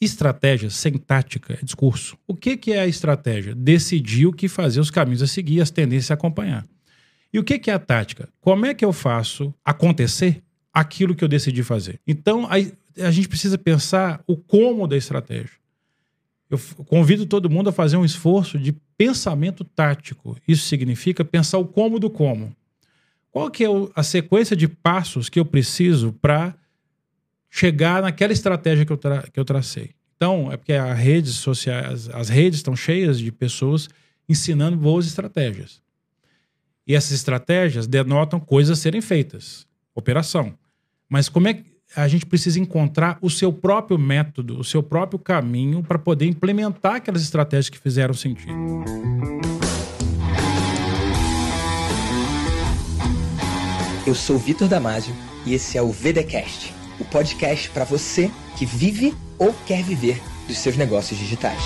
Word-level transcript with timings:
estratégia 0.00 0.70
sem 0.70 0.92
tática 0.94 1.58
é 1.60 1.64
discurso. 1.64 2.16
O 2.26 2.34
que, 2.34 2.56
que 2.56 2.72
é 2.72 2.80
a 2.80 2.86
estratégia? 2.86 3.54
Decidir 3.54 4.26
o 4.26 4.32
que 4.32 4.48
fazer, 4.48 4.80
os 4.80 4.90
caminhos 4.90 5.22
a 5.22 5.26
seguir, 5.26 5.60
as 5.60 5.70
tendências 5.70 6.10
a 6.10 6.14
acompanhar. 6.14 6.66
E 7.32 7.38
o 7.38 7.44
que, 7.44 7.58
que 7.58 7.70
é 7.70 7.74
a 7.74 7.78
tática? 7.78 8.28
Como 8.40 8.66
é 8.66 8.74
que 8.74 8.84
eu 8.84 8.92
faço 8.92 9.54
acontecer 9.64 10.42
aquilo 10.72 11.14
que 11.14 11.22
eu 11.22 11.28
decidi 11.28 11.62
fazer? 11.62 12.00
Então, 12.06 12.46
a, 12.46 12.54
a 13.04 13.10
gente 13.10 13.28
precisa 13.28 13.58
pensar 13.58 14.22
o 14.26 14.36
como 14.36 14.86
da 14.86 14.96
estratégia. 14.96 15.60
Eu 16.48 16.58
convido 16.86 17.26
todo 17.26 17.48
mundo 17.48 17.68
a 17.68 17.72
fazer 17.72 17.96
um 17.96 18.04
esforço 18.04 18.58
de 18.58 18.72
pensamento 18.96 19.62
tático. 19.62 20.36
Isso 20.48 20.66
significa 20.66 21.24
pensar 21.24 21.58
o 21.58 21.64
como 21.64 22.00
do 22.00 22.10
como. 22.10 22.54
Qual 23.30 23.48
que 23.48 23.64
é 23.64 23.68
a 23.94 24.02
sequência 24.02 24.56
de 24.56 24.66
passos 24.66 25.28
que 25.28 25.38
eu 25.38 25.44
preciso 25.44 26.12
para 26.20 26.56
chegar 27.50 28.02
naquela 28.02 28.32
estratégia 28.32 28.86
que 28.86 28.92
eu, 28.92 28.98
que 28.98 29.40
eu 29.40 29.44
tracei? 29.44 29.90
Então, 30.16 30.52
é 30.52 30.56
porque 30.56 30.72
as 30.72 30.98
redes 30.98 31.34
sociais, 31.34 32.08
as 32.10 32.28
redes 32.28 32.58
estão 32.58 32.76
cheias 32.76 33.18
de 33.18 33.32
pessoas 33.32 33.88
ensinando 34.28 34.76
boas 34.76 35.06
estratégias. 35.06 35.82
E 36.86 36.94
essas 36.94 37.12
estratégias 37.12 37.86
denotam 37.86 38.38
coisas 38.38 38.78
a 38.78 38.80
serem 38.80 39.00
feitas, 39.00 39.66
operação. 39.94 40.54
Mas 41.08 41.28
como 41.28 41.48
é 41.48 41.54
que 41.54 41.64
a 41.96 42.06
gente 42.06 42.24
precisa 42.26 42.60
encontrar 42.60 43.18
o 43.20 43.28
seu 43.28 43.52
próprio 43.52 43.98
método, 43.98 44.58
o 44.58 44.64
seu 44.64 44.82
próprio 44.82 45.18
caminho 45.18 45.82
para 45.82 45.98
poder 45.98 46.26
implementar 46.26 46.96
aquelas 46.96 47.22
estratégias 47.22 47.68
que 47.68 47.78
fizeram 47.78 48.14
sentido? 48.14 48.52
Eu 54.06 54.14
sou 54.14 54.38
Vitor 54.38 54.68
Damasio 54.68 55.14
e 55.46 55.54
esse 55.54 55.78
é 55.78 55.82
o 55.82 55.90
VDcast, 55.90 56.72
o 57.00 57.04
podcast 57.06 57.70
para 57.70 57.84
você 57.84 58.30
que 58.56 58.66
vive 58.66 59.14
ou 59.38 59.54
quer 59.66 59.82
viver 59.82 60.20
dos 60.46 60.58
seus 60.58 60.76
negócios 60.76 61.18
digitais. 61.18 61.62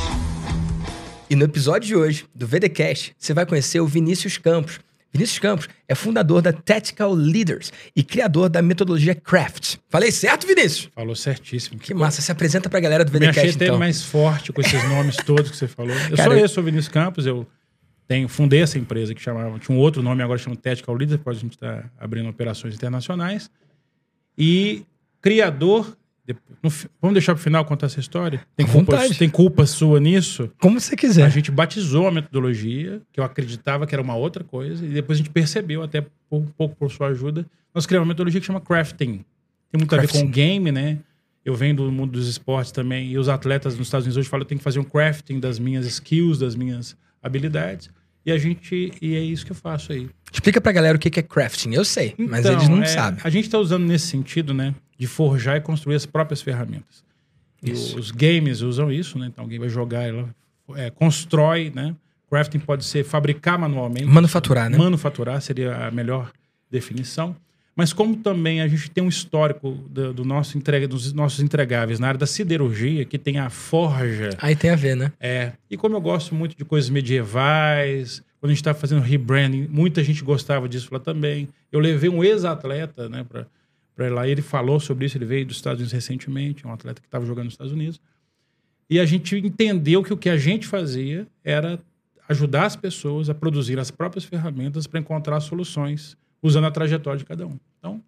E 1.28 1.36
no 1.36 1.44
episódio 1.44 1.88
de 1.88 1.96
hoje 1.96 2.26
do 2.34 2.46
VDcast, 2.46 3.14
você 3.18 3.34
vai 3.34 3.44
conhecer 3.44 3.80
o 3.80 3.86
Vinícius 3.86 4.38
Campos 4.38 4.80
Vinícius 5.14 5.38
Campos 5.38 5.68
é 5.86 5.94
fundador 5.94 6.42
da 6.42 6.52
Tactical 6.52 7.12
Leaders 7.14 7.72
e 7.94 8.02
criador 8.02 8.48
da 8.48 8.60
metodologia 8.60 9.14
Craft. 9.14 9.76
Falei 9.88 10.10
certo, 10.10 10.44
Vinícius? 10.44 10.90
Falou 10.92 11.14
certíssimo. 11.14 11.78
Que 11.78 11.94
massa. 11.94 12.20
Se 12.20 12.32
apresenta 12.32 12.68
pra 12.68 12.80
galera 12.80 13.04
do 13.04 13.12
VDCast, 13.12 13.36
Me 13.36 13.40
achei 13.40 13.54
até 13.54 13.64
então. 13.66 13.78
mais 13.78 14.02
forte 14.02 14.52
com 14.52 14.60
esses 14.60 14.82
nomes 14.88 15.14
todos 15.24 15.52
que 15.52 15.56
você 15.56 15.68
falou. 15.68 15.94
Eu 16.10 16.16
Cara, 16.16 16.30
sou 16.30 16.36
eu, 16.36 16.48
sou 16.48 16.64
Vinícius 16.64 16.88
Campos, 16.88 17.26
eu 17.26 17.46
tenho, 18.08 18.28
fundei 18.28 18.60
essa 18.60 18.76
empresa 18.76 19.14
que 19.14 19.22
chamava, 19.22 19.56
tinha 19.60 19.78
um 19.78 19.80
outro 19.80 20.02
nome, 20.02 20.20
agora 20.20 20.36
chama 20.36 20.56
Tactical 20.56 20.96
Leaders, 20.96 21.16
depois 21.16 21.36
a 21.36 21.40
gente 21.40 21.52
está 21.52 21.88
abrindo 21.96 22.28
operações 22.28 22.74
internacionais. 22.74 23.48
E 24.36 24.84
criador 25.24 25.96
vamos 27.00 27.14
deixar 27.14 27.34
para 27.34 27.40
o 27.40 27.42
final 27.42 27.64
contar 27.64 27.86
essa 27.86 27.98
história? 27.98 28.42
Tem 28.54 28.66
culpa, 28.66 29.08
tem 29.18 29.28
culpa 29.28 29.64
sua 29.64 29.98
nisso? 29.98 30.50
Como 30.60 30.78
você 30.78 30.94
quiser. 30.94 31.24
A 31.24 31.30
gente 31.30 31.50
batizou 31.50 32.06
a 32.06 32.10
metodologia, 32.10 33.00
que 33.10 33.20
eu 33.20 33.24
acreditava 33.24 33.86
que 33.86 33.94
era 33.94 34.02
uma 34.02 34.14
outra 34.14 34.44
coisa, 34.44 34.84
e 34.84 34.88
depois 34.90 35.16
a 35.16 35.22
gente 35.22 35.30
percebeu, 35.30 35.82
até 35.82 36.04
um 36.30 36.44
pouco 36.44 36.76
por 36.76 36.90
sua 36.90 37.08
ajuda, 37.08 37.46
nós 37.74 37.86
criamos 37.86 38.06
uma 38.06 38.12
metodologia 38.12 38.38
que 38.38 38.46
chama 38.46 38.60
crafting. 38.60 39.24
Tem 39.70 39.78
muito 39.78 39.88
crafting. 39.88 40.18
a 40.18 40.20
ver 40.20 40.26
com 40.26 40.30
game, 40.30 40.70
né? 40.70 40.98
Eu 41.42 41.54
venho 41.54 41.76
do 41.76 41.90
mundo 41.90 42.12
dos 42.12 42.28
esportes 42.28 42.70
também, 42.70 43.10
e 43.10 43.18
os 43.18 43.28
atletas 43.28 43.78
nos 43.78 43.86
Estados 43.86 44.04
Unidos 44.04 44.18
hoje 44.18 44.28
falam 44.28 44.42
que 44.42 44.46
eu 44.46 44.48
tenho 44.48 44.58
que 44.58 44.64
fazer 44.64 44.78
um 44.78 44.84
crafting 44.84 45.40
das 45.40 45.58
minhas 45.58 45.86
skills, 45.86 46.38
das 46.38 46.54
minhas 46.54 46.96
habilidades. 47.22 47.88
E 48.26 48.32
a 48.32 48.38
gente. 48.38 48.92
E 49.02 49.14
é 49.14 49.20
isso 49.20 49.44
que 49.44 49.52
eu 49.52 49.56
faço 49.56 49.92
aí. 49.92 50.08
Explica 50.32 50.60
pra 50.60 50.72
galera 50.72 50.96
o 50.96 50.98
que 50.98 51.20
é 51.20 51.22
crafting. 51.22 51.74
Eu 51.74 51.84
sei, 51.84 52.14
então, 52.18 52.26
mas 52.30 52.46
eles 52.46 52.68
não 52.68 52.82
é, 52.82 52.86
sabem. 52.86 53.20
A 53.22 53.28
gente 53.28 53.50
tá 53.50 53.58
usando 53.58 53.84
nesse 53.84 54.06
sentido, 54.06 54.54
né? 54.54 54.74
De 54.98 55.06
forjar 55.06 55.56
e 55.56 55.60
construir 55.60 55.96
as 55.96 56.06
próprias 56.06 56.40
ferramentas. 56.40 57.04
E 57.62 57.72
os 57.72 58.10
games 58.10 58.60
usam 58.60 58.92
isso, 58.92 59.18
né? 59.18 59.26
Então 59.26 59.44
alguém 59.44 59.58
vai 59.58 59.68
jogar, 59.68 60.02
ela 60.02 60.28
é, 60.76 60.90
constrói, 60.90 61.72
né? 61.74 61.96
Crafting 62.28 62.58
pode 62.58 62.84
ser 62.84 63.04
fabricar 63.04 63.58
manualmente. 63.58 64.06
Manufaturar, 64.06 64.68
né? 64.68 64.76
Manufaturar 64.76 65.40
seria 65.40 65.86
a 65.86 65.90
melhor 65.90 66.30
definição. 66.70 67.34
Mas 67.76 67.92
como 67.92 68.16
também 68.16 68.60
a 68.60 68.68
gente 68.68 68.90
tem 68.90 69.02
um 69.02 69.08
histórico 69.08 69.72
do, 69.88 70.12
do, 70.12 70.24
nosso 70.24 70.56
entrega, 70.56 70.86
dos 70.86 71.12
nossos 71.12 71.40
entregáveis 71.40 71.98
na 71.98 72.08
área 72.08 72.18
da 72.18 72.26
siderurgia, 72.26 73.04
que 73.04 73.18
tem 73.18 73.38
a 73.38 73.50
forja. 73.50 74.30
Aí 74.38 74.54
tem 74.54 74.70
a 74.70 74.76
ver, 74.76 74.96
né? 74.96 75.12
É. 75.18 75.52
E 75.68 75.76
como 75.76 75.96
eu 75.96 76.00
gosto 76.00 76.34
muito 76.34 76.56
de 76.56 76.64
coisas 76.64 76.88
medievais, 76.88 78.22
quando 78.40 78.50
a 78.50 78.54
gente 78.54 78.60
está 78.60 78.74
fazendo 78.74 79.00
rebranding, 79.00 79.66
muita 79.68 80.04
gente 80.04 80.22
gostava 80.22 80.68
disso 80.68 80.88
lá 80.92 81.00
também. 81.00 81.48
Eu 81.72 81.80
levei 81.80 82.08
um 82.08 82.22
ex-atleta, 82.22 83.08
né, 83.08 83.24
para 83.28 83.46
para 83.94 84.12
lá. 84.12 84.28
Ele 84.28 84.42
falou 84.42 84.78
sobre 84.80 85.06
isso, 85.06 85.16
ele 85.16 85.24
veio 85.24 85.46
dos 85.46 85.56
Estados 85.56 85.78
Unidos 85.80 85.92
recentemente, 85.92 86.66
um 86.66 86.72
atleta 86.72 87.00
que 87.00 87.06
estava 87.06 87.24
jogando 87.24 87.46
nos 87.46 87.54
Estados 87.54 87.72
Unidos. 87.72 88.00
E 88.88 89.00
a 89.00 89.06
gente 89.06 89.36
entendeu 89.36 90.02
que 90.02 90.12
o 90.12 90.16
que 90.16 90.28
a 90.28 90.36
gente 90.36 90.66
fazia 90.66 91.26
era 91.42 91.78
ajudar 92.28 92.66
as 92.66 92.76
pessoas 92.76 93.28
a 93.30 93.34
produzir 93.34 93.78
as 93.78 93.90
próprias 93.90 94.24
ferramentas 94.24 94.86
para 94.86 95.00
encontrar 95.00 95.40
soluções 95.40 96.16
usando 96.42 96.66
a 96.66 96.70
trajetória 96.70 97.18
de 97.18 97.24
cada 97.24 97.46
um. 97.46 97.58
Então, 97.78 98.02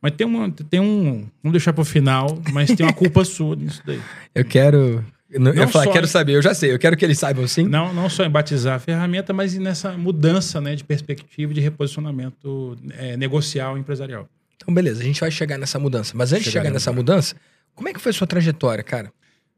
mas 0.00 0.12
tem, 0.12 0.26
uma, 0.26 0.50
tem 0.50 0.80
um. 0.80 1.26
Vamos 1.42 1.52
deixar 1.52 1.72
para 1.72 1.82
o 1.82 1.84
final, 1.84 2.38
mas 2.52 2.70
tem 2.74 2.84
uma 2.84 2.92
culpa 2.92 3.24
sua 3.26 3.56
nisso 3.56 3.82
daí. 3.84 4.00
Eu 4.34 4.44
quero. 4.44 5.04
Não, 5.28 5.52
eu 5.52 5.68
falar, 5.68 5.92
quero 5.92 6.06
saber, 6.06 6.34
eu 6.34 6.42
já 6.42 6.54
sei, 6.54 6.72
eu 6.72 6.78
quero 6.78 6.96
que 6.96 7.04
eles 7.04 7.18
saibam 7.18 7.46
sim. 7.48 7.64
Não, 7.64 7.92
não 7.92 8.08
só 8.08 8.24
em 8.24 8.30
batizar 8.30 8.76
a 8.76 8.78
ferramenta, 8.78 9.32
mas 9.32 9.54
nessa 9.58 9.92
mudança 9.92 10.60
né, 10.60 10.76
de 10.76 10.84
perspectiva 10.84 11.52
de 11.52 11.60
reposicionamento 11.60 12.78
é, 12.96 13.16
negocial 13.16 13.76
empresarial. 13.76 14.28
Então, 14.56 14.74
beleza, 14.74 15.02
a 15.02 15.04
gente 15.04 15.20
vai 15.20 15.30
chegar 15.30 15.58
nessa 15.58 15.78
mudança. 15.78 16.16
Mas 16.16 16.32
antes 16.32 16.44
chegar 16.44 16.60
de 16.60 16.66
chegar 16.66 16.74
nessa 16.74 16.92
mudança, 16.92 17.36
como 17.74 17.88
é 17.88 17.92
que 17.92 18.00
foi 18.00 18.10
a 18.10 18.12
sua 18.14 18.26
trajetória, 18.26 18.82
cara? 18.82 19.12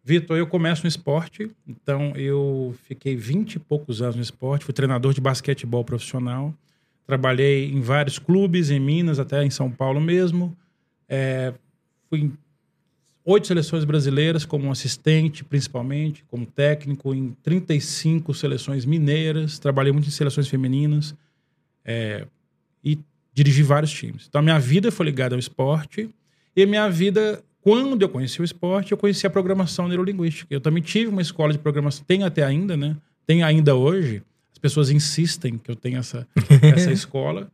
Vitor, 0.05 0.39
eu 0.39 0.47
começo 0.47 0.83
no 0.85 0.89
esporte, 0.89 1.51
então 1.67 2.13
eu 2.17 2.75
fiquei 2.85 3.15
20 3.15 3.55
e 3.55 3.59
poucos 3.59 4.01
anos 4.01 4.17
no 4.17 4.23
esporte, 4.23 4.65
fui 4.65 4.73
treinador 4.73 5.13
de 5.13 5.21
basquetebol 5.21 5.85
profissional, 5.85 6.55
trabalhei 7.07 7.71
em 7.71 7.81
vários 7.81 8.19
clubes, 8.19 8.71
em 8.71 8.81
Minas, 8.81 9.19
até 9.19 9.45
em 9.45 9.51
São 9.51 9.71
Paulo 9.71 10.01
mesmo. 10.01 10.57
É, 11.09 11.53
fui 12.09 12.21
em 12.21 12.33
oito 13.25 13.47
seleções 13.47 13.85
brasileiras 13.85 14.47
como 14.47 14.73
assistente, 14.73 15.45
principalmente, 15.45 16.25
como 16.29 16.47
técnico, 16.47 17.15
em 17.15 17.37
35 17.43 18.33
seleções 18.33 18.87
mineiras, 18.87 19.59
trabalhei 19.59 19.93
muito 19.93 20.09
em 20.09 20.11
seleções 20.11 20.49
femininas. 20.49 21.15
É, 21.85 22.27
dirigi 23.39 23.63
vários 23.63 23.93
times. 23.93 24.27
Então, 24.29 24.41
a 24.41 24.43
minha 24.43 24.59
vida 24.59 24.91
foi 24.91 25.07
ligada 25.07 25.35
ao 25.35 25.39
esporte 25.39 26.11
e 26.57 26.63
a 26.63 26.67
minha 26.67 26.89
vida, 26.91 27.43
quando 27.63 28.03
eu 28.03 28.09
conheci 28.09 28.41
o 28.41 28.45
esporte, 28.45 28.91
eu 28.91 28.99
conheci 28.99 29.27
a 29.27 29.31
programação 29.31 29.87
neurolinguística. 29.87 30.53
Eu 30.53 30.61
também 30.61 30.83
tive 30.83 31.09
uma 31.09 31.23
escola 31.23 31.53
de 31.53 31.59
programação, 31.59 32.05
tenho 32.07 32.27
até 32.27 32.43
ainda, 32.43 32.77
né? 32.77 32.97
Tenho 33.27 33.47
ainda 33.47 33.77
hoje. 33.77 34.23
As 34.53 34.59
pessoas 34.59 34.91
insistem 34.91 35.57
que 35.57 35.71
eu 35.71 35.77
tenho 35.77 35.99
essa, 35.99 36.27
essa 36.75 36.91
escola. 36.91 37.49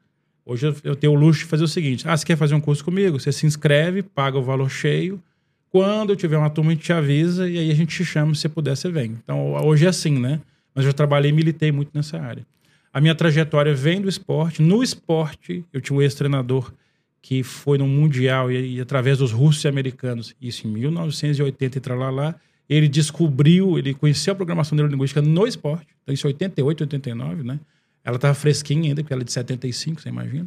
Hoje 0.47 0.67
eu, 0.67 0.77
eu 0.85 0.97
tenho 0.97 1.13
o 1.13 1.17
luxo 1.17 1.41
de 1.41 1.47
fazer 1.47 1.65
o 1.65 1.69
seguinte: 1.69 2.09
ah, 2.09 2.17
você 2.17 2.25
quer 2.25 2.37
fazer 2.37 2.55
um 2.55 2.61
curso 2.61 2.83
comigo? 2.83 3.21
Você 3.21 3.31
se 3.31 3.45
inscreve, 3.45 4.03
paga 4.03 4.39
o 4.39 4.43
valor 4.43 4.71
cheio. 4.71 5.21
Quando 5.69 6.11
eu 6.11 6.17
tiver 6.17 6.39
uma 6.39 6.49
turma, 6.49 6.71
a 6.71 6.75
gente 6.75 6.85
te 6.85 6.93
avisa 6.93 7.49
e 7.49 7.59
aí 7.59 7.71
a 7.71 7.75
gente 7.75 7.95
te 7.95 8.05
chama. 8.05 8.35
Se 8.35 8.43
você 8.43 8.49
puder, 8.49 8.77
você 8.77 8.91
vem. 8.91 9.19
Então, 9.23 9.53
hoje 9.67 9.85
é 9.85 9.89
assim, 9.89 10.19
né? 10.19 10.41
Mas 10.75 10.87
eu 10.87 10.95
trabalhei 10.95 11.31
e 11.31 11.35
militei 11.35 11.73
muito 11.73 11.91
nessa 11.93 12.19
área. 12.19 12.47
A 12.95 13.01
minha 13.01 13.15
trajetória 13.17 13.75
vem 13.75 14.01
do 14.01 14.09
esporte. 14.09 14.63
No 14.63 14.81
esporte, 14.81 15.65
eu 15.73 15.81
tinha 15.81 15.99
um 15.99 16.01
ex-treinador 16.01 16.73
que 17.21 17.43
foi 17.43 17.77
no 17.77 17.89
Mundial 17.89 18.53
e, 18.53 18.77
e, 18.77 18.81
através 18.81 19.19
dos 19.19 19.33
russos 19.33 19.65
e 19.65 19.69
americanos, 19.69 20.37
isso 20.41 20.69
em 20.69 20.71
1980 20.71 21.79
e 21.79 21.95
lá, 22.13 22.37
ele 22.69 22.87
descobriu, 22.87 23.77
ele 23.77 23.95
conheceu 23.95 24.33
a 24.33 24.37
programação 24.37 24.77
neurolinguística 24.77 25.21
no 25.21 25.45
esporte. 25.45 25.89
Então, 26.03 26.15
isso 26.15 26.25
em 26.29 26.31
88, 26.31 26.83
89, 26.83 27.43
né? 27.43 27.59
Ela 28.05 28.15
estava 28.15 28.33
fresquinha 28.33 28.91
ainda, 28.91 29.03
porque 29.03 29.13
ela 29.13 29.23
é 29.23 29.25
de 29.25 29.33
75, 29.33 30.01
você 30.01 30.09
imagina. 30.09 30.47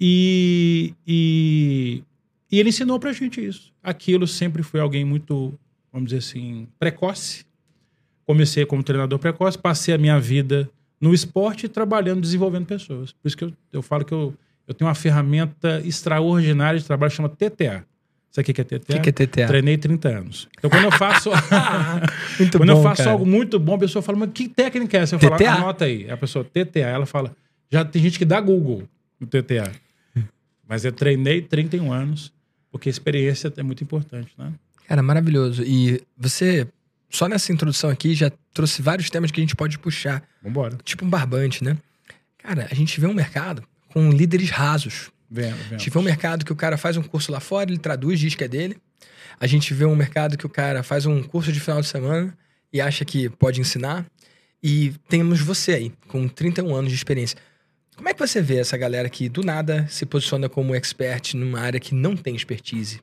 E, 0.00 0.94
e, 1.04 2.04
e 2.52 2.60
ele 2.60 2.68
ensinou 2.68 3.00
pra 3.00 3.12
gente 3.12 3.44
isso. 3.44 3.72
Aquilo 3.82 4.28
sempre 4.28 4.62
foi 4.62 4.78
alguém 4.78 5.04
muito, 5.04 5.58
vamos 5.92 6.10
dizer 6.10 6.18
assim, 6.18 6.68
precoce. 6.78 7.44
Comecei 8.24 8.64
como 8.64 8.84
treinador 8.84 9.18
precoce, 9.18 9.58
passei 9.58 9.92
a 9.92 9.98
minha 9.98 10.20
vida 10.20 10.70
no 11.00 11.14
esporte 11.14 11.68
trabalhando, 11.68 12.20
desenvolvendo 12.20 12.66
pessoas. 12.66 13.12
Por 13.12 13.28
isso 13.28 13.36
que 13.36 13.44
eu, 13.44 13.52
eu 13.72 13.82
falo 13.82 14.04
que 14.04 14.12
eu, 14.12 14.34
eu 14.66 14.74
tenho 14.74 14.88
uma 14.88 14.94
ferramenta 14.94 15.80
extraordinária 15.84 16.78
de 16.78 16.84
trabalho 16.84 17.10
que 17.10 17.16
chama 17.16 17.28
TTA. 17.28 17.84
Sabe 18.30 18.50
o 18.50 18.54
que 18.54 18.60
é 18.60 18.64
TTA? 18.64 18.76
O 18.76 19.00
que, 19.00 19.12
que 19.12 19.22
é 19.22 19.26
TTA? 19.26 19.46
Treinei 19.46 19.78
30 19.78 20.08
anos. 20.08 20.48
Então, 20.58 20.68
quando 20.68 20.84
eu 20.84 20.92
faço, 20.92 21.30
quando 22.36 22.66
bom, 22.66 22.72
eu 22.72 22.82
faço 22.82 23.02
cara. 23.02 23.12
algo 23.12 23.24
muito 23.24 23.58
bom, 23.58 23.74
a 23.74 23.78
pessoa 23.78 24.02
fala, 24.02 24.18
mas 24.18 24.30
que 24.32 24.48
técnica 24.48 24.98
é 24.98 25.00
essa? 25.02 25.14
Eu 25.14 25.18
TTA? 25.18 25.30
falo, 25.30 25.48
anota 25.48 25.84
aí. 25.86 26.10
A 26.10 26.16
pessoa, 26.16 26.44
TTA, 26.44 26.80
ela 26.80 27.06
fala, 27.06 27.34
já 27.70 27.84
tem 27.84 28.02
gente 28.02 28.18
que 28.18 28.24
dá 28.24 28.40
Google 28.40 28.82
no 29.18 29.26
TTA. 29.26 29.72
mas 30.68 30.84
eu 30.84 30.92
treinei 30.92 31.40
31 31.40 31.90
anos, 31.90 32.32
porque 32.70 32.88
a 32.88 32.92
experiência 32.92 33.52
é 33.56 33.62
muito 33.62 33.82
importante, 33.82 34.30
né? 34.36 34.52
Cara, 34.86 35.02
maravilhoso. 35.02 35.62
E 35.64 36.00
você 36.16 36.66
só 37.10 37.28
nessa 37.28 37.52
introdução 37.52 37.88
aqui 37.88 38.14
já 38.14 38.30
trouxe 38.58 38.82
vários 38.82 39.08
temas 39.08 39.30
que 39.30 39.40
a 39.40 39.42
gente 39.42 39.54
pode 39.54 39.78
puxar. 39.78 40.20
Vambora. 40.42 40.76
Tipo 40.82 41.04
um 41.04 41.08
barbante, 41.08 41.62
né? 41.62 41.78
Cara, 42.38 42.66
a 42.68 42.74
gente 42.74 43.00
vê 43.00 43.06
um 43.06 43.14
mercado 43.14 43.62
com 43.86 44.10
líderes 44.10 44.50
rasos. 44.50 45.12
Vendo, 45.30 45.54
vendo. 45.54 45.74
A 45.74 45.78
gente 45.78 45.90
vê 45.90 45.98
um 46.00 46.02
mercado 46.02 46.44
que 46.44 46.52
o 46.52 46.56
cara 46.56 46.76
faz 46.76 46.96
um 46.96 47.02
curso 47.04 47.30
lá 47.30 47.38
fora, 47.38 47.70
ele 47.70 47.78
traduz, 47.78 48.18
diz 48.18 48.34
que 48.34 48.42
é 48.42 48.48
dele. 48.48 48.76
A 49.38 49.46
gente 49.46 49.72
vê 49.72 49.84
um 49.84 49.94
mercado 49.94 50.36
que 50.36 50.44
o 50.44 50.48
cara 50.48 50.82
faz 50.82 51.06
um 51.06 51.22
curso 51.22 51.52
de 51.52 51.60
final 51.60 51.80
de 51.80 51.86
semana 51.86 52.36
e 52.72 52.80
acha 52.80 53.04
que 53.04 53.28
pode 53.28 53.60
ensinar. 53.60 54.04
E 54.60 54.92
temos 55.08 55.40
você 55.40 55.74
aí, 55.74 55.92
com 56.08 56.26
31 56.26 56.74
anos 56.74 56.90
de 56.90 56.96
experiência. 56.96 57.38
Como 57.94 58.08
é 58.08 58.12
que 58.12 58.18
você 58.18 58.42
vê 58.42 58.56
essa 58.56 58.76
galera 58.76 59.08
que 59.08 59.28
do 59.28 59.44
nada 59.44 59.86
se 59.88 60.04
posiciona 60.04 60.48
como 60.48 60.74
expert 60.74 61.34
numa 61.34 61.60
área 61.60 61.78
que 61.78 61.94
não 61.94 62.16
tem 62.16 62.34
expertise? 62.34 63.00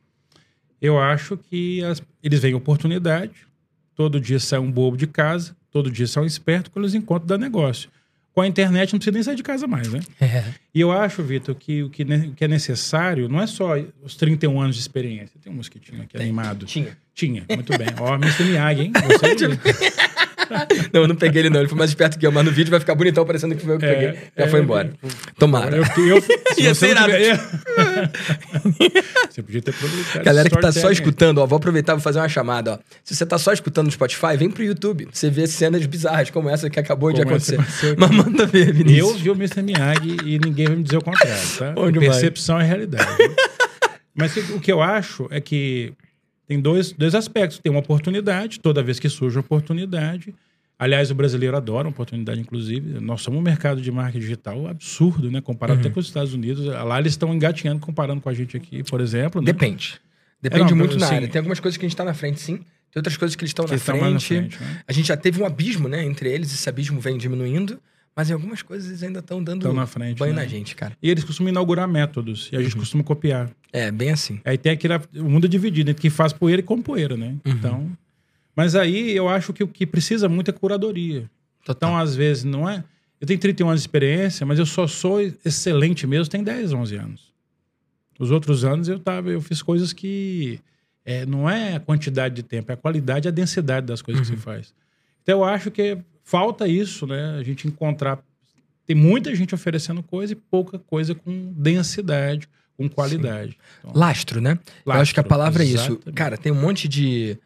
Eu 0.82 1.00
acho 1.00 1.38
que 1.38 1.82
as, 1.86 2.04
eles 2.22 2.42
veem 2.42 2.56
oportunidade, 2.56 3.48
todo 3.96 4.20
dia 4.20 4.40
sai 4.40 4.60
um 4.60 4.72
bobo 4.72 4.98
de 4.98 5.08
casa, 5.08 5.56
todo 5.72 5.90
dia 5.90 6.08
sai 6.08 6.24
um 6.24 6.28
esperto 6.28 6.70
quando 6.72 6.86
eles 6.86 6.94
encontram 6.96 7.28
da 7.28 7.38
negócio. 7.38 7.90
Com 8.34 8.42
a 8.42 8.48
internet 8.48 8.92
não 8.92 9.00
precisa 9.00 9.14
nem 9.14 9.24
sair 9.24 9.36
de 9.36 9.44
casa 9.44 9.66
mais, 9.66 9.88
né? 9.92 10.02
É. 10.20 10.44
E 10.74 10.82
eu 10.82 10.92
acho, 10.92 11.24
Vitor, 11.24 11.56
que 11.56 11.84
o 11.84 11.90
que, 11.90 12.04
que 12.36 12.44
é 12.44 12.48
necessário 12.50 13.30
não 13.30 13.40
é 13.42 13.48
só 13.48 13.76
os 14.04 14.16
31 14.18 14.60
anos 14.60 14.76
de 14.76 14.82
experiência. 14.82 15.40
Tem 15.42 15.52
um 15.52 15.56
mosquitinho 15.56 16.02
aqui 16.02 16.18
animado. 16.18 16.66
Tinha. 16.66 16.98
Tinha, 17.14 17.46
muito 17.50 17.78
bem. 17.78 17.88
Ó, 17.98 18.16
Mr. 18.16 18.44
Miyagi, 18.44 18.82
hein? 18.82 18.92
Você- 19.08 19.36
Não, 20.94 21.02
eu 21.02 21.08
não 21.08 21.16
peguei 21.16 21.42
ele 21.42 21.50
não, 21.50 21.60
ele 21.60 21.68
foi 21.70 21.78
mais 21.78 21.90
esperto 21.92 22.18
que 22.18 22.26
eu, 22.26 22.32
mas 22.32 22.46
no 22.46 22.52
vídeo 22.52 22.70
vai 22.72 22.80
ficar 22.80 22.96
bonitão 22.96 23.26
parecendo 23.26 23.56
que 23.56 23.64
foi 23.66 23.76
eu 23.76 23.80
que 23.80 23.86
peguei. 23.86 24.14
Já 24.38 24.46
é, 24.46 24.48
foi 24.48 24.62
embora. 24.62 24.92
Tomara. 25.38 25.78
Eu, 25.78 25.84
eu, 26.08 26.22
se 26.56 26.62
Ia 26.62 26.74
você 26.74 26.88
ser 26.88 26.92
irado. 26.92 27.12
tiver- 27.12 27.40
você 29.30 29.42
podia 29.44 29.62
ter 29.62 29.74
produzido. 29.74 30.24
Galera 30.24 30.50
que 30.50 30.60
tá 30.60 30.72
só 30.72 30.90
escutando, 30.92 31.40
ó, 31.40 31.46
vou 31.46 31.58
aproveitar 31.58 31.94
e 31.94 31.96
vou 31.96 32.02
fazer 32.02 32.20
uma 32.20 32.30
chamada, 32.30 32.74
ó. 32.74 32.80
Se 33.04 33.16
você 33.16 33.26
tá 33.26 33.38
só 33.38 33.52
escutando 33.54 33.86
no 33.86 33.92
Spotify, 33.92 34.38
vem 34.38 34.50
pro 34.50 34.64
YouTube. 34.64 35.08
Você 35.12 35.30
vê 35.30 35.48
cenas 35.48 35.86
bizarras 35.86 36.30
como 36.30 36.50
essa 36.50 36.70
que 36.70 36.80
acabou 36.80 37.12
de 37.12 37.22
Como 37.24 37.36
essa 37.36 37.56
acontecer. 37.56 37.96
Mas 37.98 38.12
manda 38.12 38.46
ver, 38.46 38.72
Vinícius. 38.74 39.10
Eu 39.10 39.14
vi 39.18 39.30
o 39.30 39.34
Mr. 39.34 39.62
Miyagi 39.62 40.18
e 40.26 40.40
ninguém 40.40 40.68
vai 40.68 40.76
me 40.78 40.84
dizer 40.84 40.98
o 40.98 41.04
contrário, 41.04 41.34
tá? 41.58 41.74
Demais. 41.74 42.10
Percepção 42.12 42.60
é 42.60 42.64
realidade. 42.66 43.06
Mas 44.16 44.36
o 44.38 44.60
que 44.60 44.72
eu 44.72 44.82
acho 44.82 45.28
é 45.30 45.42
que 45.42 45.94
tem 46.48 46.60
dois, 46.60 46.92
dois 46.92 47.16
aspectos. 47.16 47.60
Tem 47.60 47.72
uma 47.72 47.80
oportunidade, 47.80 48.60
toda 48.60 48.82
vez 48.84 49.00
que 49.00 49.10
surge 49.10 49.38
uma 49.38 49.42
oportunidade. 49.42 50.34
Aliás, 50.78 51.10
o 51.10 51.16
brasileiro 51.16 51.56
adora 51.56 51.88
uma 51.88 51.92
oportunidade, 51.92 52.40
inclusive. 52.40 53.00
Nós 53.00 53.22
somos 53.22 53.40
um 53.40 53.44
mercado 53.44 53.82
de 53.82 53.90
marketing 53.92 54.20
digital 54.20 54.68
absurdo, 54.68 55.32
né? 55.32 55.40
Comparado 55.42 55.80
Uhum. 55.80 55.86
até 55.86 55.90
com 55.94 56.00
os 56.00 56.06
Estados 56.08 56.34
Unidos. 56.34 56.66
Lá 56.66 57.00
eles 57.00 57.14
estão 57.14 57.34
engatinhando 57.34 57.80
comparando 57.80 58.20
com 58.22 58.28
a 58.30 58.34
gente 58.34 58.58
aqui, 58.58 58.84
por 58.84 59.00
exemplo. 59.00 59.42
Né? 59.42 59.46
Depende. 59.46 60.00
Depende 60.42 60.64
É, 60.64 60.70
não, 60.72 60.78
muito 60.78 60.98
na 61.00 61.08
sim. 61.08 61.16
área. 61.16 61.28
Tem 61.30 61.40
algumas 61.40 61.60
coisas 61.62 61.78
que 61.78 61.86
a 61.86 61.88
gente 61.90 61.96
tá 61.98 62.04
na 62.04 62.14
frente, 62.14 62.42
sim. 62.42 62.58
Tem 62.58 63.00
outras 63.00 63.16
coisas 63.18 63.36
que 63.36 63.44
eles 63.44 63.50
estão 63.52 63.66
na, 63.66 63.72
na 64.12 64.20
frente. 64.20 64.60
né? 64.62 64.82
A 64.88 64.92
gente 64.94 65.08
já 65.08 65.18
teve 65.18 65.42
um 65.42 65.46
abismo, 65.46 65.88
né, 65.88 66.04
entre 66.06 66.30
eles. 66.30 66.54
Esse 66.54 66.68
abismo 66.70 67.00
vem 67.00 67.18
diminuindo. 67.18 67.80
Mas 68.16 68.30
em 68.30 68.34
algumas 68.34 68.62
coisas 68.62 68.88
eles 68.90 69.04
ainda 69.04 69.20
estão 69.20 69.44
dando 69.44 69.72
na 69.74 69.86
frente. 69.86 70.18
banho 70.18 70.34
né? 70.34 70.42
na 70.44 70.48
gente, 70.48 70.74
cara. 70.76 70.96
E 71.04 71.10
eles 71.10 71.24
costumam 71.26 71.50
inaugurar 71.52 71.86
métodos. 71.88 72.50
E 72.52 72.56
a 72.56 72.62
gente 72.62 72.74
Uhum. 72.74 72.80
costuma 72.80 73.04
copiar. 73.04 73.50
É, 73.76 73.92
bem 73.92 74.10
assim. 74.12 74.40
Aí 74.46 74.58
tem 74.58 74.72
aquele. 74.72 74.94
O 75.18 75.30
mundo 75.30 75.46
é 75.46 75.50
dividido 75.50 75.92
entre 75.92 76.02
quem 76.02 76.10
faz 76.10 76.32
poeira 76.32 76.62
e 76.62 76.64
come 76.64 76.82
poeira, 76.82 77.18
né? 77.18 77.36
Uhum. 77.46 77.52
Então. 77.52 77.98
Mas 78.56 78.74
aí 78.76 79.12
eu 79.12 79.28
acho 79.28 79.52
que 79.52 79.64
o 79.64 79.68
que 79.68 79.86
precisa 79.86 80.30
muito 80.30 80.50
é 80.50 80.54
curadoria. 80.54 81.30
Total. 81.66 81.90
Então, 81.90 81.98
às 81.98 82.16
vezes, 82.16 82.44
não 82.46 82.70
é. 82.70 82.84
Eu 83.20 83.28
tenho 83.28 83.40
31 83.40 83.68
anos 83.70 83.82
de 83.82 83.88
experiência, 83.88 84.46
mas 84.46 84.60
eu 84.60 84.66
só 84.66 84.88
sou 84.88 85.20
excelente 85.44 86.08
mesmo, 86.08 86.30
tem 86.32 86.44
10, 86.44 86.72
11 86.74 86.96
anos. 86.96 87.34
Os 88.18 88.32
outros 88.32 88.64
anos 88.64 88.88
eu 88.88 88.98
tava, 89.00 89.30
eu 89.30 89.42
fiz 89.42 89.62
coisas 89.62 89.92
que 89.92 90.60
é, 91.04 91.26
não 91.26 91.50
é 91.50 91.76
a 91.76 91.80
quantidade 91.80 92.36
de 92.36 92.44
tempo, 92.44 92.72
é 92.72 92.76
a 92.76 92.78
qualidade 92.78 93.28
e 93.28 93.30
a 93.30 93.32
densidade 93.32 93.86
das 93.88 94.02
coisas 94.02 94.26
que 94.26 94.34
Uhum. 94.34 94.38
se 94.40 94.44
faz. 94.44 94.74
Então 95.22 95.40
eu 95.40 95.44
acho 95.44 95.70
que 95.70 95.98
falta 96.24 96.68
isso, 96.68 97.06
né? 97.06 97.38
A 97.38 97.44
gente 97.44 97.68
encontrar. 97.68 98.24
Tem 98.86 98.96
muita 98.96 99.34
gente 99.36 99.54
oferecendo 99.54 100.02
coisa 100.04 100.34
e 100.34 100.36
pouca 100.36 100.78
coisa 100.80 101.14
com 101.16 101.52
densidade, 101.58 102.48
com 102.78 102.90
qualidade. 102.90 103.58
Então, 103.80 103.92
Lastro, 103.94 104.42
né? 104.42 104.60
Eu 104.86 104.92
acho 104.94 105.14
que 105.14 105.20
a 105.20 105.24
lastro, 105.24 105.30
palavra 105.30 105.64
é 105.64 105.66
isso. 105.66 105.76
exatamente. 105.94 106.12
Cara, 106.14 106.38
tem 106.38 106.52
um 106.52 106.60
monte 106.60 106.88
de 106.88 107.38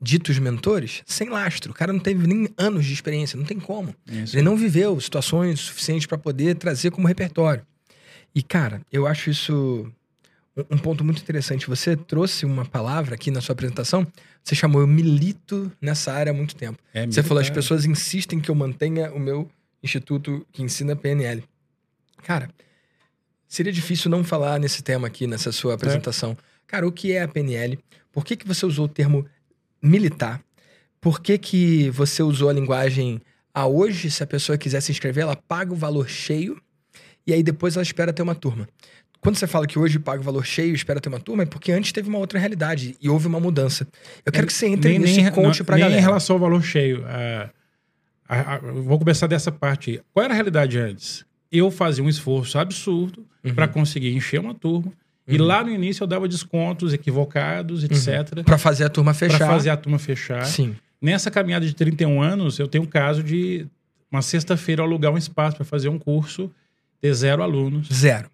ditos 0.00 0.38
mentores 0.38 1.02
sem 1.06 1.28
lastro. 1.30 1.72
O 1.72 1.74
cara 1.74 1.92
não 1.92 2.00
teve 2.00 2.26
nem 2.26 2.48
anos 2.58 2.84
de 2.84 2.92
experiência, 2.92 3.36
não 3.38 3.44
tem 3.44 3.58
como. 3.58 3.94
Isso. 4.10 4.36
Ele 4.36 4.42
não 4.44 4.56
viveu 4.56 4.98
situações 5.00 5.60
suficientes 5.60 6.06
para 6.06 6.18
poder 6.18 6.56
trazer 6.56 6.90
como 6.90 7.08
repertório. 7.08 7.64
E, 8.34 8.42
cara, 8.42 8.82
eu 8.92 9.06
acho 9.06 9.30
isso 9.30 9.90
um- 10.70 10.76
ponto 10.78 11.04
muito 11.04 11.22
interessante. 11.22 11.66
Você 11.68 11.96
trouxe 11.96 12.44
uma 12.44 12.64
palavra 12.64 13.14
aqui 13.14 13.30
na 13.30 13.40
sua 13.40 13.52
apresentação, 13.54 14.06
você 14.42 14.54
chamou 14.54 14.80
eu 14.82 14.86
milito 14.86 15.72
nessa 15.80 16.12
área 16.12 16.30
há 16.32 16.34
muito 16.34 16.54
tempo. 16.54 16.78
É 16.92 17.06
Você 17.06 17.22
falou, 17.22 17.40
as 17.40 17.48
pessoas 17.50 17.84
insistem 17.86 18.40
que 18.40 18.50
eu 18.50 18.54
mantenha 18.54 19.10
o 19.12 19.18
meu 19.18 19.50
instituto 19.82 20.46
que 20.52 20.62
ensina 20.62 20.94
PNL. 20.94 21.42
Cara, 22.24 22.50
seria 23.54 23.72
difícil 23.72 24.10
não 24.10 24.22
falar 24.24 24.58
nesse 24.58 24.82
tema 24.82 25.06
aqui, 25.06 25.26
nessa 25.26 25.52
sua 25.52 25.74
apresentação. 25.74 26.36
Cara, 26.66 26.86
o 26.86 26.92
que 26.92 27.12
é 27.12 27.22
a 27.22 27.28
PNL? 27.28 27.78
Por 28.12 28.24
que, 28.24 28.36
que 28.36 28.46
você 28.46 28.64
usou 28.66 28.86
o 28.86 28.88
termo 28.88 29.26
militar? 29.82 30.40
Por 31.00 31.20
que, 31.20 31.36
que 31.38 31.90
você 31.90 32.22
usou 32.22 32.48
a 32.48 32.52
linguagem 32.52 33.20
a 33.52 33.66
hoje, 33.66 34.10
se 34.10 34.22
a 34.22 34.26
pessoa 34.26 34.58
quiser 34.58 34.80
se 34.80 34.90
inscrever, 34.90 35.22
ela 35.22 35.36
paga 35.36 35.72
o 35.72 35.76
valor 35.76 36.08
cheio 36.08 36.60
e 37.26 37.32
aí 37.32 37.42
depois 37.42 37.76
ela 37.76 37.82
espera 37.82 38.12
ter 38.12 38.22
uma 38.22 38.34
turma. 38.34 38.68
Quando 39.20 39.36
você 39.36 39.46
fala 39.46 39.66
que 39.66 39.78
hoje 39.78 39.98
paga 39.98 40.20
o 40.20 40.24
valor 40.24 40.44
cheio 40.44 40.72
e 40.72 40.74
espera 40.74 41.00
ter 41.00 41.08
uma 41.08 41.20
turma, 41.20 41.44
é 41.44 41.46
porque 41.46 41.72
antes 41.72 41.92
teve 41.92 42.08
uma 42.08 42.18
outra 42.18 42.38
realidade 42.38 42.96
e 43.00 43.08
houve 43.08 43.26
uma 43.26 43.40
mudança. 43.40 43.86
Eu 44.26 44.32
quero 44.32 44.46
que 44.46 44.52
você 44.52 44.66
entre 44.66 44.90
nem, 44.90 44.98
nisso 44.98 45.16
nem, 45.16 45.26
e 45.26 45.30
conte 45.30 45.60
não- 45.60 45.66
pra 45.66 45.76
nem 45.76 45.84
galera. 45.84 46.00
em 46.00 46.04
relação 46.04 46.36
ao 46.36 46.40
valor 46.40 46.62
cheio. 46.62 47.04
a- 47.06 47.50
a- 48.28 48.54
a- 48.56 48.60
eu 48.62 48.82
vou 48.82 48.98
começar 48.98 49.26
dessa 49.26 49.52
parte 49.52 49.90
aí. 49.92 50.00
Qual 50.12 50.24
era 50.24 50.32
a 50.32 50.36
realidade 50.36 50.78
antes? 50.78 51.24
Eu 51.56 51.70
fazia 51.70 52.02
um 52.02 52.08
esforço 52.08 52.58
absurdo 52.58 53.24
Uhum. 53.44 53.54
para 53.54 53.68
conseguir 53.68 54.14
encher 54.14 54.40
uma 54.40 54.54
turma. 54.54 54.90
E 55.28 55.38
Uhum. 55.38 55.44
lá 55.46 55.62
no 55.62 55.70
início 55.70 56.02
eu 56.02 56.06
dava 56.06 56.26
descontos 56.26 56.92
equivocados, 56.92 57.84
etc. 57.84 58.42
Pra 58.44 58.58
fazer 58.58 58.84
a 58.84 58.88
turma 58.88 59.14
fechar. 59.14 59.38
Para 59.38 59.46
fazer 59.48 59.70
a 59.70 59.76
turma 59.76 59.98
fechar. 59.98 60.44
Sim. 60.44 60.74
Nessa 61.00 61.30
caminhada 61.30 61.64
de 61.66 61.74
31 61.74 62.20
anos, 62.22 62.58
eu 62.58 62.66
tenho 62.66 62.84
um 62.84 62.86
caso 62.86 63.22
de 63.22 63.66
uma 64.10 64.22
sexta-feira 64.22 64.82
alugar 64.82 65.12
um 65.12 65.18
espaço 65.18 65.56
para 65.56 65.64
fazer 65.64 65.88
um 65.88 65.98
curso, 65.98 66.50
ter 67.00 67.12
zero 67.14 67.42
alunos 67.42 67.88
Zero. 67.92 68.28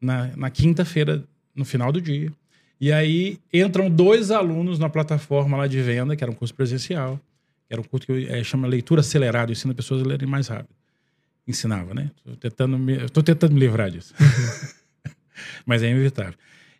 na, 0.00 0.30
na 0.36 0.50
quinta-feira, 0.50 1.22
no 1.54 1.64
final 1.64 1.92
do 1.92 2.00
dia. 2.00 2.32
E 2.80 2.90
aí 2.92 3.38
entram 3.52 3.88
dois 3.90 4.30
alunos 4.30 4.78
na 4.78 4.88
plataforma 4.88 5.56
lá 5.56 5.66
de 5.66 5.80
venda, 5.82 6.16
que 6.16 6.24
era 6.24 6.30
um 6.30 6.34
curso 6.34 6.54
presencial, 6.54 7.20
que 7.68 7.72
era 7.74 7.80
um 7.80 7.84
curso 7.84 8.06
que 8.06 8.12
eu, 8.12 8.18
eh, 8.34 8.42
chama 8.44 8.66
leitura 8.66 9.00
acelerada, 9.00 9.52
ensina 9.52 9.74
pessoas 9.74 10.02
a 10.02 10.06
lerem 10.06 10.26
mais 10.28 10.48
rápido. 10.48 10.68
Ensinava, 11.46 11.92
né? 11.92 12.10
Tô 12.24 12.36
tentando 12.36 12.78
me, 12.78 13.08
tô 13.10 13.22
tentando 13.22 13.52
me 13.52 13.60
livrar 13.60 13.90
disso. 13.90 14.14
Mas 15.66 15.82
é 15.82 15.90
inevitável. 15.90 16.34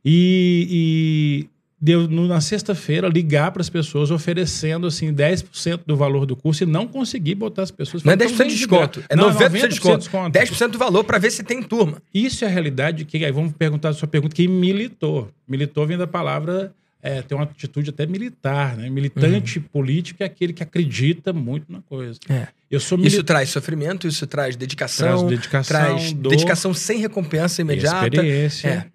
E, 0.05 1.47
e 1.49 1.49
deu 1.81 2.09
na 2.09 2.41
sexta-feira 2.41 3.09
ligar 3.09 3.51
para 3.51 3.61
as 3.61 3.69
pessoas 3.69 4.11
oferecendo 4.11 4.87
assim 4.87 5.13
10% 5.13 5.81
do 5.87 5.97
valor 5.97 6.25
do 6.25 6.35
curso 6.35 6.63
e 6.63 6.67
não 6.67 6.87
consegui 6.87 7.35
botar 7.35 7.63
as 7.63 7.71
pessoas. 7.71 8.03
Não 8.03 8.13
é 8.13 8.17
Falei, 8.17 8.33
10% 8.33 8.37
de 8.37 8.65
"Então, 8.65 8.79
desconto. 8.79 9.05
É 9.09 9.17
Não, 9.17 9.31
90% 9.31 9.61
de 9.61 9.69
desconto. 9.69 10.11
90% 10.11 10.33
10% 10.33 10.69
do 10.69 10.79
valor 10.79 11.05
pra 11.05 11.19
ver 11.19 11.31
se 11.31 11.43
tem 11.43 11.63
turma. 11.63 12.03
Isso 12.13 12.45
é 12.45 12.49
a 12.49 12.51
realidade 12.51 13.05
que 13.05 13.23
aí 13.23 13.33
vamos 13.33 13.53
perguntar 13.53 13.91
a 13.91 13.93
sua 13.93 14.09
pergunta 14.09 14.35
que 14.35 14.49
militou. 14.49 15.31
Militou 15.47 15.87
vem 15.87 15.99
da 15.99 16.07
palavra 16.07 16.73
é, 17.07 17.21
tem 17.21 17.37
uma 17.37 17.45
atitude 17.45 17.91
até 17.91 18.07
militar, 18.07 18.79
né? 18.79 18.89
Militante 18.89 19.61
político 19.61 20.23
é 20.23 20.27
aquele 20.27 20.55
que 20.55 20.63
acredita 20.63 21.35
muito 21.35 21.71
na 21.71 21.83
coisa. 21.83 22.19
Uhum. 22.31 22.37
É. 22.37 22.49
Eu 22.71 22.81
sou 22.81 22.97
Isso 22.97 23.03
militante. 23.05 23.25
traz 23.27 23.51
sofrimento, 23.51 24.09
isso 24.09 24.27
traz 24.27 24.57
dedicação, 24.57 25.07
Traz 25.19 25.23
dedicação, 25.23 25.77
traz 25.79 26.13
dor. 26.15 26.31
dedicação 26.31 26.73
sem 26.73 26.99
recompensa 26.99 27.61
imediata. 27.61 28.07
experiência. 28.07 28.69
É. 28.69 28.87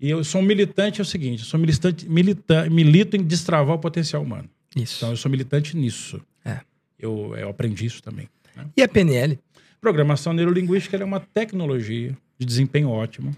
E 0.00 0.08
eu 0.08 0.24
sou 0.24 0.40
um 0.40 0.44
militante, 0.44 1.00
é 1.00 1.02
o 1.02 1.04
seguinte, 1.04 1.40
eu 1.40 1.44
sou 1.46 1.60
militante, 1.60 2.08
milita, 2.08 2.70
milito 2.70 3.14
em 3.14 3.22
destravar 3.22 3.76
o 3.76 3.78
potencial 3.78 4.22
humano. 4.22 4.48
Isso. 4.74 4.96
Então 4.96 5.10
eu 5.10 5.16
sou 5.16 5.30
militante 5.30 5.76
nisso. 5.76 6.22
É. 6.44 6.60
Eu, 6.98 7.34
eu 7.36 7.50
aprendi 7.50 7.84
isso 7.84 8.02
também. 8.02 8.26
né? 8.56 8.64
E 8.74 8.82
a 8.82 8.88
PNL? 8.88 9.38
Programação 9.82 10.32
neurolinguística 10.32 10.96
é 10.96 11.04
uma 11.04 11.20
tecnologia 11.20 12.16
de 12.38 12.46
desempenho 12.46 12.88
ótimo 12.88 13.36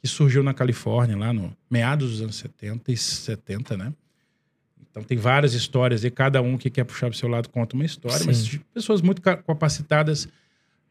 que 0.00 0.06
surgiu 0.08 0.42
na 0.42 0.54
Califórnia, 0.54 1.16
lá 1.16 1.32
no 1.32 1.56
meados 1.70 2.10
dos 2.12 2.22
anos 2.22 2.36
70 2.36 2.92
e 2.92 2.96
70, 2.96 3.76
né? 3.76 3.92
Então 4.90 5.02
tem 5.02 5.18
várias 5.18 5.54
histórias 5.54 6.04
e 6.04 6.10
cada 6.10 6.40
um 6.40 6.56
que 6.56 6.70
quer 6.70 6.84
puxar 6.84 7.08
para 7.08 7.14
o 7.14 7.18
seu 7.18 7.28
lado 7.28 7.48
conta 7.48 7.74
uma 7.74 7.84
história, 7.84 8.18
Sim. 8.18 8.26
mas 8.26 8.58
pessoas 8.72 9.00
muito 9.02 9.20
ca- 9.20 9.36
capacitadas. 9.36 10.28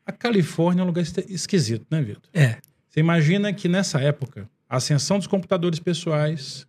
A 0.05 0.11
Califórnia 0.11 0.81
é 0.81 0.83
um 0.83 0.87
lugar 0.87 1.03
esquisito, 1.27 1.85
né, 1.89 2.01
Vitor? 2.01 2.29
É. 2.33 2.57
Você 2.87 2.99
imagina 3.01 3.51
que 3.51 3.67
nessa 3.67 3.99
época, 3.99 4.49
a 4.69 4.77
ascensão 4.77 5.17
dos 5.17 5.27
computadores 5.27 5.79
pessoais, 5.79 6.65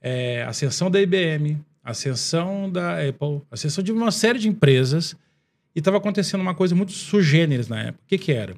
é, 0.00 0.42
a 0.44 0.50
ascensão 0.50 0.90
da 0.90 1.00
IBM, 1.00 1.58
a 1.82 1.90
ascensão 1.90 2.70
da 2.70 2.94
Apple, 3.00 3.42
a 3.50 3.54
ascensão 3.54 3.82
de 3.82 3.90
uma 3.90 4.12
série 4.12 4.38
de 4.38 4.48
empresas, 4.48 5.16
e 5.74 5.78
estava 5.80 5.96
acontecendo 5.96 6.40
uma 6.40 6.54
coisa 6.54 6.74
muito 6.74 6.92
sugêneres 6.92 7.66
na 7.66 7.80
época. 7.82 8.04
O 8.04 8.06
que, 8.06 8.18
que 8.18 8.32
era? 8.32 8.54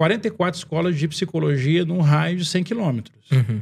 44 0.00 0.58
escolas 0.58 0.98
de 0.98 1.06
psicologia 1.06 1.84
num 1.84 2.00
raio 2.00 2.38
de 2.38 2.44
100 2.46 2.64
quilômetros, 2.64 3.30
Uhum. 3.30 3.60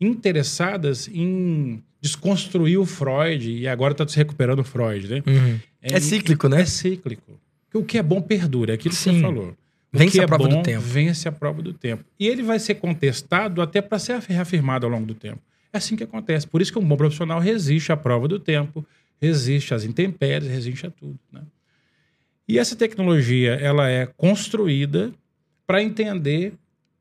interessadas 0.00 1.08
em 1.08 1.82
desconstruir 2.00 2.78
o 2.78 2.86
Freud, 2.86 3.50
e 3.50 3.66
agora 3.66 3.90
está 3.90 4.06
se 4.06 4.16
recuperando 4.16 4.60
o 4.60 4.64
Freud, 4.64 5.08
né? 5.08 5.22
Uhum. 5.26 5.58
É 5.82 5.98
cíclico, 5.98 6.48
né? 6.48 6.60
É 6.60 6.64
cíclico. 6.64 7.40
Porque 7.64 7.78
o 7.78 7.84
que 7.84 7.98
é 7.98 8.04
bom 8.04 8.20
perdura, 8.20 8.72
é 8.72 8.74
aquilo 8.76 8.94
que 8.94 9.00
Sim. 9.00 9.14
você 9.14 9.20
falou. 9.22 9.56
O 9.92 9.98
Vence 9.98 10.12
que 10.12 10.20
a 10.20 10.22
é 10.22 10.26
prova 10.28 10.46
do 10.48 10.54
bom, 10.54 10.62
tempo. 10.62 10.80
Vence 10.80 11.28
a 11.28 11.32
prova 11.32 11.60
do 11.60 11.72
tempo. 11.72 12.04
E 12.20 12.28
ele 12.28 12.44
vai 12.44 12.60
ser 12.60 12.76
contestado 12.76 13.60
até 13.60 13.82
para 13.82 13.98
ser 13.98 14.20
reafirmado 14.20 14.86
ao 14.86 14.92
longo 14.92 15.06
do 15.06 15.14
tempo. 15.14 15.40
É 15.72 15.78
assim 15.78 15.96
que 15.96 16.04
acontece. 16.04 16.46
Por 16.46 16.62
isso 16.62 16.72
que 16.72 16.78
um 16.78 16.86
bom 16.86 16.96
profissional 16.96 17.40
resiste 17.40 17.90
à 17.90 17.96
prova 17.96 18.28
do 18.28 18.38
tempo, 18.38 18.86
resiste 19.20 19.74
às 19.74 19.82
intempéries, 19.82 20.48
resiste 20.48 20.86
a 20.86 20.90
tudo. 20.90 21.18
Né? 21.32 21.40
E 22.46 22.60
essa 22.60 22.76
tecnologia 22.76 23.54
ela 23.54 23.88
é 23.90 24.06
construída 24.06 25.12
para 25.66 25.82
entender 25.82 26.54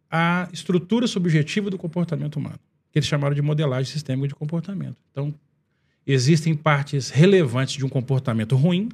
a 0.09 0.47
estrutura 0.53 1.07
subjetiva 1.07 1.69
do 1.69 1.77
comportamento 1.77 2.37
humano, 2.37 2.59
que 2.91 2.99
eles 2.99 3.07
chamaram 3.07 3.33
de 3.33 3.41
modelagem 3.41 3.91
sistêmica 3.91 4.27
de 4.27 4.35
comportamento. 4.35 4.97
Então, 5.11 5.33
existem 6.05 6.53
partes 6.55 7.09
relevantes 7.09 7.75
de 7.75 7.85
um 7.85 7.89
comportamento 7.89 8.55
ruim 8.55 8.89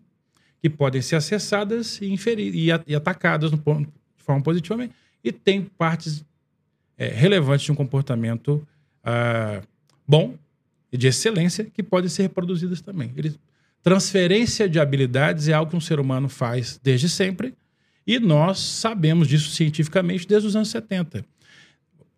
que 0.62 0.70
podem 0.70 1.02
ser 1.02 1.16
acessadas 1.16 2.00
e, 2.02 2.12
inferir, 2.12 2.54
e, 2.56 2.68
e 2.88 2.96
atacadas 2.96 3.52
no, 3.52 3.58
de 3.58 4.24
forma 4.24 4.42
positiva, 4.42 4.90
e 5.24 5.32
tem 5.32 5.64
partes 5.64 6.24
é, 6.98 7.08
relevantes 7.08 7.66
de 7.66 7.72
um 7.72 7.76
comportamento 7.76 8.66
ah, 9.04 9.62
bom 10.08 10.36
e 10.92 10.98
de 10.98 11.08
excelência 11.08 11.66
que 11.66 11.82
podem 11.84 12.10
ser 12.10 12.24
reproduzidas 12.24 12.82
também. 12.82 13.14
Transferência 13.82 14.68
de 14.68 14.80
habilidades 14.80 15.48
é 15.48 15.54
algo 15.54 15.72
que 15.72 15.78
um 15.78 15.82
ser 15.82 16.00
humano 16.00 16.28
faz 16.28 16.80
desde 16.84 17.08
sempre 17.08 17.54
e 18.10 18.20
nós 18.20 18.58
sabemos 18.58 19.28
disso 19.28 19.52
cientificamente 19.52 20.28
desde 20.28 20.48
os 20.48 20.56
anos 20.56 20.70
70. 20.70 21.24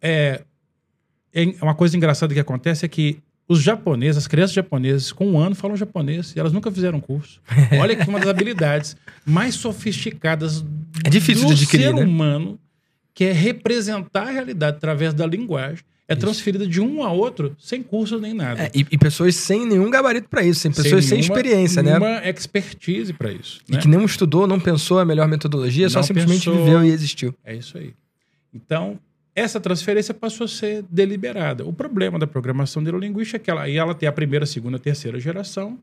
É, 0.02 0.42
é 1.34 1.44
uma 1.62 1.76
coisa 1.76 1.98
engraçada 1.98 2.34
que 2.34 2.40
acontece 2.40 2.86
é 2.86 2.88
que 2.88 3.20
os 3.46 3.62
japoneses, 3.62 4.16
as 4.16 4.26
crianças 4.26 4.54
japonesas, 4.54 5.12
com 5.12 5.32
um 5.32 5.38
ano 5.38 5.54
falam 5.54 5.76
japonês 5.76 6.34
e 6.34 6.40
elas 6.40 6.54
nunca 6.54 6.72
fizeram 6.72 7.02
curso. 7.02 7.42
Olha 7.78 7.94
que 7.94 8.08
uma 8.08 8.20
das 8.20 8.30
habilidades 8.30 8.96
mais 9.26 9.56
sofisticadas 9.56 10.64
é 11.04 11.10
difícil 11.10 11.46
do 11.46 11.54
de 11.54 11.64
adquirir, 11.64 11.88
ser 11.88 11.94
né? 11.94 12.06
humano, 12.06 12.58
que 13.14 13.26
é 13.26 13.34
representar 13.34 14.30
a 14.30 14.32
realidade 14.32 14.78
através 14.78 15.14
da 15.14 15.28
linguagem, 15.28 15.84
é 16.08 16.14
Isso. 16.14 16.20
transferida 16.22 16.68
de 16.68 16.82
um 16.82 17.04
a 17.04 17.12
outro 17.12 17.56
sem 17.60 17.82
curso 17.82 18.20
nem 18.20 18.34
nada. 18.34 18.64
É, 18.64 18.72
e, 18.76 18.86
e 18.92 18.98
pessoas 18.98 19.36
sem 19.36 19.66
nenhum 19.66 19.90
gabarito 19.90 20.28
pra 20.28 20.44
isso, 20.44 20.60
sem 20.60 20.72
pessoas 20.72 21.06
sem, 21.06 21.20
nenhuma- 21.20 21.38
experiência, 21.38 21.82
né? 21.82 21.98
Nenhuma 21.98 22.28
expertise 22.28 23.14
para 23.14 23.32
isso. 23.32 23.62
E 23.70 23.74
né? 23.74 23.80
que 23.80 23.88
não 23.88 24.04
estudou, 24.06 24.46
não 24.46 24.60
pensou 24.60 25.00
a 25.00 25.06
melhor 25.06 25.28
metodologia, 25.28 25.90
só 25.90 26.00
Não 26.00 26.04
simplesmente 26.04 26.46
pensou. 26.50 26.64
viveu 26.66 26.84
e 26.84 26.90
existiu. 26.90 27.34
É 27.46 27.56
isso 27.56 27.78
aí. 27.78 27.94
Então, 28.54 29.00
essa 29.34 29.60
transferência 29.62 30.14
passou 30.14 30.44
a 30.46 30.48
ser 30.50 30.84
deliberada. 30.90 31.66
O 31.66 31.72
problema 31.72 32.20
da 32.20 32.28
programação 32.28 32.82
neurolinguística 32.82 33.38
é 33.38 33.40
que 33.40 33.50
ela, 33.50 33.62
aí 33.64 33.78
ela 33.78 33.96
tem 33.96 34.10
a 34.10 34.12
primeira, 34.12 34.46
segunda, 34.46 34.78
terceira 34.78 35.18
geração. 35.20 35.80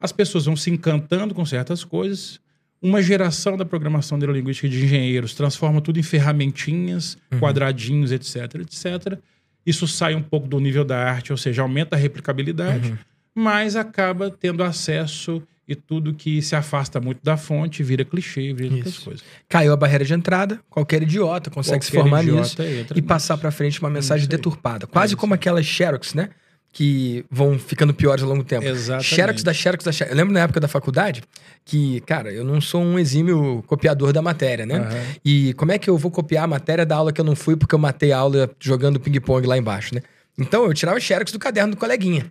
As 0.00 0.12
pessoas 0.12 0.44
vão 0.44 0.54
se 0.54 0.70
encantando 0.70 1.34
com 1.34 1.44
certas 1.44 1.82
coisas. 1.82 2.38
Uma 2.80 3.02
geração 3.02 3.56
da 3.56 3.64
programação 3.64 4.16
neurolinguística 4.16 4.68
de 4.68 4.84
engenheiros 4.84 5.34
transforma 5.34 5.80
tudo 5.80 5.98
em 5.98 6.02
ferramentinhas, 6.04 7.18
Uhum. 7.32 7.40
quadradinhos, 7.40 8.12
etc, 8.12 8.36
etc. 8.60 9.18
Isso 9.68 9.86
sai 9.86 10.14
um 10.14 10.22
pouco 10.22 10.46
do 10.48 10.58
nível 10.60 10.84
da 10.84 10.98
arte, 10.98 11.30
ou 11.32 11.36
seja, 11.36 11.62
aumenta 11.62 11.94
a 11.96 11.98
replicabilidade, 11.98 12.90
Uhum. 12.90 12.98
mas 13.34 13.76
acaba 13.76 14.30
tendo 14.30 14.62
acesso 14.62 15.42
e 15.66 15.74
tudo 15.74 16.14
que 16.14 16.40
se 16.40 16.56
afasta 16.56 16.98
muito 16.98 17.20
da 17.22 17.36
fonte 17.36 17.82
vira 17.82 18.02
clichê, 18.04 18.54
vira 18.54 18.74
outras 18.74 18.94
Isso. 18.94 19.04
coisas. 19.04 19.24
Caiu 19.48 19.70
a 19.72 19.76
barreira 19.76 20.04
de 20.04 20.14
entrada, 20.14 20.58
qualquer 20.70 21.02
idiota 21.02 21.50
consegue 21.50 21.84
se 21.84 21.90
Qualquer 21.90 22.02
formar 22.08 22.22
idiota 22.22 22.40
nisso 22.40 22.62
e 22.92 22.94
nisso. 22.94 23.02
passar 23.02 23.36
pra 23.36 23.50
frente 23.50 23.78
uma 23.80 23.90
mensagem 23.90 24.24
Isso 24.24 24.32
aí. 24.32 24.36
deturpada. 24.38 24.86
Quase 24.86 25.12
É 25.12 25.16
como 25.16 25.34
aquelas 25.34 25.66
Xerox, 25.66 26.14
né? 26.14 26.30
Que 26.78 27.24
vão 27.28 27.58
ficando 27.58 27.92
piores 27.92 28.22
ao 28.22 28.28
longo 28.28 28.44
do 28.44 28.46
tempo. 28.46 28.64
Exatamente. 28.64 29.04
Xerox 29.08 29.42
da 29.42 29.52
Xerox 29.52 29.84
da 29.84 29.90
Xerox. 29.90 30.12
Eu 30.12 30.16
lembro 30.16 30.32
na 30.32 30.42
época 30.42 30.60
da 30.60 30.68
faculdade 30.68 31.24
que, 31.64 32.00
cara, 32.02 32.30
eu 32.32 32.44
não 32.44 32.60
sou 32.60 32.80
um 32.80 32.96
exímio 33.00 33.64
copiador 33.66 34.12
da 34.12 34.22
matéria, 34.22 34.64
né? 34.64 34.76
Aham. 34.76 35.02
E 35.24 35.54
como 35.54 35.72
é 35.72 35.78
que 35.78 35.90
eu 35.90 35.98
vou 35.98 36.08
copiar 36.08 36.44
a 36.44 36.46
matéria 36.46 36.86
da 36.86 36.94
aula 36.94 37.12
que 37.12 37.20
eu 37.20 37.24
não 37.24 37.34
fui 37.34 37.56
porque 37.56 37.74
eu 37.74 37.80
matei 37.80 38.12
a 38.12 38.18
aula 38.18 38.48
jogando 38.60 39.00
ping-pong 39.00 39.44
lá 39.44 39.58
embaixo, 39.58 39.92
né? 39.92 40.02
Então 40.38 40.66
eu 40.66 40.72
tirava 40.72 41.00
xerox 41.00 41.32
do 41.32 41.38
caderno 41.40 41.72
do 41.72 41.76
coleguinha. 41.76 42.30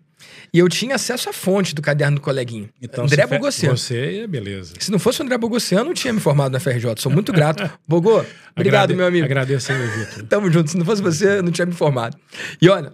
E 0.54 0.60
eu 0.60 0.70
tinha 0.70 0.96
acesso 0.96 1.30
à 1.30 1.34
fonte 1.34 1.76
do 1.76 1.82
caderno 1.82 2.16
do 2.16 2.22
coleguinha. 2.22 2.70
Então, 2.82 3.04
André 3.04 3.28
Bogossiano. 3.28 3.78
Você 3.78 4.20
é 4.24 4.28
beleza. 4.28 4.76
Se 4.80 4.90
não 4.90 4.98
fosse 4.98 5.20
o 5.20 5.24
André 5.26 5.38
Bogossiano, 5.38 5.84
eu 5.84 5.88
não 5.88 5.94
tinha 5.94 6.14
me 6.14 6.22
formado 6.22 6.54
na 6.54 6.60
FRJ. 6.62 6.86
Sou 7.00 7.12
muito 7.12 7.34
grato. 7.34 7.70
Bogô, 7.86 8.24
obrigado, 8.56 8.92
Agrade- 8.92 8.96
meu 8.96 9.08
amigo. 9.08 9.26
Agradeço 9.26 9.74
aí, 9.74 9.88
Vitor. 9.88 10.24
Tamo 10.24 10.50
junto. 10.50 10.72
Se 10.72 10.78
não 10.78 10.86
fosse 10.86 11.02
você, 11.02 11.40
eu 11.40 11.44
não 11.44 11.52
tinha 11.52 11.66
me 11.66 11.74
formado. 11.74 12.18
E 12.62 12.70
olha, 12.70 12.94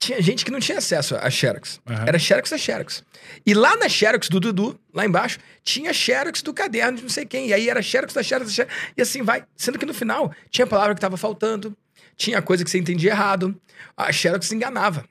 tinha 0.00 0.20
gente 0.22 0.46
que 0.46 0.50
não 0.50 0.58
tinha 0.58 0.78
acesso 0.78 1.14
a 1.14 1.28
Xerox. 1.28 1.78
Aham. 1.86 2.04
Era 2.08 2.18
Xerox 2.18 2.52
a 2.54 2.58
Xerox. 2.58 3.04
E 3.44 3.52
lá 3.52 3.76
na 3.76 3.86
Xerox 3.86 4.30
do 4.30 4.40
Dudu, 4.40 4.80
lá 4.94 5.04
embaixo, 5.04 5.38
tinha 5.62 5.92
Xerox 5.92 6.40
do 6.40 6.54
caderno 6.54 6.96
de 6.96 7.02
não 7.02 7.10
sei 7.10 7.26
quem. 7.26 7.48
E 7.48 7.52
aí 7.52 7.68
era 7.68 7.82
Xerox 7.82 8.14
da 8.14 8.22
Xerox 8.22 8.48
da 8.48 8.54
Xerox. 8.54 8.74
E 8.96 9.02
assim 9.02 9.22
vai. 9.22 9.44
Sendo 9.54 9.78
que 9.78 9.84
no 9.84 9.92
final 9.92 10.32
tinha 10.50 10.66
palavra 10.66 10.94
que 10.94 11.00
tava 11.02 11.18
faltando, 11.18 11.76
tinha 12.16 12.40
coisa 12.40 12.64
que 12.64 12.70
você 12.70 12.78
entendia 12.78 13.10
errado. 13.10 13.54
A 13.94 14.10
Xerox 14.10 14.50
enganava. 14.50 15.04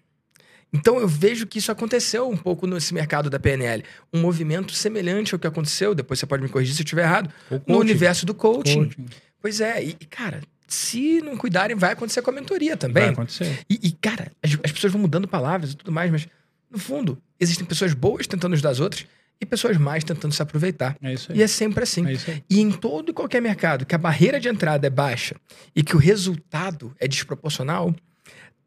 Então 0.74 1.00
eu 1.00 1.08
vejo 1.08 1.46
que 1.46 1.60
isso 1.60 1.72
aconteceu 1.72 2.27
um 2.27 2.38
pouco 2.38 2.65
nesse 2.65 2.91
mercado 2.91 3.29
da 3.29 3.39
PNL. 3.39 3.84
Um 4.12 4.19
movimento 4.19 4.74
semelhante 4.74 5.36
ao 5.36 5.39
que 5.39 5.48
aconteceu, 5.48 5.93
depois 5.93 6.19
você 6.19 6.25
pode 6.25 6.41
me 6.41 6.50
corrigir 6.50 6.74
se 6.74 6.81
eu 6.81 6.84
estiver 6.84 7.03
errado, 7.03 7.31
O 7.51 7.62
no 7.74 7.79
universo 7.79 8.25
do 8.25 8.34
coaching. 8.34 8.86
Coaching. 8.86 9.05
Pois 9.39 9.62
é, 9.62 9.84
e, 9.84 9.89
e, 10.00 10.05
cara, 10.05 10.41
se 10.69 11.21
não 11.21 11.35
cuidarem, 11.35 11.75
vai 11.75 11.91
acontecer 11.93 12.21
com 12.21 12.29
a 12.29 12.33
mentoria 12.33 12.77
também. 12.77 13.03
Vai 13.05 13.13
acontecer. 13.13 13.59
E, 13.69 13.79
e, 13.83 13.91
cara, 13.91 14.31
as, 14.41 14.51
as 14.63 14.71
pessoas 14.71 14.93
vão 14.93 15.01
mudando 15.01 15.27
palavras 15.27 15.71
e 15.71 15.75
tudo 15.75 15.91
mais, 15.91 16.11
mas 16.11 16.27
no 16.69 16.77
fundo, 16.77 17.17
existem 17.39 17.65
pessoas 17.65 17.93
boas 17.93 18.27
tentando 18.27 18.53
ajudar 18.53 18.69
as 18.69 18.79
outras 18.79 19.05
e 19.41 19.45
pessoas 19.45 19.77
mais 19.77 20.03
tentando 20.03 20.33
se 20.33 20.41
aproveitar. 20.41 20.95
É 21.01 21.13
isso 21.13 21.31
aí. 21.31 21.39
E 21.39 21.41
é 21.41 21.47
sempre 21.47 21.83
assim. 21.83 22.05
É 22.05 22.13
isso 22.13 22.29
aí. 22.29 22.43
E 22.49 22.59
em 22.59 22.71
todo 22.71 23.09
e 23.09 23.13
qualquer 23.13 23.41
mercado 23.41 23.85
que 23.85 23.95
a 23.95 23.97
barreira 23.97 24.39
de 24.39 24.47
entrada 24.47 24.85
é 24.85 24.89
baixa 24.89 25.35
e 25.75 25.81
que 25.81 25.95
o 25.95 25.99
resultado 25.99 26.93
é 26.99 27.07
desproporcional, 27.07 27.95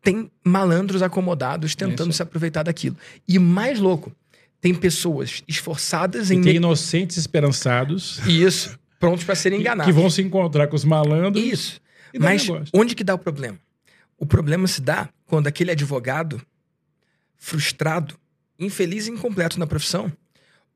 tem 0.03 0.31
malandros 0.45 1.03
acomodados 1.03 1.75
tentando 1.77 2.09
aí. 2.09 2.13
se 2.15 2.23
aproveitar 2.23 2.65
daquilo. 2.65 2.97
E 3.29 3.39
mais 3.39 3.79
louco, 3.79 4.11
tem 4.61 4.75
pessoas 4.75 5.43
esforçadas 5.47 6.31
E 6.31 6.35
em. 6.35 6.41
tem 6.41 6.57
inocentes 6.57 7.17
esperançados 7.17 8.19
Isso, 8.27 8.77
prontos 8.99 9.25
para 9.25 9.35
serem 9.35 9.61
enganados. 9.61 9.87
que 9.87 9.93
vão 10.01 10.09
se 10.11 10.23
encontrar 10.23 10.67
com 10.69 10.75
os 10.75 10.85
malandros. 10.85 11.45
Isso. 11.45 11.82
Mas 12.19 12.47
onde 12.73 12.95
que 12.95 13.05
dá 13.05 13.15
o 13.15 13.19
problema? 13.19 13.59
O 14.19 14.27
problema 14.27 14.67
se 14.69 14.81
dá 14.81 15.09
quando 15.27 15.47
aquele 15.47 15.71
advogado 15.71 16.41
frustrado, 17.37 18.15
infeliz 18.59 19.07
e 19.07 19.11
incompleto 19.11 19.59
na 19.59 19.67
profissão, 19.67 20.13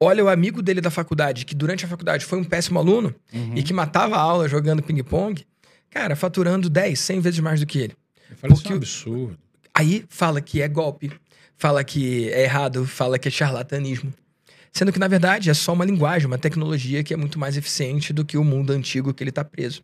olha 0.00 0.25
o 0.25 0.28
amigo 0.28 0.61
dele 0.62 0.81
da 0.81 0.90
faculdade, 0.90 1.45
que 1.45 1.55
durante 1.55 1.85
a 1.85 1.88
faculdade 1.88 2.25
foi 2.25 2.38
um 2.38 2.45
péssimo 2.45 2.78
aluno 2.78 3.14
Uhum. 3.33 3.57
e 3.57 3.62
que 3.62 3.73
matava 3.73 4.16
a 4.16 4.21
aula 4.21 4.49
jogando 4.49 4.83
ping-pong, 4.83 5.47
cara, 5.90 6.16
faturando 6.16 6.69
10, 6.69 6.99
100 6.99 7.21
vezes 7.21 7.40
mais 7.40 7.61
do 7.61 7.66
que 7.66 7.78
ele. 7.78 7.97
Eu 8.31 8.37
falo, 8.37 8.52
isso 8.52 8.62
porque 8.62 8.73
é 8.73 8.75
um 8.75 8.78
absurdo. 8.78 9.38
Aí 9.75 10.05
fala 10.09 10.40
que 10.40 10.61
é 10.61 10.69
golpe, 10.69 11.12
fala 11.57 11.85
que 11.85 12.28
é 12.31 12.43
errado, 12.43 12.85
fala 12.87 13.19
que 13.19 13.28
é 13.28 13.31
charlatanismo. 13.31 14.12
Sendo 14.73 14.93
que, 14.93 14.99
na 14.99 15.09
verdade, 15.09 15.49
é 15.49 15.55
só 15.55 15.73
uma 15.73 15.85
linguagem, 15.87 16.26
uma 16.26 16.37
tecnologia 16.37 17.02
que 17.02 17.14
é 17.14 17.16
muito 17.16 17.38
mais 17.38 17.57
eficiente 17.57 18.12
do 18.12 18.25
que 18.26 18.37
o 18.37 18.45
mundo 18.45 18.73
antigo 18.73 19.14
que 19.14 19.23
ele 19.25 19.33
tá 19.33 19.43
preso. 19.45 19.83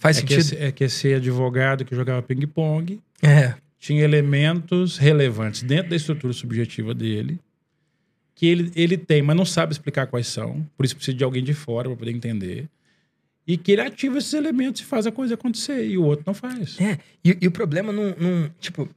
Faz 0.00 0.18
É 0.18 0.22
que, 0.22 0.34
sentido? 0.34 0.54
esse, 0.56 0.64
é 0.64 0.72
que 0.72 0.82
esse 0.84 1.14
advogado 1.14 1.84
que 1.84 1.94
jogava 1.94 2.20
ping-pong 2.22 2.98
É. 3.22 3.54
tinha 3.78 4.02
elementos 4.02 4.98
relevantes 4.98 5.62
dentro 5.62 5.90
da 5.90 5.96
estrutura 5.96 6.32
subjetiva 6.32 6.92
dele 6.92 7.38
que 8.34 8.46
ele, 8.46 8.72
ele 8.74 8.96
tem, 8.96 9.20
mas 9.20 9.36
não 9.36 9.44
sabe 9.44 9.72
explicar 9.72 10.06
quais 10.06 10.26
são. 10.26 10.66
Por 10.74 10.86
isso 10.86 10.96
precisa 10.96 11.14
de 11.16 11.22
alguém 11.22 11.44
de 11.44 11.52
fora 11.52 11.88
para 11.90 11.96
poder 11.98 12.10
entender. 12.10 12.66
E 13.46 13.58
que 13.58 13.72
ele 13.72 13.82
ativa 13.82 14.16
esses 14.16 14.32
elementos 14.32 14.80
e 14.80 14.84
faz 14.84 15.06
a 15.06 15.12
coisa 15.12 15.34
acontecer. 15.34 15.86
E 15.86 15.98
o 15.98 16.04
outro 16.04 16.24
não 16.26 16.32
faz. 16.32 16.80
É, 16.80 16.98
e, 17.22 17.36
e 17.38 17.46
o 17.46 17.50
problema 17.50 17.92
não, 17.92 18.14
não, 18.18 18.50
Tipo, 18.58 18.88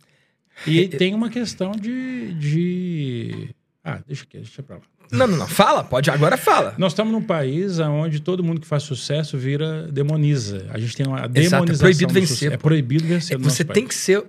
E 0.65 0.79
aí 0.79 0.87
tem 0.87 1.13
uma 1.13 1.29
questão 1.29 1.71
de, 1.71 2.33
de. 2.35 3.49
Ah, 3.83 3.99
deixa 4.07 4.23
aqui, 4.23 4.37
deixa 4.37 4.63
pra 4.63 4.77
lá. 4.77 4.81
não, 5.11 5.27
não, 5.27 5.37
não. 5.39 5.47
Fala, 5.47 5.83
pode, 5.83 6.09
agora 6.09 6.37
fala. 6.37 6.73
Nós 6.77 6.93
estamos 6.93 7.11
num 7.11 7.21
país 7.21 7.79
onde 7.79 8.21
todo 8.21 8.41
mundo 8.43 8.61
que 8.61 8.67
faz 8.67 8.83
sucesso 8.83 9.37
vira 9.37 9.83
demoniza. 9.91 10.65
A 10.69 10.79
gente 10.79 10.95
tem 10.95 11.05
uma 11.05 11.25
é 11.25 11.27
demonização. 11.27 11.77
proibido 11.77 12.07
do 12.07 12.13
vencer, 12.13 12.27
sucesso. 12.37 12.53
É 12.53 12.57
proibido 12.57 13.03
vencer. 13.05 13.37
no 13.37 13.43
Você 13.43 13.63
tem 13.65 13.83
país. 13.83 13.87
que 13.89 13.95
ser 13.95 14.23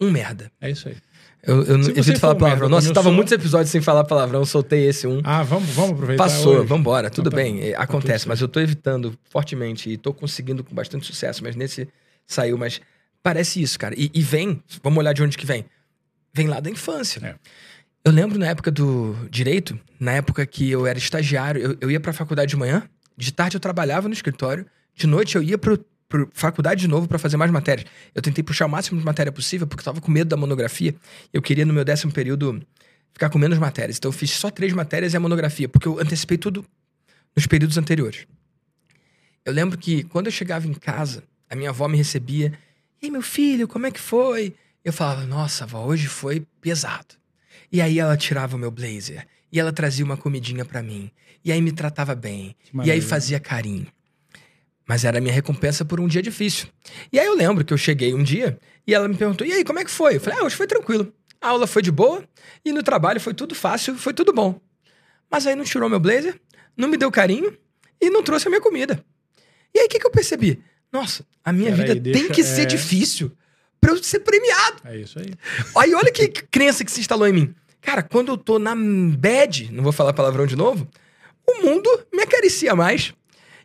um 0.00 0.10
merda. 0.10 0.50
É 0.60 0.70
isso 0.70 0.88
aí. 0.88 0.96
Eu, 1.42 1.62
eu 1.64 1.76
evito 1.96 2.18
falar 2.20 2.34
um 2.34 2.38
palavrão. 2.38 2.68
merda, 2.68 2.68
Nossa, 2.68 2.88
eu 2.88 2.92
tava 2.94 3.04
sou- 3.08 3.12
muitos 3.14 3.32
episódios 3.32 3.70
sem 3.70 3.80
falar 3.80 4.04
palavrão, 4.04 4.44
soltei 4.44 4.86
esse 4.86 5.06
um. 5.06 5.20
Ah, 5.24 5.42
vamos, 5.42 5.68
vamos 5.70 5.92
aproveitar. 5.92 6.22
Passou, 6.24 6.56
hoje? 6.58 6.66
vambora, 6.66 7.10
tudo 7.10 7.28
Então 7.28 7.38
tá 7.38 7.42
bem, 7.44 7.60
é, 7.62 7.72
Tá 7.72 7.82
acontece, 7.82 8.24
tudo 8.24 8.28
mas 8.30 8.40
eu 8.40 8.48
tô 8.48 8.60
evitando 8.60 9.18
fortemente 9.30 9.90
e 9.90 9.96
tô 9.96 10.12
conseguindo 10.12 10.62
com 10.64 10.74
bastante 10.74 11.06
sucesso, 11.06 11.42
mas 11.42 11.54
nesse 11.56 11.88
saiu, 12.26 12.56
mas 12.58 12.80
parece 13.22 13.60
isso, 13.62 13.78
cara. 13.78 13.94
E, 13.96 14.10
e 14.12 14.20
vem, 14.22 14.62
vamos 14.82 14.98
olhar 14.98 15.12
de 15.14 15.22
onde 15.22 15.36
que 15.38 15.46
vem. 15.46 15.64
Vem 16.32 16.46
lá 16.46 16.60
da 16.60 16.68
infância. 16.70 17.20
É. 17.24 17.34
Eu 18.02 18.12
lembro 18.12 18.38
na 18.38 18.46
época 18.46 18.70
do 18.70 19.14
direito, 19.30 19.78
na 19.98 20.12
época 20.12 20.46
que 20.46 20.70
eu 20.70 20.86
era 20.86 20.98
estagiário, 20.98 21.60
eu, 21.60 21.76
eu 21.80 21.90
ia 21.90 22.00
pra 22.00 22.12
faculdade 22.12 22.50
de 22.50 22.56
manhã, 22.56 22.88
de 23.16 23.30
tarde 23.32 23.56
eu 23.56 23.60
trabalhava 23.60 24.08
no 24.08 24.14
escritório, 24.14 24.64
de 24.94 25.06
noite 25.06 25.36
eu 25.36 25.42
ia 25.42 25.58
pro 25.58 25.78
faculdade 26.32 26.80
de 26.80 26.88
novo 26.88 27.06
pra 27.06 27.18
fazer 27.18 27.36
mais 27.36 27.50
matérias. 27.50 27.86
Eu 28.14 28.20
tentei 28.20 28.42
puxar 28.42 28.66
o 28.66 28.68
máximo 28.68 28.98
de 28.98 29.04
matéria 29.04 29.30
possível, 29.30 29.66
porque 29.66 29.82
eu 29.82 29.84
tava 29.84 30.00
com 30.00 30.10
medo 30.10 30.28
da 30.28 30.36
monografia. 30.36 30.94
Eu 31.32 31.40
queria, 31.40 31.64
no 31.64 31.72
meu 31.72 31.84
décimo 31.84 32.10
período, 32.10 32.60
ficar 33.12 33.30
com 33.30 33.38
menos 33.38 33.58
matérias. 33.58 33.98
Então 33.98 34.08
eu 34.08 34.12
fiz 34.12 34.30
só 34.32 34.50
três 34.50 34.72
matérias 34.72 35.14
e 35.14 35.16
a 35.16 35.20
monografia, 35.20 35.68
porque 35.68 35.86
eu 35.86 36.00
antecipei 36.00 36.36
tudo 36.36 36.64
nos 37.36 37.46
períodos 37.46 37.78
anteriores. 37.78 38.26
Eu 39.44 39.52
lembro 39.52 39.78
que 39.78 40.02
quando 40.04 40.26
eu 40.26 40.32
chegava 40.32 40.66
em 40.66 40.74
casa, 40.74 41.22
a 41.48 41.54
minha 41.54 41.70
avó 41.70 41.86
me 41.86 41.96
recebia. 41.96 42.52
Ei, 43.00 43.10
meu 43.10 43.22
filho, 43.22 43.68
como 43.68 43.86
é 43.86 43.90
que 43.90 44.00
foi? 44.00 44.54
Eu 44.84 44.92
falava, 44.92 45.24
nossa, 45.24 45.62
avó, 45.62 45.84
hoje 45.84 46.08
foi 46.08 46.44
pesado. 46.60 47.19
E 47.72 47.80
aí 47.80 47.98
ela 47.98 48.16
tirava 48.16 48.56
o 48.56 48.58
meu 48.58 48.70
blazer. 48.70 49.26
E 49.52 49.58
ela 49.58 49.72
trazia 49.72 50.04
uma 50.04 50.16
comidinha 50.16 50.64
para 50.64 50.82
mim. 50.82 51.10
E 51.44 51.50
aí 51.50 51.60
me 51.60 51.72
tratava 51.72 52.14
bem. 52.14 52.54
E 52.84 52.90
aí 52.90 53.00
fazia 53.00 53.40
carinho. 53.40 53.86
Mas 54.86 55.04
era 55.04 55.18
a 55.18 55.20
minha 55.20 55.32
recompensa 55.32 55.84
por 55.84 56.00
um 56.00 56.08
dia 56.08 56.20
difícil. 56.20 56.68
E 57.12 57.18
aí 57.18 57.26
eu 57.26 57.34
lembro 57.34 57.64
que 57.64 57.72
eu 57.72 57.78
cheguei 57.78 58.12
um 58.12 58.22
dia 58.22 58.58
e 58.86 58.92
ela 58.92 59.06
me 59.06 59.14
perguntou: 59.14 59.46
e 59.46 59.52
aí, 59.52 59.64
como 59.64 59.78
é 59.78 59.84
que 59.84 59.90
foi? 59.90 60.16
Eu 60.16 60.20
falei: 60.20 60.40
ah, 60.40 60.44
hoje 60.44 60.56
foi 60.56 60.66
tranquilo. 60.66 61.12
A 61.40 61.48
aula 61.48 61.66
foi 61.66 61.80
de 61.80 61.92
boa 61.92 62.24
e 62.64 62.72
no 62.72 62.82
trabalho 62.82 63.20
foi 63.20 63.32
tudo 63.32 63.54
fácil, 63.54 63.96
foi 63.96 64.12
tudo 64.12 64.32
bom. 64.32 64.60
Mas 65.30 65.46
aí 65.46 65.54
não 65.54 65.64
tirou 65.64 65.88
meu 65.88 66.00
blazer, 66.00 66.38
não 66.76 66.88
me 66.88 66.96
deu 66.96 67.10
carinho 67.10 67.56
e 68.00 68.10
não 68.10 68.22
trouxe 68.22 68.48
a 68.48 68.50
minha 68.50 68.60
comida. 68.60 69.02
E 69.72 69.78
aí 69.78 69.86
o 69.86 69.88
que, 69.88 69.98
que 69.98 70.06
eu 70.06 70.10
percebi? 70.10 70.60
Nossa, 70.92 71.24
a 71.44 71.52
minha 71.52 71.70
Pera 71.70 71.76
vida 71.76 71.92
aí, 71.92 72.00
deixa, 72.00 72.18
tem 72.18 72.28
que 72.28 72.40
é... 72.40 72.44
ser 72.44 72.66
difícil 72.66 73.30
pra 73.80 73.92
eu 73.92 74.02
ser 74.02 74.20
premiado. 74.20 74.82
É 74.84 74.96
isso 74.98 75.18
aí. 75.18 75.32
Aí 75.76 75.94
olha 75.94 76.12
que 76.12 76.28
crença 76.28 76.84
que 76.84 76.90
se 76.90 77.00
instalou 77.00 77.26
em 77.26 77.32
mim. 77.32 77.54
Cara, 77.80 78.02
quando 78.02 78.28
eu 78.28 78.36
tô 78.36 78.58
na 78.58 78.74
bad, 78.74 79.72
não 79.72 79.82
vou 79.82 79.92
falar 79.92 80.12
palavrão 80.12 80.46
de 80.46 80.56
novo, 80.56 80.86
o 81.48 81.62
mundo 81.62 81.88
me 82.12 82.22
acaricia 82.22 82.74
mais. 82.74 83.14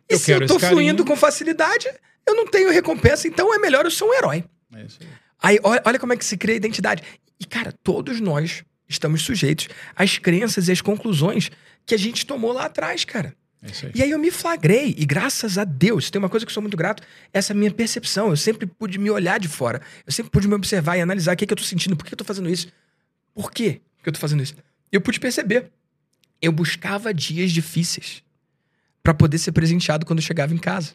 E 0.08 0.14
eu 0.14 0.18
se 0.18 0.30
eu 0.30 0.46
tô 0.46 0.58
fluindo 0.58 1.04
com 1.04 1.16
facilidade, 1.16 1.88
eu 2.26 2.34
não 2.34 2.46
tenho 2.46 2.70
recompensa, 2.70 3.28
então 3.28 3.54
é 3.54 3.58
melhor 3.58 3.84
eu 3.84 3.90
ser 3.90 4.04
um 4.04 4.14
herói. 4.14 4.44
É 4.74 4.82
isso 4.82 4.98
aí. 5.00 5.08
Aí 5.42 5.60
olha, 5.62 5.82
olha 5.84 5.98
como 5.98 6.12
é 6.12 6.16
que 6.16 6.24
se 6.24 6.36
cria 6.36 6.54
a 6.54 6.56
identidade. 6.56 7.02
E, 7.38 7.44
cara, 7.44 7.72
todos 7.82 8.20
nós 8.20 8.64
estamos 8.88 9.22
sujeitos 9.22 9.68
às 9.94 10.18
crenças 10.18 10.68
e 10.68 10.72
às 10.72 10.80
conclusões 10.80 11.50
que 11.84 11.94
a 11.94 11.98
gente 11.98 12.24
tomou 12.24 12.52
lá 12.52 12.64
atrás, 12.64 13.04
cara. 13.04 13.34
É 13.62 13.86
aí. 13.86 13.92
E 13.94 14.02
aí 14.02 14.10
eu 14.10 14.18
me 14.18 14.30
flagrei, 14.30 14.94
e 14.96 15.04
graças 15.04 15.58
a 15.58 15.64
Deus, 15.64 16.10
tem 16.10 16.18
uma 16.18 16.28
coisa 16.28 16.46
que 16.46 16.50
eu 16.50 16.54
sou 16.54 16.62
muito 16.62 16.76
grato, 16.76 17.02
essa 17.32 17.52
minha 17.52 17.70
percepção. 17.70 18.30
Eu 18.30 18.36
sempre 18.36 18.66
pude 18.66 18.98
me 18.98 19.10
olhar 19.10 19.38
de 19.38 19.48
fora. 19.48 19.80
Eu 20.06 20.12
sempre 20.12 20.30
pude 20.30 20.48
me 20.48 20.54
observar 20.54 20.96
e 20.96 21.00
analisar 21.00 21.34
o 21.34 21.36
que, 21.36 21.44
é 21.44 21.46
que 21.46 21.52
eu 21.52 21.56
tô 21.56 21.64
sentindo, 21.64 21.96
por 21.96 22.06
que 22.06 22.14
eu 22.14 22.18
tô 22.18 22.24
fazendo 22.24 22.48
isso. 22.48 22.68
Por 23.34 23.50
quê 23.50 23.82
que 24.06 24.10
eu 24.10 24.12
tô 24.12 24.20
fazendo 24.20 24.42
isso? 24.42 24.54
Eu 24.92 25.00
pude 25.00 25.18
perceber. 25.18 25.70
Eu 26.40 26.52
buscava 26.52 27.12
dias 27.12 27.50
difíceis 27.50 28.22
para 29.02 29.12
poder 29.12 29.38
ser 29.38 29.50
presenteado 29.50 30.06
quando 30.06 30.20
eu 30.20 30.24
chegava 30.24 30.54
em 30.54 30.58
casa. 30.58 30.94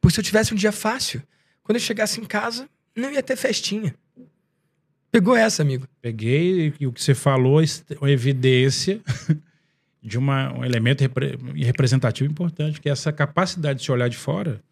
Porque 0.00 0.14
se 0.14 0.20
eu 0.20 0.24
tivesse 0.24 0.52
um 0.52 0.56
dia 0.56 0.72
fácil, 0.72 1.22
quando 1.62 1.76
eu 1.76 1.80
chegasse 1.80 2.20
em 2.20 2.24
casa, 2.24 2.68
não 2.94 3.10
ia 3.10 3.22
ter 3.22 3.36
festinha. 3.36 3.94
Pegou 5.10 5.34
essa, 5.34 5.62
amigo? 5.62 5.88
Peguei 6.00 6.74
e 6.78 6.86
o 6.86 6.92
que 6.92 7.02
você 7.02 7.14
falou 7.14 7.62
é 7.62 8.10
evidência 8.10 9.00
de 10.02 10.18
uma, 10.18 10.52
um 10.52 10.64
elemento 10.64 11.00
repre, 11.00 11.38
representativo 11.56 12.30
importante, 12.30 12.80
que 12.80 12.88
é 12.88 12.92
essa 12.92 13.12
capacidade 13.12 13.78
de 13.78 13.84
se 13.84 13.92
olhar 13.92 14.08
de 14.08 14.16
fora, 14.16 14.62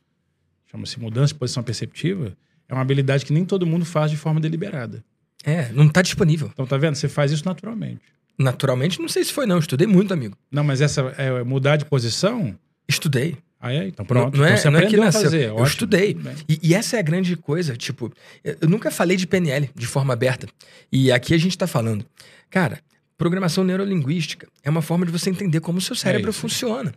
chama-se 0.70 1.00
mudança 1.00 1.32
de 1.32 1.38
posição 1.38 1.62
perceptiva, 1.62 2.36
é 2.68 2.74
uma 2.74 2.82
habilidade 2.82 3.24
que 3.24 3.32
nem 3.32 3.44
todo 3.44 3.66
mundo 3.66 3.84
faz 3.84 4.10
de 4.10 4.16
forma 4.16 4.40
deliberada. 4.40 5.04
É, 5.44 5.70
não 5.72 5.86
está 5.86 6.02
disponível. 6.02 6.50
Então, 6.52 6.66
tá 6.66 6.76
vendo? 6.76 6.94
Você 6.94 7.08
faz 7.08 7.32
isso 7.32 7.44
naturalmente. 7.44 8.02
Naturalmente, 8.38 9.00
não 9.00 9.08
sei 9.08 9.24
se 9.24 9.32
foi, 9.32 9.46
não. 9.46 9.58
Estudei 9.58 9.86
muito, 9.86 10.14
amigo. 10.14 10.36
Não, 10.50 10.64
mas 10.64 10.80
essa 10.80 11.02
é, 11.18 11.42
mudar 11.44 11.76
de 11.76 11.84
posição. 11.84 12.56
Estudei. 12.88 13.36
Ah, 13.60 13.74
é? 13.74 13.86
Então 13.86 14.06
pronto. 14.06 14.34
Não, 14.34 14.44
não 14.44 14.50
é, 14.50 14.58
então, 14.58 14.70
não 14.72 14.80
é 14.80 14.86
que 14.86 14.96
nasceu. 14.96 15.24
Fazer. 15.24 15.48
Eu 15.48 15.54
Ótimo. 15.54 15.66
estudei. 15.66 16.16
E, 16.48 16.58
e, 16.62 16.74
essa 16.74 16.96
é 16.96 17.00
a 17.00 17.02
grande 17.02 17.36
coisa. 17.36 17.76
Tipo, 17.76 18.10
eu 18.42 18.68
nunca 18.68 18.90
falei 18.90 19.16
de 19.16 19.26
PNL 19.26 19.70
de 19.74 19.86
forma 19.86 20.14
aberta. 20.14 20.48
E 20.90 21.12
aqui 21.12 21.34
a 21.34 21.38
gente 21.38 21.50
está 21.50 21.66
falando. 21.66 22.06
Cara, 22.48 22.80
programação 23.18 23.62
neurolinguística 23.62 24.48
é 24.64 24.70
uma 24.70 24.80
forma 24.80 25.04
de 25.04 25.12
você 25.12 25.28
entender 25.28 25.60
como 25.60 25.76
o 25.76 25.82
seu 25.82 25.94
cérebro 25.94 26.30
é 26.30 26.32
funciona. 26.32 26.94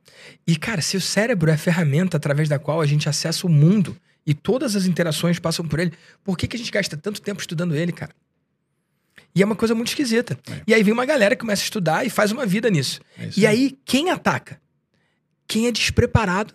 E, 0.47 0.55
cara, 0.55 0.81
se 0.81 0.95
o 0.95 1.01
cérebro 1.01 1.51
é 1.51 1.53
a 1.55 1.57
ferramenta 1.57 2.15
através 2.15 2.47
da 2.47 2.57
qual 2.57 2.79
a 2.79 2.85
gente 2.85 3.09
acessa 3.09 3.45
o 3.45 3.49
mundo 3.49 3.97
e 4.25 4.33
todas 4.33 4.73
as 4.77 4.85
interações 4.85 5.37
passam 5.39 5.67
por 5.67 5.79
ele, 5.79 5.91
por 6.23 6.37
que, 6.37 6.47
que 6.47 6.55
a 6.55 6.59
gente 6.59 6.71
gasta 6.71 6.95
tanto 6.95 7.21
tempo 7.21 7.41
estudando 7.41 7.75
ele, 7.75 7.91
cara? 7.91 8.13
E 9.35 9.41
é 9.41 9.45
uma 9.45 9.55
coisa 9.55 9.73
muito 9.73 9.87
esquisita. 9.87 10.37
É. 10.49 10.61
E 10.67 10.73
aí 10.73 10.83
vem 10.83 10.93
uma 10.93 11.05
galera 11.05 11.35
que 11.35 11.41
começa 11.41 11.61
a 11.61 11.65
estudar 11.65 12.05
e 12.05 12.09
faz 12.09 12.31
uma 12.31 12.45
vida 12.45 12.69
nisso. 12.69 13.01
É 13.17 13.29
e 13.35 13.47
aí, 13.47 13.77
quem 13.83 14.09
ataca? 14.09 14.59
Quem 15.47 15.67
é 15.67 15.71
despreparado, 15.71 16.53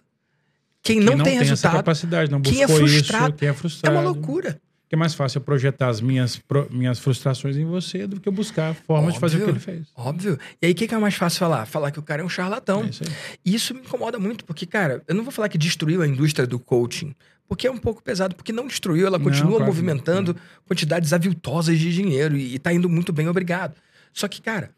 quem, 0.82 0.96
quem 0.96 1.04
não, 1.04 1.16
não, 1.16 1.24
tem, 1.24 1.38
tem 1.38 1.46
resultado, 1.46 1.72
capacidade, 1.72 2.30
não 2.30 2.40
quem 2.40 2.62
é 2.62 2.68
frustrado. 2.68 3.28
Isso, 3.30 3.34
quem 3.34 3.48
é 3.48 3.52
frustrado. 3.52 3.96
É 3.96 3.98
uma 4.00 4.04
loucura. 4.04 4.60
Que 4.88 4.94
é 4.94 4.98
mais 4.98 5.14
fácil 5.14 5.38
eu 5.38 5.42
projetar 5.42 5.88
as 5.88 6.00
minhas, 6.00 6.38
pro, 6.38 6.66
minhas 6.70 6.98
frustrações 6.98 7.58
em 7.58 7.64
você 7.66 8.06
do 8.06 8.18
que 8.18 8.26
eu 8.26 8.32
buscar 8.32 8.74
formas 8.74 9.14
de 9.14 9.20
fazer 9.20 9.36
o 9.36 9.44
que 9.44 9.50
ele 9.50 9.58
fez. 9.58 9.86
Óbvio. 9.94 10.38
E 10.62 10.66
aí, 10.66 10.72
o 10.72 10.74
que, 10.74 10.88
que, 10.88 10.94
é 10.94 10.98
mais 10.98 11.14
fácil 11.14 11.40
falar? 11.40 11.66
Falar 11.66 11.90
que 11.90 11.98
o 11.98 12.02
cara 12.02 12.22
é 12.22 12.24
um 12.24 12.28
charlatão. 12.28 12.84
É 12.84 12.88
isso, 12.88 13.04
isso 13.44 13.74
me 13.74 13.80
incomoda 13.80 14.18
muito, 14.18 14.46
porque, 14.46 14.64
cara, 14.64 15.02
eu 15.06 15.14
não 15.14 15.22
vou 15.22 15.30
falar 15.30 15.50
que 15.50 15.58
destruiu 15.58 16.00
a 16.00 16.06
indústria 16.06 16.46
do 16.46 16.58
coaching, 16.58 17.14
porque 17.48 17.66
é 17.66 17.70
um 17.70 17.78
pouco 17.78 18.02
pesado, 18.02 18.36
porque 18.36 18.52
não 18.52 18.66
destruiu, 18.66 19.06
ela 19.06 19.18
continua 19.18 19.52
não, 19.52 19.56
claro, 19.56 19.72
movimentando 19.72 20.34
não. 20.34 20.40
quantidades 20.66 21.12
aviltosas 21.12 21.78
de 21.78 21.92
dinheiro 21.92 22.36
e, 22.36 22.54
e 22.54 22.58
tá 22.58 22.72
indo 22.72 22.88
muito 22.88 23.12
bem, 23.12 23.26
obrigado. 23.26 23.74
Só 24.12 24.28
que, 24.28 24.42
cara, 24.42 24.70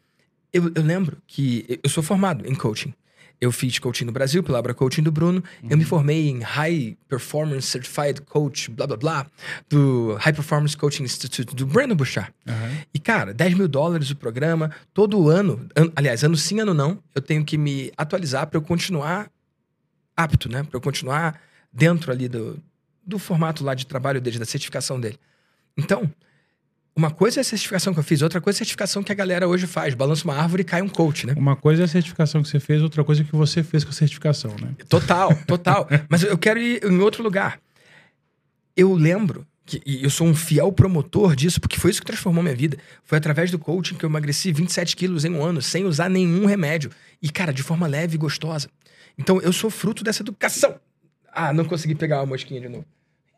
eu, 0.53 0.71
eu, 0.73 0.81
lembro 0.81 1.17
que 1.27 1.79
eu 1.83 1.89
sou 1.89 2.01
formado 2.01 2.47
em 2.47 2.55
coaching. 2.55 2.93
Eu 3.39 3.51
fiz 3.51 3.79
coaching 3.79 4.05
no 4.05 4.11
Brasil 4.11 4.43
pela 4.43 4.59
Abra 4.59 4.71
Coaching 4.71 5.01
do 5.01 5.11
Bruno. 5.11 5.43
Uhum. 5.63 5.69
Eu 5.71 5.77
me 5.77 5.83
formei 5.83 6.29
em 6.29 6.41
High 6.41 6.95
Performance 7.09 7.67
Certified 7.67 8.21
Coach, 8.21 8.69
blá 8.69 8.85
blá 8.85 8.95
blá, 8.95 9.27
do 9.67 10.15
High 10.19 10.33
Performance 10.33 10.77
Coaching 10.77 11.03
Institute 11.03 11.55
do 11.55 11.65
Breno 11.65 11.95
Bouchard. 11.95 12.31
Uhum. 12.47 12.77
E, 12.93 12.99
cara, 12.99 13.33
10 13.33 13.55
mil 13.55 13.67
dólares 13.67 14.11
o 14.11 14.15
programa. 14.15 14.69
Todo 14.93 15.27
ano, 15.27 15.67
an, 15.75 15.91
aliás, 15.95 16.23
ano 16.23 16.37
sim, 16.37 16.59
ano 16.59 16.73
não, 16.73 16.99
eu 17.15 17.21
tenho 17.21 17.43
que 17.43 17.57
me 17.57 17.91
atualizar 17.97 18.45
para 18.45 18.57
eu 18.57 18.61
continuar 18.61 19.27
apto, 20.15 20.47
né? 20.47 20.61
Para 20.61 20.77
eu 20.77 20.81
continuar 20.81 21.41
dentro 21.71 22.11
ali 22.11 22.27
do, 22.27 22.59
do 23.05 23.17
formato 23.17 23.63
lá 23.63 23.73
de 23.73 23.85
trabalho 23.85 24.19
dele, 24.19 24.39
da 24.39 24.45
certificação 24.45 24.99
dele. 24.99 25.17
Então, 25.77 26.09
uma 26.95 27.09
coisa 27.09 27.39
é 27.39 27.41
a 27.41 27.43
certificação 27.43 27.93
que 27.93 27.99
eu 27.99 28.03
fiz, 28.03 28.21
outra 28.21 28.41
coisa 28.41 28.57
é 28.57 28.59
a 28.59 28.59
certificação 28.59 29.01
que 29.01 29.11
a 29.11 29.15
galera 29.15 29.47
hoje 29.47 29.65
faz. 29.65 29.93
Balança 29.93 30.25
uma 30.25 30.35
árvore 30.35 30.61
e 30.61 30.65
cai 30.65 30.81
um 30.81 30.89
coach, 30.89 31.25
né? 31.25 31.33
Uma 31.37 31.55
coisa 31.55 31.83
é 31.83 31.85
a 31.85 31.87
certificação 31.87 32.43
que 32.43 32.49
você 32.49 32.59
fez, 32.59 32.81
outra 32.81 33.03
coisa 33.03 33.21
é 33.21 33.25
que 33.25 33.35
você 33.35 33.63
fez 33.63 33.83
com 33.83 33.91
a 33.91 33.93
certificação, 33.93 34.55
né? 34.59 34.75
Total, 34.89 35.33
total. 35.47 35.87
Mas 36.09 36.23
eu 36.23 36.37
quero 36.37 36.59
ir 36.59 36.83
em 36.83 36.99
outro 36.99 37.23
lugar. 37.23 37.59
Eu 38.75 38.93
lembro 38.93 39.47
que, 39.65 39.81
e 39.85 40.03
eu 40.03 40.09
sou 40.09 40.27
um 40.27 40.35
fiel 40.35 40.71
promotor 40.71 41.33
disso, 41.33 41.61
porque 41.61 41.79
foi 41.79 41.91
isso 41.91 42.01
que 42.01 42.05
transformou 42.05 42.43
minha 42.43 42.55
vida. 42.55 42.77
Foi 43.03 43.17
através 43.17 43.49
do 43.49 43.57
coaching 43.57 43.95
que 43.95 44.03
eu 44.03 44.09
emagreci 44.09 44.51
27 44.51 44.95
quilos 44.95 45.23
em 45.23 45.31
um 45.31 45.41
ano, 45.41 45.61
sem 45.61 45.85
usar 45.85 46.09
nenhum 46.09 46.45
remédio. 46.45 46.91
E, 47.21 47.29
cara, 47.29 47.53
de 47.53 47.63
forma 47.63 47.87
leve 47.87 48.15
e 48.15 48.17
gostosa. 48.17 48.69
Então, 49.17 49.39
eu 49.41 49.53
sou 49.53 49.69
fruto 49.69 50.03
dessa 50.03 50.21
educação 50.23 50.75
ah, 51.33 51.53
não 51.53 51.65
consegui 51.65 51.95
pegar 51.95 52.19
uma 52.19 52.27
mosquinha 52.27 52.61
de 52.61 52.69
novo. 52.69 52.85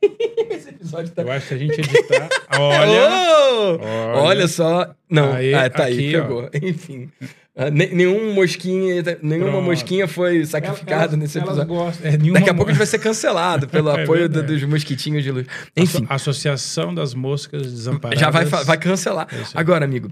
Esse 0.50 0.70
episódio 0.70 1.12
tá. 1.12 1.22
Eu 1.22 1.32
acho 1.32 1.48
que 1.48 1.54
a 1.54 1.58
gente 1.58 1.80
editar. 1.80 2.30
Olha! 2.60 3.34
Oh! 3.54 3.78
olha. 3.80 4.24
olha. 4.24 4.48
só. 4.48 4.94
Não, 5.10 5.32
aí, 5.32 5.54
ah, 5.54 5.70
tá 5.70 5.84
aqui, 5.84 5.94
aí, 5.94 6.12
pegou. 6.12 6.44
Ó. 6.44 6.50
Enfim. 6.62 7.10
Uh, 7.56 7.70
nenhum 7.70 8.34
mosquinha, 8.34 9.04
nenhuma 9.22 9.52
Pronto. 9.52 9.66
mosquinha 9.66 10.08
foi 10.08 10.44
sacrificada 10.44 11.16
nesse 11.16 11.38
episódio. 11.38 11.68
Gostam, 11.68 12.12
é, 12.12 12.18
Daqui 12.18 12.50
a 12.50 12.54
pouco 12.54 12.72
a 12.72 12.74
gente 12.74 12.80
vai 12.80 12.88
ser 12.88 12.98
cancelado 12.98 13.68
pelo 13.68 13.90
é 13.92 14.04
apoio 14.04 14.28
do, 14.28 14.42
dos 14.42 14.64
mosquitinhos 14.64 15.24
de 15.24 15.32
luz. 15.32 15.46
Enfim. 15.78 16.06
Associação 16.10 16.94
das 16.94 17.14
Moscas 17.14 17.72
Desamparadas. 17.72 18.20
Já 18.20 18.32
vai, 18.32 18.46
vai 18.46 18.78
cancelar. 18.78 19.28
É 19.32 19.44
Agora, 19.54 19.86
amigo, 19.86 20.12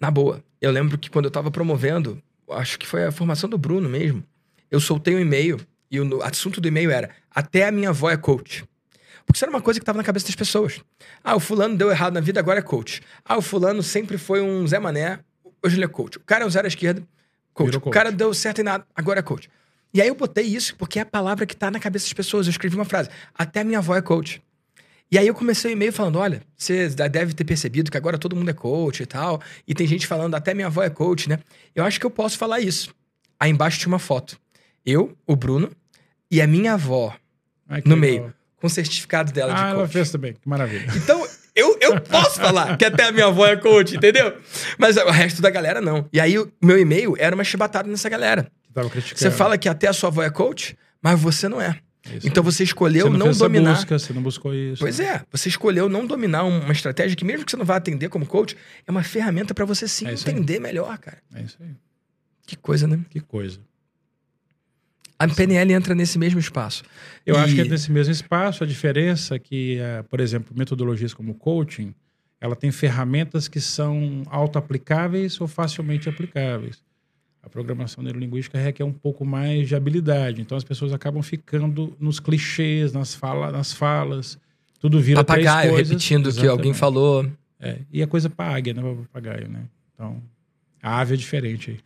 na 0.00 0.10
boa, 0.10 0.42
eu 0.60 0.72
lembro 0.72 0.98
que 0.98 1.08
quando 1.08 1.26
eu 1.26 1.30
tava 1.30 1.50
promovendo, 1.50 2.20
acho 2.50 2.78
que 2.78 2.86
foi 2.86 3.04
a 3.04 3.12
formação 3.12 3.48
do 3.48 3.56
Bruno 3.56 3.88
mesmo, 3.88 4.22
eu 4.68 4.80
soltei 4.80 5.14
um 5.14 5.20
e-mail 5.20 5.60
e 5.90 6.00
o 6.00 6.22
assunto 6.22 6.60
do 6.60 6.68
e-mail 6.68 6.90
era: 6.90 7.10
Até 7.30 7.66
a 7.66 7.72
minha 7.72 7.90
avó 7.90 8.10
é 8.10 8.16
coach. 8.16 8.64
Porque 9.24 9.36
isso 9.36 9.44
era 9.44 9.50
uma 9.50 9.60
coisa 9.60 9.78
que 9.78 9.82
estava 9.82 9.98
na 9.98 10.04
cabeça 10.04 10.26
das 10.26 10.34
pessoas. 10.34 10.80
Ah, 11.22 11.36
o 11.36 11.40
fulano 11.40 11.76
deu 11.76 11.90
errado 11.90 12.14
na 12.14 12.20
vida, 12.20 12.40
agora 12.40 12.60
é 12.60 12.62
coach. 12.62 13.02
Ah, 13.24 13.36
o 13.36 13.42
fulano 13.42 13.82
sempre 13.82 14.16
foi 14.16 14.40
um 14.40 14.66
Zé 14.66 14.78
Mané, 14.78 15.20
hoje 15.62 15.76
ele 15.76 15.84
é 15.84 15.88
coach. 15.88 16.16
O 16.16 16.20
cara 16.20 16.44
é 16.44 16.46
um 16.46 16.50
zero 16.50 16.66
à 16.66 16.68
esquerda, 16.68 17.02
coach. 17.52 17.72
coach. 17.72 17.88
O 17.88 17.90
cara 17.90 18.10
deu 18.10 18.32
certo 18.32 18.60
em 18.60 18.64
nada, 18.64 18.86
agora 18.94 19.20
é 19.20 19.22
coach. 19.22 19.50
E 19.92 20.00
aí 20.00 20.08
eu 20.08 20.14
botei 20.14 20.44
isso 20.44 20.76
porque 20.76 20.98
é 20.98 21.02
a 21.02 21.06
palavra 21.06 21.44
que 21.46 21.54
está 21.54 21.70
na 21.70 21.78
cabeça 21.78 22.06
das 22.06 22.12
pessoas. 22.12 22.46
Eu 22.46 22.50
escrevi 22.50 22.74
uma 22.74 22.84
frase: 22.84 23.10
Até 23.34 23.60
a 23.60 23.64
minha 23.64 23.78
avó 23.78 23.94
é 23.96 24.02
coach. 24.02 24.42
E 25.10 25.16
aí 25.16 25.26
eu 25.26 25.34
comecei 25.34 25.70
o 25.70 25.72
e-mail 25.72 25.92
falando: 25.92 26.18
olha, 26.18 26.42
você 26.56 26.88
deve 26.88 27.32
ter 27.32 27.44
percebido 27.44 27.90
que 27.90 27.96
agora 27.96 28.18
todo 28.18 28.36
mundo 28.36 28.50
é 28.50 28.54
coach 28.54 29.02
e 29.02 29.06
tal. 29.06 29.40
E 29.66 29.74
tem 29.74 29.86
gente 29.86 30.06
falando, 30.06 30.34
até 30.34 30.52
minha 30.52 30.66
avó 30.66 30.82
é 30.82 30.90
coach, 30.90 31.28
né? 31.28 31.38
Eu 31.74 31.84
acho 31.84 31.98
que 31.98 32.04
eu 32.04 32.10
posso 32.10 32.36
falar 32.36 32.60
isso. 32.60 32.94
Aí 33.40 33.50
embaixo 33.50 33.78
tinha 33.78 33.88
uma 33.88 33.98
foto. 33.98 34.38
Eu, 34.84 35.16
o 35.26 35.34
Bruno, 35.34 35.70
e 36.30 36.40
a 36.40 36.46
minha 36.46 36.74
avó 36.74 37.14
Ai, 37.68 37.82
no 37.84 37.96
meio, 37.96 38.16
legal. 38.16 38.32
com 38.60 38.66
o 38.66 38.70
certificado 38.70 39.32
dela 39.32 39.52
ah, 39.52 39.56
de 39.56 39.62
coach. 39.62 39.74
ela 39.76 39.88
fez 39.88 40.10
também, 40.10 40.32
que 40.34 40.48
maravilha. 40.48 40.86
Então, 40.96 41.26
eu, 41.54 41.76
eu 41.80 42.00
posso 42.00 42.40
falar 42.40 42.76
que 42.76 42.84
até 42.84 43.04
a 43.04 43.12
minha 43.12 43.26
avó 43.26 43.46
é 43.46 43.56
coach, 43.56 43.96
entendeu? 43.96 44.36
Mas 44.78 44.96
o 44.96 45.10
resto 45.10 45.42
da 45.42 45.50
galera 45.50 45.80
não. 45.80 46.08
E 46.12 46.20
aí, 46.20 46.38
o 46.38 46.50
meu 46.62 46.78
e-mail 46.78 47.16
era 47.18 47.34
uma 47.34 47.44
chibatada 47.44 47.88
nessa 47.88 48.08
galera. 48.08 48.50
tava 48.72 48.88
criticando. 48.88 49.18
Você 49.18 49.30
fala 49.30 49.58
que 49.58 49.68
até 49.68 49.88
a 49.88 49.92
sua 49.92 50.08
avó 50.08 50.22
é 50.22 50.30
coach, 50.30 50.76
mas 51.02 51.18
você 51.20 51.48
não 51.48 51.60
é. 51.60 51.78
Isso. 52.14 52.26
Então 52.26 52.42
você 52.42 52.64
escolheu 52.64 53.06
você 53.06 53.18
não, 53.18 53.26
não 53.26 53.32
dominar. 53.32 53.74
Busca, 53.74 53.98
você 53.98 54.12
não 54.12 54.22
buscou 54.22 54.54
isso. 54.54 54.80
Pois 54.80 54.98
é, 54.98 55.22
você 55.30 55.48
escolheu 55.48 55.88
não 55.88 56.06
dominar 56.06 56.44
uma 56.44 56.72
estratégia 56.72 57.16
que, 57.16 57.24
mesmo 57.24 57.44
que 57.44 57.50
você 57.50 57.56
não 57.56 57.66
vá 57.66 57.76
atender 57.76 58.08
como 58.08 58.24
coach, 58.24 58.56
é 58.86 58.90
uma 58.90 59.02
ferramenta 59.02 59.52
para 59.52 59.64
você 59.64 59.86
sim 59.86 60.06
é 60.06 60.12
entender 60.12 60.58
melhor, 60.58 60.96
cara. 60.98 61.18
É 61.34 61.42
isso 61.42 61.56
aí. 61.60 61.68
Que 62.46 62.56
coisa, 62.56 62.86
né? 62.86 62.98
Que 63.10 63.20
coisa. 63.20 63.60
A 65.18 65.26
PNL 65.26 65.72
entra 65.72 65.94
nesse 65.94 66.18
mesmo 66.18 66.38
espaço. 66.38 66.84
Eu 67.26 67.34
e... 67.34 67.38
acho 67.38 67.54
que 67.54 67.60
é 67.60 67.64
nesse 67.64 67.90
mesmo 67.90 68.12
espaço. 68.12 68.62
A 68.62 68.66
diferença 68.66 69.34
é 69.34 69.38
que, 69.38 69.78
uh, 69.80 70.04
por 70.04 70.20
exemplo, 70.20 70.54
metodologias 70.56 71.12
como 71.12 71.34
coaching, 71.34 71.92
ela 72.40 72.54
tem 72.54 72.70
ferramentas 72.70 73.48
que 73.48 73.60
são 73.60 74.22
auto-aplicáveis 74.26 75.40
ou 75.40 75.48
facilmente 75.48 76.08
aplicáveis. 76.08 76.78
A 77.42 77.48
programação 77.48 78.02
neurolinguística 78.02 78.58
requer 78.58 78.84
um 78.84 78.92
pouco 78.92 79.24
mais 79.24 79.66
de 79.66 79.74
habilidade. 79.74 80.40
Então 80.40 80.56
as 80.56 80.64
pessoas 80.64 80.92
acabam 80.92 81.22
ficando 81.22 81.96
nos 81.98 82.20
clichês, 82.20 82.92
nas, 82.92 83.14
fala, 83.14 83.50
nas 83.50 83.72
falas. 83.72 84.38
Tudo 84.78 85.00
vira 85.00 85.24
Papagaio, 85.24 85.60
três 85.60 85.72
coisas. 85.72 85.88
repetindo 85.88 86.26
o 86.28 86.34
que 86.34 86.46
alguém 86.46 86.72
falou. 86.72 87.28
É, 87.58 87.78
e 87.92 88.02
a 88.02 88.06
coisa 88.06 88.30
águia, 88.38 88.72
não 88.72 88.82
pra 88.82 89.04
papagaio, 89.04 89.48
né? 89.48 89.64
Então, 89.94 90.22
a 90.80 91.00
ave 91.00 91.14
é 91.14 91.16
diferente 91.16 91.72
aí. 91.72 91.80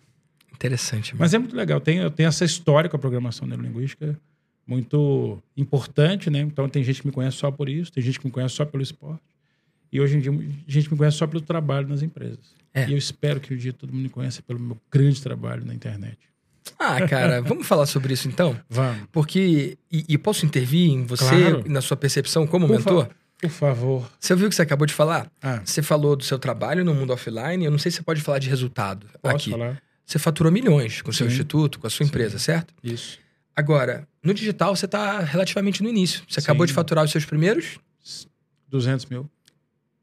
Interessante. 0.62 1.14
Mas 1.16 1.34
é 1.34 1.38
muito 1.38 1.56
legal. 1.56 1.80
Tem, 1.80 1.98
eu 1.98 2.10
tenho 2.10 2.28
essa 2.28 2.44
história 2.44 2.88
com 2.88 2.96
a 2.96 2.98
programação 2.98 3.46
neurolinguística 3.48 4.16
muito 4.66 5.42
importante, 5.56 6.30
né? 6.30 6.38
Então 6.40 6.68
tem 6.68 6.82
gente 6.84 7.00
que 7.02 7.06
me 7.08 7.12
conhece 7.12 7.36
só 7.36 7.50
por 7.50 7.68
isso, 7.68 7.92
tem 7.92 8.02
gente 8.02 8.20
que 8.20 8.26
me 8.26 8.30
conhece 8.32 8.54
só 8.54 8.64
pelo 8.64 8.82
esporte. 8.82 9.20
E 9.92 10.00
hoje 10.00 10.16
em 10.16 10.20
dia, 10.20 10.32
gente 10.66 10.90
me 10.90 10.96
conhece 10.96 11.16
só 11.18 11.26
pelo 11.26 11.40
trabalho 11.42 11.88
nas 11.88 12.00
empresas. 12.00 12.38
É. 12.72 12.88
E 12.88 12.92
eu 12.92 12.98
espero 12.98 13.40
que 13.40 13.52
um 13.52 13.56
dia 13.56 13.72
todo 13.72 13.92
mundo 13.92 14.04
me 14.04 14.08
conheça 14.08 14.40
pelo 14.40 14.58
meu 14.58 14.78
grande 14.90 15.20
trabalho 15.20 15.64
na 15.66 15.74
internet. 15.74 16.16
Ah, 16.78 17.06
cara, 17.06 17.42
vamos 17.42 17.66
falar 17.66 17.84
sobre 17.86 18.14
isso 18.14 18.28
então? 18.28 18.56
Vamos. 18.70 19.02
Porque. 19.10 19.76
E, 19.90 20.04
e 20.08 20.16
posso 20.16 20.46
intervir 20.46 20.90
em 20.90 21.04
você, 21.04 21.24
Claro. 21.28 21.64
na 21.66 21.80
sua 21.82 21.96
percepção 21.96 22.46
como 22.46 22.66
Por 22.68 22.76
mentor? 22.78 23.06
fa- 23.06 23.10
Por 23.42 23.50
favor. 23.50 24.10
Você 24.18 24.32
ouviu 24.32 24.46
o 24.46 24.48
que 24.48 24.54
você 24.56 24.62
acabou 24.62 24.86
de 24.86 24.94
falar? 24.94 25.30
Ah, 25.42 25.60
Você 25.64 25.82
falou 25.82 26.14
do 26.16 26.22
seu 26.24 26.38
trabalho 26.38 26.84
no 26.84 26.94
mundo 26.94 27.12
offline. 27.12 27.64
Eu 27.64 27.70
não 27.72 27.78
sei 27.78 27.90
se 27.90 27.96
você 27.98 28.02
pode 28.04 28.20
falar 28.22 28.38
de 28.38 28.48
resultado 28.48 29.06
posso 29.20 29.34
aqui. 29.36 29.50
falar? 29.50 29.82
Você 30.12 30.18
faturou 30.18 30.52
milhões 30.52 31.00
com 31.00 31.10
o 31.10 31.12
seu 31.14 31.24
Sim. 31.26 31.32
instituto, 31.32 31.78
com 31.78 31.86
a 31.86 31.90
sua 31.90 32.04
Sim. 32.04 32.10
empresa, 32.10 32.38
certo? 32.38 32.74
Isso. 32.84 33.18
Agora, 33.56 34.06
no 34.22 34.34
digital 34.34 34.76
você 34.76 34.84
está 34.84 35.20
relativamente 35.20 35.82
no 35.82 35.88
início. 35.88 36.22
Você 36.28 36.38
acabou 36.38 36.66
Sim. 36.66 36.68
de 36.68 36.74
faturar 36.74 37.02
os 37.02 37.10
seus 37.10 37.24
primeiros 37.24 37.78
200 38.68 39.06
mil. 39.06 39.30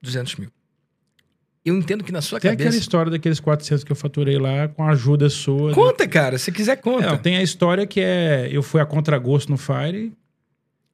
200 0.01 0.35
mil. 0.37 0.49
Eu 1.63 1.77
entendo 1.77 2.03
que 2.03 2.11
na 2.11 2.21
sua 2.23 2.39
Tem 2.39 2.49
aquela 2.49 2.65
cabeça. 2.69 2.81
história 2.81 3.11
daqueles 3.11 3.39
400 3.39 3.83
que 3.83 3.91
eu 3.91 3.95
faturei 3.95 4.39
lá 4.39 4.67
com 4.67 4.81
a 4.83 4.89
ajuda 4.93 5.29
sua. 5.29 5.73
Conta, 5.75 6.07
cara. 6.07 6.39
Se 6.39 6.51
quiser, 6.51 6.77
conta. 6.77 7.05
Não, 7.05 7.17
tem 7.17 7.37
a 7.37 7.43
história 7.43 7.85
que 7.85 7.99
é... 8.01 8.49
Eu 8.51 8.63
fui 8.63 8.81
a 8.81 8.87
contragosto 8.87 9.51
no 9.51 9.57
Fire, 9.59 10.11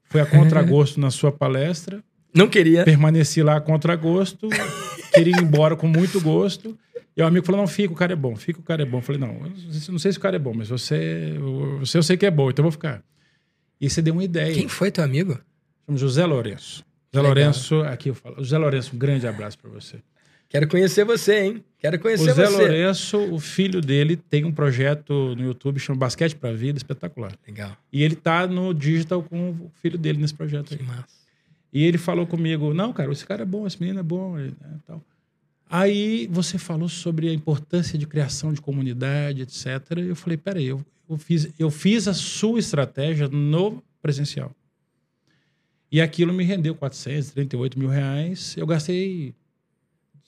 fui 0.10 0.20
a 0.20 0.26
contragosto 0.26 1.00
na 1.00 1.10
sua 1.10 1.32
palestra, 1.32 2.04
Não 2.34 2.50
queria. 2.50 2.84
permaneci 2.84 3.42
lá 3.42 3.56
a 3.56 3.62
contragosto, 3.62 4.50
queria 5.14 5.38
ir 5.38 5.42
embora 5.42 5.78
com 5.78 5.88
muito 5.88 6.20
gosto. 6.20 6.78
E 7.16 7.22
o 7.22 7.26
amigo 7.26 7.46
falou: 7.46 7.62
não, 7.62 7.68
fica, 7.68 7.94
o 7.94 7.96
cara 7.96 8.14
é 8.14 8.16
bom, 8.16 8.36
fica, 8.36 8.60
o 8.60 8.64
cara 8.64 8.82
é 8.84 8.86
bom. 8.86 8.98
Eu 8.98 9.02
falei: 9.02 9.22
não, 9.22 9.34
eu 9.46 9.52
não 9.92 10.00
sei 10.00 10.12
se 10.12 10.18
o 10.18 10.22
cara 10.22 10.36
é 10.36 10.40
bom, 10.40 10.54
mas 10.54 10.70
você, 10.70 11.36
você 11.80 11.98
eu 11.98 12.04
sei 12.04 12.18
que 12.18 12.26
é 12.26 12.32
bom, 12.32 12.50
então 12.50 12.64
eu 12.64 12.66
vou 12.66 12.72
ficar. 12.72 13.04
E 13.80 13.90
você 13.90 14.02
deu 14.02 14.14
uma 14.14 14.24
ideia. 14.24 14.54
Quem 14.54 14.68
foi 14.68 14.92
teu 14.92 15.04
amigo? 15.04 15.40
Chama 15.86 15.98
José 15.98 16.26
Lourenço. 16.26 16.84
José 17.14 17.22
Legal. 17.22 17.24
Lourenço, 17.24 17.82
aqui 17.82 18.10
eu 18.10 18.16
falo. 18.16 18.38
José 18.38 18.58
Lourenço, 18.58 18.96
um 18.96 19.00
grande 19.00 19.28
abraço 19.28 19.58
para 19.58 19.70
você. 19.70 19.98
Quero 20.48 20.68
conhecer 20.68 21.04
você, 21.04 21.42
hein? 21.42 21.64
Quero 21.80 21.98
O 21.98 22.00
conhecer 22.00 22.34
Zé 22.34 22.46
você. 22.46 22.58
Lourenço, 22.58 23.18
o 23.34 23.40
filho 23.40 23.82
dele, 23.82 24.16
tem 24.16 24.46
um 24.46 24.52
projeto 24.52 25.36
no 25.36 25.44
YouTube 25.44 25.80
chama 25.80 26.00
Basquete 26.00 26.36
pra 26.36 26.54
Vida, 26.54 26.78
espetacular. 26.78 27.34
Legal. 27.46 27.76
E 27.92 28.04
ele 28.04 28.16
tá 28.16 28.48
no 28.48 28.74
digital 28.74 29.22
com 29.24 29.50
o 29.50 29.72
filho 29.82 29.98
dele 29.98 30.20
nesse 30.20 30.34
projeto 30.34 30.72
aí. 30.74 30.78
Que 30.78 30.84
massa. 30.84 31.08
E 31.74 31.84
ele 31.84 31.98
falou 31.98 32.26
comigo: 32.26 32.74
Não, 32.74 32.94
cara, 32.94 33.12
esse 33.12 33.26
cara 33.26 33.42
é 33.42 33.46
bom, 33.46 33.68
esse 33.68 33.80
menino 33.82 34.00
é 34.00 34.04
bom. 34.04 34.36
né, 34.38 34.52
tal. 34.86 35.04
Aí 35.70 36.28
você 36.32 36.58
falou 36.58 36.88
sobre 36.88 37.30
a 37.30 37.34
importância 37.34 37.98
de 37.98 38.06
criação 38.06 38.54
de 38.54 38.62
comunidade, 38.62 39.42
etc. 39.42 39.66
E 39.98 40.08
eu 40.10 40.16
falei: 40.16 40.38
Peraí, 40.38 40.66
eu, 40.66 40.86
eu, 41.10 41.18
fiz, 41.18 41.50
eu 41.58 41.72
fiz 41.72 42.08
a 42.08 42.14
sua 42.14 42.60
estratégia 42.60 43.28
no 43.28 43.84
presencial. 44.02 44.52
E 45.92 46.02
aquilo 46.02 46.34
me 46.34 46.44
rendeu 46.44 46.76
438 46.76 47.80
mil 47.80 47.88
reais. 47.90 48.56
Eu 48.58 48.68
gastei 48.68 49.34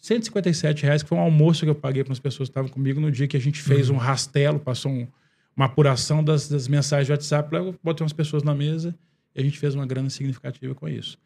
157 0.02 0.84
reais, 0.84 1.04
que 1.04 1.10
foi 1.10 1.18
um 1.18 1.22
almoço 1.22 1.64
que 1.66 1.70
eu 1.70 1.76
paguei 1.76 2.04
para 2.04 2.14
as 2.14 2.20
pessoas 2.20 2.48
que 2.50 2.52
estavam 2.52 2.70
comigo 2.70 3.00
no 3.02 3.12
dia 3.12 3.28
que 3.28 3.36
a 3.36 3.40
gente 3.42 3.62
fez 3.62 3.90
um 3.90 3.98
rastelo, 3.98 4.60
passou 4.60 4.92
um- 4.92 5.08
uma 5.56 5.66
apuração 5.66 6.24
das, 6.24 6.48
das 6.48 6.68
mensagens 6.68 7.08
de 7.08 7.12
WhatsApp. 7.12 7.54
Lá 7.54 7.60
eu 7.62 7.76
botei 7.84 8.04
umas 8.04 8.14
pessoas 8.14 8.44
na 8.44 8.54
mesa 8.54 8.96
e 9.36 9.42
a 9.42 9.44
gente 9.44 9.58
fez 9.58 9.74
uma 9.76 9.86
grana 9.86 10.10
significativa 10.10 10.74
com 10.76 10.88
isso. 10.88 11.18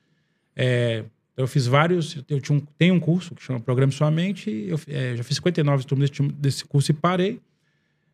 É, 0.56 1.04
eu 1.36 1.48
fiz 1.48 1.66
vários, 1.66 2.18
eu 2.30 2.42
tinha 2.42 2.58
um, 2.58 2.62
tenho 2.78 2.94
um 2.94 3.00
curso 3.00 3.34
que 3.34 3.42
chama 3.42 3.60
Programa 3.60 3.92
Sua 3.92 4.12
Mente, 4.12 4.50
eu 4.68 4.80
é, 4.88 5.16
já 5.16 5.24
fiz 5.24 5.38
59 5.38 5.86
turmas 5.86 6.10
desse, 6.10 6.24
desse 6.34 6.66
curso 6.66 6.92
e 6.92 6.94
parei. 6.94 7.40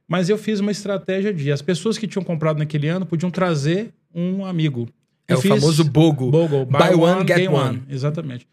Mas 0.08 0.30
eu 0.30 0.38
fiz 0.38 0.60
uma 0.60 0.72
estratégia 0.72 1.34
de 1.34 1.52
as 1.52 1.62
pessoas 1.62 1.98
que 1.98 2.08
tinham 2.08 2.24
comprado 2.24 2.58
naquele 2.58 2.88
ano 2.88 3.06
podiam 3.06 3.30
trazer 3.30 3.92
um 4.14 4.46
amigo. 4.46 4.88
É 5.28 5.34
Eu 5.34 5.40
o 5.40 5.42
famoso 5.42 5.84
BOGO. 5.84 6.32
Bogle, 6.32 6.66
Buy 6.66 6.94
one, 6.94 7.28
get 7.28 7.50
one. 7.50 7.84
Exatamente. 7.90 8.48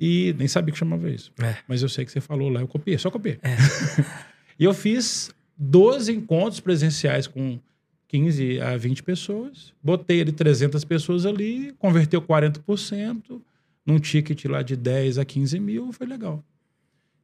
E 0.00 0.34
nem 0.38 0.48
sabia 0.48 0.72
que 0.72 0.78
chamava 0.78 1.10
isso. 1.10 1.30
É. 1.38 1.56
Mas 1.68 1.82
eu 1.82 1.88
sei 1.88 2.06
que 2.06 2.10
você 2.10 2.20
falou 2.20 2.48
lá, 2.48 2.60
eu 2.60 2.68
copiei, 2.68 2.96
só 2.96 3.10
copiei. 3.10 3.38
e 4.58 4.64
eu 4.64 4.72
fiz 4.72 5.30
12 5.58 6.12
encontros 6.12 6.60
presenciais 6.60 7.26
com 7.26 7.58
15 8.08 8.60
a 8.60 8.76
20 8.76 9.02
pessoas, 9.02 9.72
botei 9.82 10.22
ali 10.22 10.32
300 10.32 10.84
pessoas 10.84 11.26
ali, 11.26 11.74
converteu 11.78 12.22
40% 12.22 13.40
num 13.86 13.98
ticket 13.98 14.44
lá 14.46 14.62
de 14.62 14.76
10 14.76 15.18
a 15.18 15.24
15 15.24 15.58
mil, 15.60 15.92
foi 15.92 16.06
legal. 16.06 16.42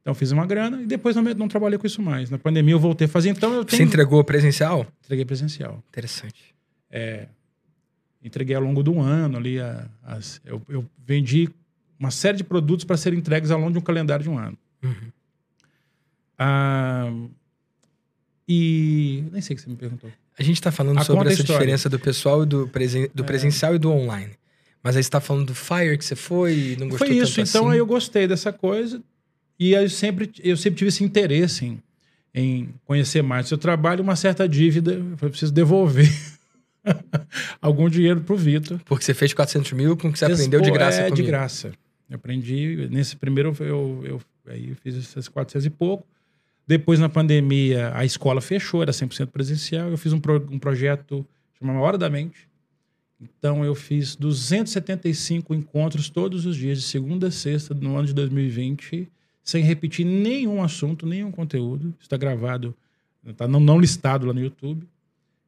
Então 0.01 0.13
fiz 0.15 0.31
uma 0.31 0.45
grana 0.45 0.81
e 0.81 0.85
depois 0.85 1.15
não, 1.15 1.23
não 1.23 1.47
trabalhei 1.47 1.77
com 1.77 1.85
isso 1.85 2.01
mais. 2.01 2.29
Na 2.29 2.37
pandemia 2.37 2.73
eu 2.73 2.79
voltei 2.79 3.05
a 3.05 3.09
fazer, 3.09 3.29
então 3.29 3.53
eu 3.53 3.61
Você 3.63 3.77
tenho... 3.77 3.87
entregou 3.87 4.23
presencial? 4.23 4.85
Entreguei 5.03 5.25
presencial. 5.25 5.83
Interessante. 5.89 6.53
entreguei 8.23 8.55
ao 8.55 8.61
longo 8.63 8.81
do 8.83 8.99
ano 8.99 9.37
ali. 9.37 9.59
a- 9.59 9.87
as- 10.03 10.41
eu, 10.45 10.61
eu 10.69 10.85
vendi 11.05 11.49
uma 11.99 12.09
série 12.11 12.37
de 12.37 12.43
produtos 12.43 12.83
para 12.83 12.97
serem 12.97 13.19
entregues 13.19 13.51
ao 13.51 13.59
longo 13.59 13.71
de 13.73 13.77
um 13.77 13.81
calendário 13.81 14.23
de 14.23 14.29
um 14.29 14.37
ano. 14.39 14.57
Uhum. 14.83 15.11
Ah, 16.37 17.11
e 18.47 19.23
nem 19.31 19.41
sei 19.41 19.53
o 19.53 19.57
que 19.57 19.63
você 19.63 19.69
me 19.69 19.75
perguntou. 19.75 20.11
A 20.37 20.43
gente 20.43 20.55
está 20.55 20.71
falando 20.71 20.97
Ah, 20.99 21.03
sobre 21.03 21.29
a 21.29 21.31
essa 21.31 21.41
história. 21.41 21.57
É. 21.57 21.59
diferença 21.59 21.89
do 21.89 21.99
pessoal 21.99 22.45
do, 22.45 22.67
presen- 22.67 23.09
do 23.13 23.23
presencial 23.23 23.75
e 23.75 23.77
do 23.79 23.91
online. 23.91 24.33
Mas 24.83 24.95
aí 24.97 25.03
você 25.03 25.09
tá 25.09 25.21
falando 25.21 25.45
do 25.47 25.55
Fire 25.55 25.97
que 25.97 26.03
você 26.05 26.15
foi 26.15 26.53
e 26.53 26.75
não 26.77 26.89
gostou 26.89 27.07
Foi 27.07 27.15
isso, 27.17 27.39
então 27.41 27.63
assim. 27.65 27.73
aí 27.73 27.77
eu 27.79 27.85
gostei 27.85 28.27
dessa 28.27 28.51
coisa 28.51 29.01
e 29.59 29.75
aí 29.75 29.83
eu 29.85 29.89
sempre, 29.89 30.31
eu 30.43 30.57
sempre 30.57 30.79
tive 30.79 30.89
esse 30.89 31.03
interesse 31.03 31.65
em, 31.65 31.79
em 32.33 32.69
conhecer 32.85 33.21
mais 33.21 33.45
do 33.45 33.49
seu 33.49 33.57
trabalho, 33.59 34.01
uma 34.03 34.15
certa 34.15 34.49
dívida, 34.49 34.93
eu 34.93 35.29
preciso 35.29 35.51
devolver 35.53 36.09
algum 37.61 37.89
dinheiro 37.89 38.21
pro 38.21 38.35
Vitor. 38.35 38.79
Porque 38.85 39.03
você 39.05 39.13
fez 39.13 39.33
400 39.33 39.71
mil 39.73 39.95
com 39.97 40.07
o 40.07 40.11
que 40.13 40.19
você 40.19 40.25
aprendeu 40.25 40.61
de 40.61 40.71
graça 40.71 40.97
É, 41.01 41.03
comigo. 41.03 41.15
de 41.15 41.23
graça. 41.23 41.71
Eu 42.09 42.15
aprendi, 42.15 42.87
nesse 42.91 43.15
primeiro 43.15 43.55
eu, 43.59 44.01
eu, 44.05 44.21
aí 44.47 44.69
eu 44.69 44.75
fiz 44.75 44.95
esses 44.95 45.27
400 45.27 45.65
e 45.65 45.69
pouco. 45.69 46.05
Depois, 46.67 46.99
na 46.99 47.09
pandemia, 47.09 47.91
a 47.95 48.05
escola 48.05 48.39
fechou, 48.39 48.81
era 48.81 48.91
100% 48.91 49.27
presencial. 49.27 49.89
Eu 49.89 49.97
fiz 49.97 50.13
um, 50.13 50.19
pro- 50.19 50.47
um 50.49 50.59
projeto 50.59 51.25
chamado 51.59 51.79
Hora 51.79 51.97
da 51.97 52.09
Mente. 52.09 52.47
Então, 53.21 53.63
eu 53.63 53.75
fiz 53.75 54.15
275 54.15 55.53
encontros 55.53 56.09
todos 56.09 56.45
os 56.45 56.55
dias, 56.55 56.79
de 56.79 56.83
segunda 56.83 57.27
a 57.27 57.31
sexta, 57.31 57.73
no 57.73 57.95
ano 57.95 58.07
de 58.07 58.13
2020, 58.13 59.07
sem 59.43 59.63
repetir 59.63 60.05
nenhum 60.05 60.63
assunto, 60.63 61.05
nenhum 61.05 61.31
conteúdo. 61.31 61.93
Está 61.99 62.17
gravado, 62.17 62.75
está 63.25 63.47
não, 63.47 63.59
não 63.59 63.79
listado 63.79 64.25
lá 64.25 64.33
no 64.33 64.41
YouTube. 64.41 64.87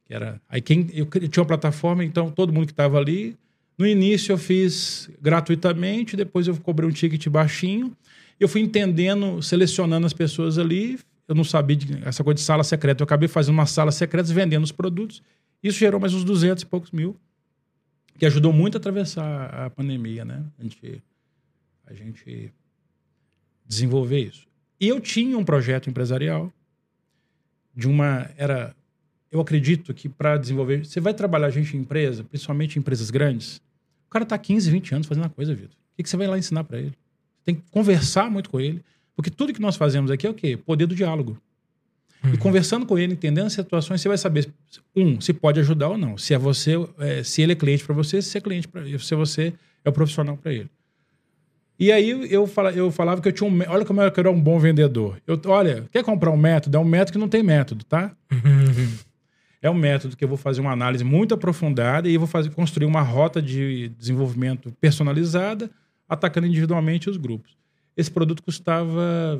Que 0.05 0.13
era, 0.13 0.39
aí 0.47 0.61
quem, 0.61 0.87
eu, 0.93 1.05
cri- 1.07 1.27
tinha 1.27 1.41
uma 1.41 1.47
plataforma, 1.47 2.03
então 2.03 2.29
todo 2.29 2.53
mundo 2.53 2.65
que 2.67 2.73
estava 2.73 2.97
ali. 2.97 3.35
No 3.77 3.87
início 3.87 4.31
eu 4.33 4.37
fiz 4.37 5.09
gratuitamente, 5.19 6.15
depois 6.15 6.47
eu 6.47 6.55
cobrei 6.57 6.87
um 6.87 6.91
ticket 6.91 7.27
baixinho. 7.27 7.95
Eu 8.39 8.47
fui 8.47 8.61
entendendo, 8.61 9.41
selecionando 9.41 10.05
as 10.05 10.13
pessoas 10.13 10.57
ali. 10.59 10.99
Eu 11.27 11.33
não 11.33 11.43
sabia 11.43 11.75
de, 11.75 11.97
essa 12.05 12.23
coisa 12.23 12.35
de 12.35 12.41
sala 12.41 12.63
secreta. 12.63 13.01
Eu 13.01 13.05
acabei 13.05 13.27
fazendo 13.27 13.53
uma 13.55 13.65
sala 13.65 13.91
secreta 13.91 14.31
vendendo 14.31 14.63
os 14.63 14.71
produtos. 14.71 15.23
Isso 15.63 15.79
gerou 15.79 15.99
mais 15.99 16.13
uns 16.13 16.23
200 16.23 16.61
e 16.61 16.65
poucos 16.65 16.91
mil, 16.91 17.15
que 18.17 18.25
ajudou 18.25 18.53
muito 18.53 18.75
a 18.75 18.79
atravessar 18.79 19.45
a 19.53 19.69
pandemia, 19.69 20.23
né? 20.23 20.43
A 20.59 20.63
gente, 20.63 21.03
a 21.85 21.93
gente 21.93 22.53
desenvolver 23.65 24.19
isso. 24.19 24.47
E 24.79 24.87
eu 24.87 24.99
tinha 24.99 25.37
um 25.37 25.45
projeto 25.45 25.89
empresarial 25.89 26.51
de 27.75 27.87
uma 27.87 28.29
era 28.37 28.75
eu 29.33 29.41
acredito 29.41 29.95
que 29.95 30.07
para 30.07 30.37
desenvolver, 30.37 30.85
você 30.85 30.99
vai 30.99 31.11
trabalhar 31.11 31.49
gente 31.49 31.75
em 31.75 31.79
empresa, 31.79 32.23
principalmente 32.23 32.75
em 32.75 32.79
empresas 32.79 33.09
grandes, 33.09 33.59
o 34.07 34.09
cara 34.11 34.23
tá 34.23 34.37
15, 34.37 34.69
20 34.69 34.93
anos 34.93 35.07
fazendo 35.07 35.25
a 35.25 35.29
coisa, 35.29 35.55
Vitor. 35.55 35.75
O 35.75 35.95
que, 35.95 36.03
que 36.03 36.09
você 36.09 36.15
vai 36.15 36.27
lá 36.27 36.37
ensinar 36.37 36.63
para 36.63 36.77
ele? 36.77 36.93
Tem 37.43 37.55
que 37.55 37.63
conversar 37.71 38.29
muito 38.29 38.47
com 38.47 38.61
ele, 38.61 38.85
porque 39.15 39.31
tudo 39.31 39.51
que 39.51 39.59
nós 39.59 39.75
fazemos 39.75 40.11
aqui 40.11 40.27
é 40.27 40.29
o 40.29 40.35
quê? 40.35 40.55
Poder 40.55 40.85
do 40.85 40.93
diálogo. 40.93 41.41
E 42.31 42.37
conversando 42.37 42.85
com 42.85 42.97
ele, 42.97 43.13
entendendo 43.13 43.47
as 43.47 43.53
situações, 43.53 43.99
você 43.99 44.07
vai 44.07 44.17
saber 44.17 44.49
um 44.95 45.19
se 45.19 45.33
pode 45.33 45.59
ajudar 45.59 45.89
ou 45.89 45.97
não. 45.97 46.17
Se 46.17 46.33
é 46.33 46.37
você, 46.37 46.73
é, 46.99 47.23
se 47.23 47.41
ele 47.41 47.51
é 47.51 47.55
cliente 47.55 47.83
para 47.83 47.93
você, 47.93 48.21
se 48.21 48.37
é 48.37 48.41
cliente 48.41 48.67
para 48.67 48.85
se 48.97 49.15
você 49.15 49.53
é 49.83 49.89
o 49.89 49.91
profissional 49.91 50.37
para 50.37 50.53
ele. 50.53 50.69
E 51.77 51.91
aí 51.91 52.09
eu, 52.31 52.47
fala, 52.47 52.71
eu 52.71 52.91
falava 52.91 53.19
que 53.19 53.27
eu 53.27 53.31
tinha 53.31 53.49
um. 53.49 53.59
Olha 53.67 53.83
como 53.83 54.01
eu 54.01 54.11
era 54.15 54.31
um 54.31 54.39
bom 54.39 54.57
vendedor. 54.57 55.21
Eu, 55.27 55.41
olha, 55.47 55.85
quer 55.91 56.03
comprar 56.03 56.31
um 56.31 56.37
método? 56.37 56.77
É 56.77 56.79
um 56.79 56.85
método 56.85 57.13
que 57.13 57.17
não 57.17 57.27
tem 57.27 57.43
método, 57.43 57.83
tá? 57.83 58.15
É 59.61 59.69
um 59.69 59.73
método 59.73 60.17
que 60.17 60.23
eu 60.23 60.27
vou 60.27 60.37
fazer 60.37 60.59
uma 60.59 60.73
análise 60.73 61.05
muito 61.05 61.33
aprofundada 61.33 62.09
e 62.09 62.17
vou 62.17 62.27
fazer, 62.27 62.49
construir 62.49 62.85
uma 62.85 63.01
rota 63.01 63.41
de 63.41 63.87
desenvolvimento 63.97 64.73
personalizada, 64.79 65.71
atacando 66.07 66.47
individualmente 66.47 67.09
os 67.09 67.15
grupos. 67.15 67.55
esse 67.95 68.11
produto 68.11 68.43
custava 68.43 69.39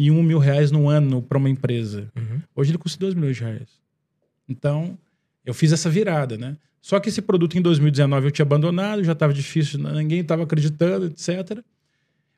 21 0.00 0.22
mil 0.22 0.38
reais 0.38 0.70
no 0.70 0.88
ano 0.88 1.20
para 1.20 1.36
uma 1.36 1.48
empresa. 1.50 2.10
Uhum. 2.16 2.40
Hoje 2.56 2.70
ele 2.70 2.78
custa 2.78 2.98
2 2.98 3.14
milhões 3.14 3.36
de 3.36 3.44
reais. 3.44 3.68
Então, 4.48 4.98
eu 5.44 5.52
fiz 5.52 5.72
essa 5.72 5.90
virada, 5.90 6.36
né? 6.38 6.56
Só 6.80 6.98
que 6.98 7.10
esse 7.10 7.20
produto 7.20 7.58
em 7.58 7.62
2019 7.62 8.26
eu 8.26 8.30
tinha 8.30 8.44
abandonado, 8.44 9.04
já 9.04 9.12
estava 9.12 9.34
difícil, 9.34 9.78
ninguém 9.78 10.20
estava 10.20 10.44
acreditando, 10.44 11.06
etc. 11.06 11.58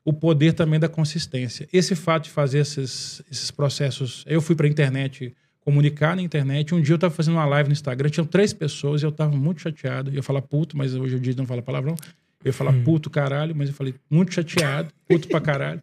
O 0.04 0.12
poder 0.12 0.52
também 0.52 0.80
da 0.80 0.88
consistência. 0.88 1.68
Esse 1.72 1.94
fato 1.94 2.24
de 2.24 2.30
fazer 2.30 2.58
esses, 2.58 3.22
esses 3.30 3.50
processos. 3.52 4.24
Eu 4.26 4.40
fui 4.40 4.56
para 4.56 4.66
a 4.66 4.70
internet 4.70 5.32
comunicar 5.60 6.16
na 6.16 6.22
internet. 6.22 6.74
Um 6.74 6.80
dia 6.80 6.94
eu 6.94 6.96
estava 6.96 7.14
fazendo 7.14 7.34
uma 7.34 7.44
live 7.46 7.68
no 7.68 7.72
Instagram, 7.72 8.08
tinham 8.10 8.26
três 8.26 8.52
pessoas 8.52 9.00
e 9.00 9.04
eu 9.06 9.10
estava 9.10 9.34
muito 9.34 9.60
chateado. 9.60 10.10
Eu 10.10 10.14
ia 10.16 10.22
falar 10.22 10.42
puto, 10.42 10.76
mas 10.76 10.92
hoje 10.94 11.14
o 11.14 11.20
dia 11.20 11.32
não 11.36 11.46
fala 11.46 11.62
palavrão. 11.62 11.94
Eu 12.44 12.48
ia 12.48 12.52
falar 12.52 12.72
Hum. 12.72 12.82
puto, 12.82 13.08
caralho, 13.08 13.54
mas 13.54 13.68
eu 13.68 13.74
falei 13.74 13.94
muito 14.10 14.34
chateado, 14.34 14.92
puto 15.08 15.28
pra 15.28 15.40
caralho. 15.40 15.80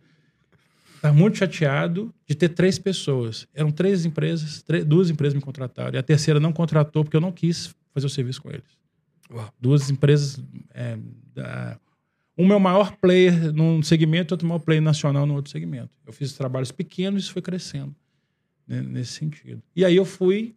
Tava 1.02 1.14
muito 1.14 1.38
chateado 1.38 2.14
de 2.28 2.36
ter 2.36 2.50
três 2.50 2.78
pessoas. 2.78 3.48
Eram 3.54 3.72
três 3.72 4.06
empresas, 4.06 4.62
três- 4.62 4.84
duas 4.86 5.10
empresas 5.10 5.34
me 5.34 5.42
contrataram. 5.42 5.96
E 5.96 5.98
a 5.98 6.04
terceira 6.04 6.40
não 6.40 6.52
contratou 6.52 7.04
porque 7.04 7.16
eu 7.16 7.22
não 7.22 7.32
quis 7.32 7.74
fazer 7.94 8.06
o 8.06 8.10
serviço 8.10 8.42
com 8.42 8.50
eles. 8.50 8.78
Uau. 9.32 9.54
Duas 9.60 9.90
empresas. 9.90 10.42
É, 10.74 10.98
da... 11.34 11.80
Uma 12.38 12.54
é 12.54 12.58
o 12.58 12.60
maior 12.60 12.96
player 12.98 13.54
num 13.54 13.84
segmento, 13.84 14.34
outro 14.34 14.46
é 14.46 14.48
o 14.48 14.50
maior 14.50 14.60
player 14.60 14.82
nacional 14.82 15.26
no 15.26 15.36
outro 15.36 15.52
segmento. 15.52 15.90
Eu 16.06 16.14
fiz 16.14 16.34
trabalhos 16.34 16.72
pequenos 16.72 17.22
e 17.22 17.26
isso 17.26 17.34
foi 17.34 17.42
crescendo 17.42 17.94
né, 18.68 18.82
nesse 18.82 19.14
sentido. 19.14 19.62
E 19.76 19.84
aí 19.84 19.96
eu 19.96 20.06
fui, 20.06 20.56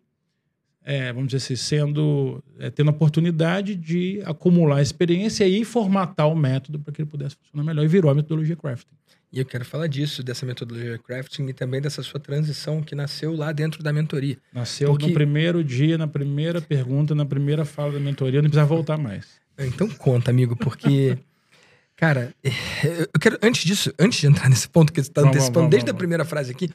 é, 0.85 1.13
vamos 1.13 1.29
dizer 1.29 1.39
assim, 1.39 1.57
sendo, 1.57 2.43
é, 2.59 2.71
tendo 2.71 2.89
a 2.89 2.93
oportunidade 2.93 3.75
de 3.75 4.23
acumular 4.25 4.81
experiência 4.81 5.47
e 5.47 5.65
formatar 5.65 6.29
o 6.29 6.37
método 6.37 6.79
para 6.79 6.93
que 6.93 7.03
ele 7.03 7.11
pudesse 7.11 7.35
funcionar 7.37 7.65
melhor. 7.65 7.85
E 7.85 7.89
virou 7.89 8.11
a 8.11 8.15
metodologia 8.15 8.55
crafting. 8.55 8.95
E 9.33 9.39
eu 9.39 9.47
quero 9.47 9.65
falar 9.65 9.87
disso, 9.87 10.23
dessa 10.23 10.45
metodologia 10.45 10.99
crafting 10.99 11.47
e 11.49 11.55
também 11.55 11.81
dessa 11.81 12.03
sua 12.03 12.21
transição 12.21 12.83
que 12.83 12.95
nasceu 12.95 13.35
lá 13.35 13.51
dentro 13.51 13.83
da 13.83 13.91
mentoria. 13.93 14.37
Nasceu 14.53 14.91
Porque- 14.91 15.07
no 15.07 15.15
primeiro 15.15 15.65
dia, 15.65 15.97
na 15.97 16.07
primeira 16.07 16.61
pergunta, 16.61 17.15
na 17.15 17.25
primeira 17.25 17.65
fala 17.65 17.93
da 17.93 18.01
mentoria, 18.01 18.39
eu 18.39 18.43
não 18.43 18.51
precisava 18.51 18.69
voltar 18.75 18.99
mais. 18.99 19.41
Então 19.59 19.89
conta, 19.89 20.31
amigo, 20.31 20.55
porque. 20.57 21.17
Cara, 21.97 22.35
eu 22.43 23.21
quero. 23.21 23.39
Antes 23.43 23.65
disso, 23.65 23.93
antes 23.99 24.19
de 24.21 24.27
entrar 24.27 24.49
nesse 24.49 24.69
ponto 24.69 24.93
que 24.93 25.01
você 25.01 25.09
está 25.09 25.21
antecipando 25.21 25.53
vamos, 25.61 25.71
desde 25.71 25.87
vamos, 25.87 25.97
a 25.97 25.99
primeira 25.99 26.25
frase 26.25 26.51
aqui, 26.51 26.69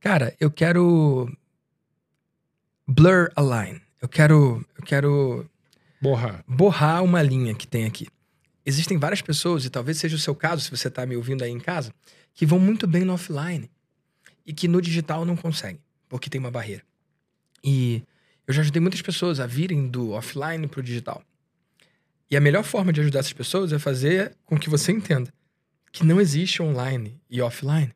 cara, 0.00 0.34
eu 0.40 0.50
quero. 0.50 1.30
Blur 2.88 3.30
a 3.36 3.42
line. 3.42 3.82
Eu 4.00 4.08
quero. 4.08 4.64
Eu 4.78 4.84
quero 4.84 5.46
Borrar. 6.00 6.42
borrar 6.48 7.02
uma 7.04 7.20
linha 7.20 7.54
que 7.54 7.66
tem 7.66 7.84
aqui. 7.84 8.06
Existem 8.66 8.98
várias 8.98 9.22
pessoas, 9.22 9.64
e 9.64 9.70
talvez 9.70 9.96
seja 9.96 10.16
o 10.16 10.18
seu 10.18 10.34
caso, 10.34 10.62
se 10.62 10.70
você 10.70 10.88
está 10.88 11.06
me 11.06 11.16
ouvindo 11.16 11.44
aí 11.44 11.50
em 11.50 11.60
casa, 11.60 11.94
que 12.34 12.44
vão 12.44 12.58
muito 12.58 12.84
bem 12.84 13.04
no 13.04 13.12
offline 13.12 13.70
e 14.44 14.52
que 14.52 14.66
no 14.66 14.82
digital 14.82 15.24
não 15.24 15.36
conseguem, 15.36 15.80
porque 16.08 16.28
tem 16.28 16.40
uma 16.40 16.50
barreira. 16.50 16.82
E 17.62 18.02
eu 18.44 18.52
já 18.52 18.62
ajudei 18.62 18.80
muitas 18.80 19.00
pessoas 19.00 19.38
a 19.38 19.46
virem 19.46 19.86
do 19.86 20.10
offline 20.10 20.66
para 20.66 20.80
o 20.80 20.82
digital. 20.82 21.22
E 22.28 22.36
a 22.36 22.40
melhor 22.40 22.64
forma 22.64 22.92
de 22.92 23.00
ajudar 23.00 23.20
essas 23.20 23.32
pessoas 23.32 23.72
é 23.72 23.78
fazer 23.78 24.36
com 24.44 24.58
que 24.58 24.68
você 24.68 24.90
entenda 24.90 25.32
que 25.92 26.04
não 26.04 26.20
existe 26.20 26.60
online 26.60 27.18
e 27.30 27.40
offline, 27.40 27.92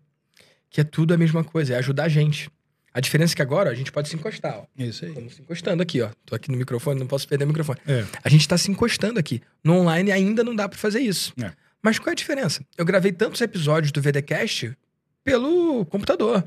que 0.70 0.80
é 0.80 0.84
tudo 0.84 1.12
a 1.12 1.18
mesma 1.18 1.44
coisa, 1.44 1.74
é 1.74 1.78
ajudar 1.78 2.04
a 2.04 2.08
gente. 2.08 2.48
A 2.92 3.00
diferença 3.00 3.34
é 3.34 3.36
que 3.36 3.42
agora 3.42 3.70
ó, 3.70 3.72
a 3.72 3.74
gente 3.74 3.92
pode 3.92 4.08
se 4.08 4.16
encostar, 4.16 4.58
ó. 4.58 4.66
Isso 4.76 5.04
aí. 5.04 5.10
Estamos 5.10 5.34
se 5.34 5.42
encostando 5.42 5.82
aqui, 5.82 6.00
ó. 6.00 6.10
Tô 6.26 6.34
aqui 6.34 6.50
no 6.50 6.56
microfone, 6.56 6.98
não 6.98 7.06
posso 7.06 7.26
perder 7.28 7.44
o 7.44 7.48
microfone. 7.48 7.78
É. 7.86 8.04
A 8.22 8.28
gente 8.28 8.46
tá 8.46 8.58
se 8.58 8.70
encostando 8.70 9.18
aqui. 9.18 9.40
No 9.62 9.74
online 9.74 10.10
ainda 10.10 10.42
não 10.42 10.54
dá 10.54 10.68
pra 10.68 10.78
fazer 10.78 11.00
isso. 11.00 11.32
É. 11.42 11.52
Mas 11.82 11.98
qual 11.98 12.10
é 12.10 12.12
a 12.12 12.14
diferença? 12.14 12.64
Eu 12.76 12.84
gravei 12.84 13.12
tantos 13.12 13.40
episódios 13.40 13.92
do 13.92 14.02
VDcast 14.02 14.76
pelo 15.24 15.84
computador. 15.86 16.44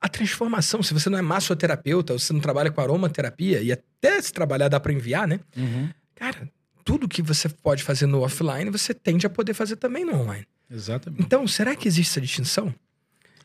A 0.00 0.08
transformação, 0.08 0.82
se 0.82 0.92
você 0.92 1.08
não 1.08 1.18
é 1.18 1.22
massoterapeuta, 1.22 2.12
ou 2.12 2.18
você 2.18 2.32
não 2.32 2.40
trabalha 2.40 2.72
com 2.72 2.80
aromaterapia, 2.80 3.60
e 3.62 3.70
até 3.70 4.20
se 4.20 4.32
trabalhar 4.32 4.68
dá 4.68 4.80
pra 4.80 4.92
enviar, 4.92 5.28
né? 5.28 5.38
Uhum. 5.56 5.88
Cara, 6.16 6.50
tudo 6.84 7.08
que 7.08 7.22
você 7.22 7.48
pode 7.48 7.84
fazer 7.84 8.06
no 8.06 8.22
offline, 8.22 8.68
você 8.70 8.92
tende 8.92 9.26
a 9.26 9.30
poder 9.30 9.54
fazer 9.54 9.76
também 9.76 10.04
no 10.04 10.14
online. 10.14 10.46
Exatamente. 10.68 11.22
Então, 11.22 11.46
será 11.46 11.76
que 11.76 11.86
existe 11.86 12.10
essa 12.10 12.20
distinção? 12.20 12.74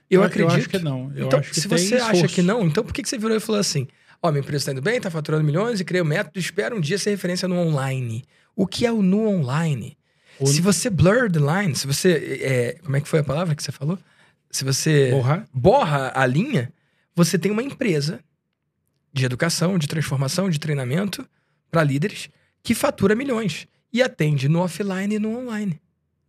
Eu, 0.10 0.24
acredito. 0.24 0.52
Eu 0.54 0.58
acho 0.58 0.70
que 0.70 0.80
não. 0.80 1.12
Eu 1.16 1.28
então, 1.28 1.44
se 1.44 1.68
você 1.68 1.96
acha 1.96 2.14
esforço. 2.14 2.36
que 2.36 2.42
não, 2.42 2.66
então 2.66 2.84
por 2.84 2.94
que 2.94 3.02
que 3.04 3.10
você 3.10 3.18
virou 3.18 3.36
e 3.36 3.40
falou 3.40 3.60
assim: 3.60 3.88
ó, 4.22 4.32
minha 4.32 4.42
empresa 4.42 4.66
tá 4.68 4.72
indo 4.72 4.82
bem, 4.82 5.00
tá 5.02 5.12
faturando 5.12 5.44
milhões 5.44 5.80
e 5.80 5.86
criei 5.86 6.02
um 6.02 6.06
método, 6.06 6.40
espero 6.40 6.78
um 6.78 6.82
dia 6.82 6.98
ser 6.98 7.10
referência 7.12 7.48
no 7.48 7.56
online. 7.56 8.24
O 8.56 8.66
que 8.66 8.86
é 8.86 8.92
o 8.92 9.02
no 9.02 9.28
online? 9.28 9.98
O- 10.40 10.48
Se 10.48 10.62
você 10.62 10.90
blur 10.90 11.32
the 11.32 11.40
line, 11.40 11.76
se 11.76 11.86
você. 11.88 12.40
é, 12.42 12.78
como 12.84 12.96
é 12.96 13.02
que 13.02 13.08
foi 13.08 13.20
a 13.20 13.24
palavra 13.24 13.56
que 13.56 13.62
você 13.64 13.72
falou? 13.72 13.98
Se 14.50 14.64
você 14.64 15.12
Borrar? 15.12 15.46
borra 15.54 16.12
a 16.16 16.26
linha, 16.26 16.72
você 17.16 17.38
tem 17.38 17.52
uma 17.52 17.62
empresa 17.64 18.20
de 19.14 19.26
educação, 19.26 19.78
de 19.78 19.88
transformação, 19.88 20.50
de 20.50 20.60
treinamento 20.60 21.28
para 21.70 21.84
líderes 21.84 22.30
que 22.64 22.74
fatura 22.76 23.14
milhões 23.16 23.68
e 23.92 24.02
atende 24.02 24.48
no 24.48 24.60
offline 24.60 25.16
e 25.16 25.20
no 25.20 25.38
online. 25.38 25.82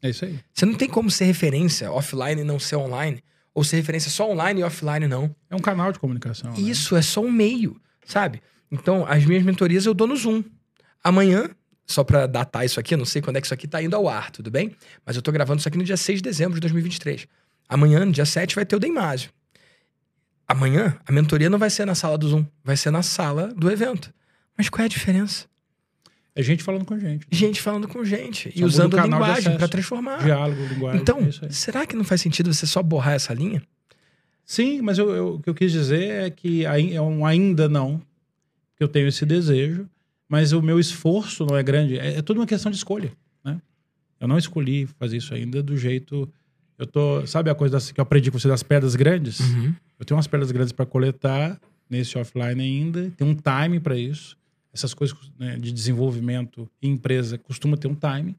É 0.02 0.10
isso 0.10 0.24
aí. 0.24 0.38
Você 0.52 0.64
não 0.66 0.74
tem 0.74 0.88
como 0.88 1.10
ser 1.10 1.24
referência 1.26 1.90
offline 1.92 2.40
e 2.40 2.44
não 2.44 2.58
ser 2.58 2.76
online. 2.76 3.22
Ou 3.58 3.64
ser 3.64 3.74
referência 3.74 4.08
só 4.08 4.30
online 4.30 4.60
e 4.60 4.62
offline 4.62 5.08
não. 5.08 5.34
É 5.50 5.56
um 5.56 5.58
canal 5.58 5.90
de 5.90 5.98
comunicação. 5.98 6.52
né? 6.52 6.60
Isso 6.60 6.94
é 6.94 7.02
só 7.02 7.20
um 7.20 7.28
meio, 7.28 7.80
sabe? 8.06 8.40
Então, 8.70 9.04
as 9.04 9.24
minhas 9.24 9.42
mentorias 9.42 9.84
eu 9.84 9.92
dou 9.92 10.06
no 10.06 10.14
Zoom. 10.14 10.44
Amanhã, 11.02 11.50
só 11.84 12.04
pra 12.04 12.28
datar 12.28 12.64
isso 12.64 12.78
aqui, 12.78 12.94
eu 12.94 12.98
não 12.98 13.04
sei 13.04 13.20
quando 13.20 13.34
é 13.34 13.40
que 13.40 13.48
isso 13.48 13.54
aqui 13.54 13.66
tá 13.66 13.82
indo 13.82 13.96
ao 13.96 14.08
ar, 14.08 14.30
tudo 14.30 14.48
bem? 14.48 14.76
Mas 15.04 15.16
eu 15.16 15.22
tô 15.22 15.32
gravando 15.32 15.58
isso 15.58 15.66
aqui 15.66 15.76
no 15.76 15.82
dia 15.82 15.96
6 15.96 16.20
de 16.20 16.22
dezembro 16.22 16.54
de 16.54 16.60
2023. 16.60 17.26
Amanhã, 17.68 18.04
no 18.04 18.12
dia 18.12 18.24
7, 18.24 18.54
vai 18.54 18.64
ter 18.64 18.76
o 18.76 18.78
Deimásio. 18.78 19.30
Amanhã, 20.46 20.96
a 21.04 21.10
mentoria 21.10 21.50
não 21.50 21.58
vai 21.58 21.68
ser 21.68 21.84
na 21.84 21.96
sala 21.96 22.16
do 22.16 22.28
Zoom, 22.28 22.46
vai 22.62 22.76
ser 22.76 22.92
na 22.92 23.02
sala 23.02 23.48
do 23.48 23.68
evento. 23.72 24.14
Mas 24.56 24.68
qual 24.68 24.84
é 24.84 24.86
a 24.86 24.88
diferença? 24.88 25.46
É 26.38 26.42
gente 26.42 26.62
falando 26.62 26.84
com 26.84 26.96
gente. 26.98 27.26
Gente 27.32 27.60
falando 27.60 27.88
com 27.88 28.04
gente 28.04 28.48
e 28.50 28.52
Só 28.52 28.58
muda 28.60 28.66
usando 28.68 28.98
a 28.98 29.02
linguagem 29.06 29.56
pra 29.56 29.66
transformar. 29.66 30.22
Diálogo, 30.24 30.62
linguagem. 30.72 31.00
Então, 31.00 31.18
é 31.42 31.48
será 31.50 31.84
que 31.84 31.96
não 31.96 32.04
faz 32.04 32.20
sentido 32.20 32.54
você 32.54 32.64
só 32.64 32.80
borrar 32.80 33.14
essa 33.14 33.34
linha? 33.34 33.60
Sim, 34.44 34.80
mas 34.80 34.98
eu, 34.98 35.10
eu- 35.10 35.34
o 35.34 35.40
que 35.42 35.50
eu 35.50 35.54
quis 35.54 35.72
dizer 35.72 36.08
é 36.26 36.30
que 36.30 36.64
é 36.64 37.02
um 37.02 37.26
ainda 37.26 37.68
não, 37.68 38.00
que 38.76 38.84
eu 38.84 38.88
tenho 38.88 39.08
esse 39.08 39.26
desejo, 39.26 39.88
mas 40.28 40.52
o 40.52 40.62
meu 40.62 40.78
esforço 40.78 41.44
não 41.44 41.56
é 41.56 41.62
grande. 41.62 41.98
É, 41.98 42.18
é 42.18 42.22
tudo 42.22 42.38
uma 42.38 42.46
questão 42.46 42.70
de 42.70 42.78
escolha, 42.78 43.10
né? 43.44 43.60
Eu 44.20 44.28
não 44.28 44.38
escolhi 44.38 44.86
fazer 44.96 45.16
isso 45.16 45.34
ainda 45.34 45.60
do 45.60 45.76
jeito. 45.76 46.28
Eu 46.78 46.86
tô, 46.86 47.26
sabe 47.26 47.50
a 47.50 47.54
coisa 47.56 47.72
das- 47.72 47.90
que 47.90 47.98
eu 48.00 48.02
aprendi 48.02 48.30
com 48.30 48.38
você 48.38 48.46
das 48.46 48.62
pedras 48.62 48.94
grandes? 48.94 49.40
Eu 49.98 50.04
tenho 50.06 50.16
umas 50.16 50.28
pedras 50.28 50.52
grandes 50.52 50.70
para 50.72 50.86
coletar 50.86 51.60
nesse 51.90 52.16
offline 52.16 52.62
ainda, 52.62 53.10
tem 53.16 53.26
um 53.26 53.34
time 53.34 53.80
para 53.80 53.96
isso. 53.98 54.37
Essas 54.78 54.94
coisas 54.94 55.16
né, 55.38 55.56
de 55.56 55.72
desenvolvimento 55.72 56.70
em 56.80 56.92
empresa 56.92 57.36
costuma 57.36 57.76
ter 57.76 57.88
um 57.88 57.94
time. 57.96 58.36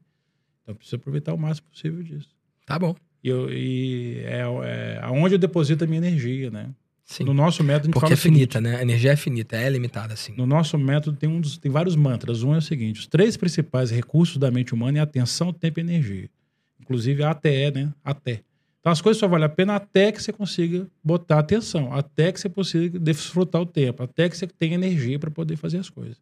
Então 0.62 0.72
eu 0.72 0.74
preciso 0.74 0.96
aproveitar 0.96 1.34
o 1.34 1.38
máximo 1.38 1.68
possível 1.70 2.02
disso. 2.02 2.30
Tá 2.64 2.78
bom. 2.78 2.96
E, 3.22 3.28
eu, 3.28 3.52
e 3.52 4.20
é, 4.24 4.40
é 4.64 5.00
aonde 5.02 5.34
eu 5.34 5.38
deposito 5.38 5.84
a 5.84 5.86
minha 5.86 5.98
energia, 5.98 6.50
né? 6.50 6.70
Sim. 7.04 7.24
No 7.24 7.34
nosso 7.34 7.62
método, 7.62 7.90
Porque 7.92 8.12
é 8.12 8.14
o 8.14 8.16
seguinte, 8.16 8.38
finita, 8.38 8.60
né? 8.60 8.76
A 8.76 8.82
energia 8.82 9.12
é 9.12 9.16
finita, 9.16 9.56
é 9.56 9.68
limitada, 9.68 10.14
assim. 10.14 10.32
No 10.36 10.46
nosso 10.46 10.78
método 10.78 11.16
tem, 11.16 11.28
um 11.28 11.40
dos- 11.40 11.58
tem 11.58 11.70
vários 11.70 11.96
mantras. 11.96 12.42
Um 12.42 12.54
é 12.54 12.58
o 12.58 12.62
seguinte: 12.62 13.00
os 13.00 13.06
três 13.06 13.36
principais 13.36 13.90
recursos 13.90 14.38
da 14.38 14.50
mente 14.50 14.72
humana 14.72 14.98
é 14.98 15.00
atenção, 15.02 15.52
tempo 15.52 15.80
e 15.80 15.82
energia. 15.82 16.30
Inclusive 16.80 17.22
a 17.22 17.30
ATE, 17.32 17.72
né? 17.74 17.92
Até. 18.02 18.42
Então 18.80 18.90
as 18.90 19.00
coisas 19.02 19.20
só 19.20 19.28
valem 19.28 19.44
a 19.44 19.48
pena 19.48 19.74
até 19.76 20.10
que 20.10 20.22
você 20.22 20.32
consiga 20.32 20.86
botar 21.04 21.40
atenção, 21.40 21.92
até 21.92 22.32
que 22.32 22.40
você 22.40 22.48
consiga 22.48 22.98
desfrutar 22.98 23.60
o 23.60 23.66
tempo, 23.66 24.02
até 24.02 24.26
que 24.28 24.36
você 24.36 24.46
tenha 24.46 24.74
energia 24.74 25.18
para 25.18 25.30
poder 25.30 25.56
fazer 25.56 25.76
as 25.78 25.90
coisas. 25.90 26.16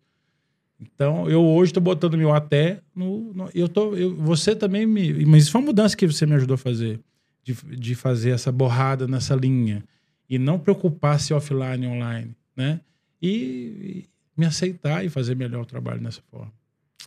Então, 0.81 1.29
eu 1.29 1.45
hoje 1.45 1.71
estou 1.71 1.83
botando 1.83 2.17
meu 2.17 2.33
até 2.33 2.81
no. 2.95 3.33
no- 3.35 3.51
eu 3.55 3.69
tô, 3.69 3.95
eu, 3.97 4.15
você 4.17 4.55
também 4.55 4.87
me. 4.87 5.25
Mas 5.27 5.43
isso 5.45 5.53
foi 5.53 5.61
uma 5.61 5.67
mudança 5.69 5.97
que 5.97 6.07
você 6.07 6.25
me 6.27 6.35
ajudou 6.35 6.55
a 6.55 6.59
fazer. 6.59 7.01
De, 7.43 7.55
de 7.77 7.95
fazer 7.95 8.31
essa 8.31 8.53
borrada 8.53 9.09
nessa 9.09 9.35
linha. 9.35 9.83
E 10.29 10.39
não 10.39 10.59
preocupar 10.59 11.19
se 11.19 11.33
offline 11.33 11.85
e 11.85 11.89
online. 11.89 12.37
Né? 12.55 12.81
E, 13.23 13.29
e 13.29 14.05
me 14.37 14.45
aceitar 14.47 15.05
e 15.05 15.09
fazer 15.09 15.35
melhor 15.35 15.63
o 15.63 15.67
trabalho 15.67 16.01
dessa 16.01 16.21
forma. 16.31 16.53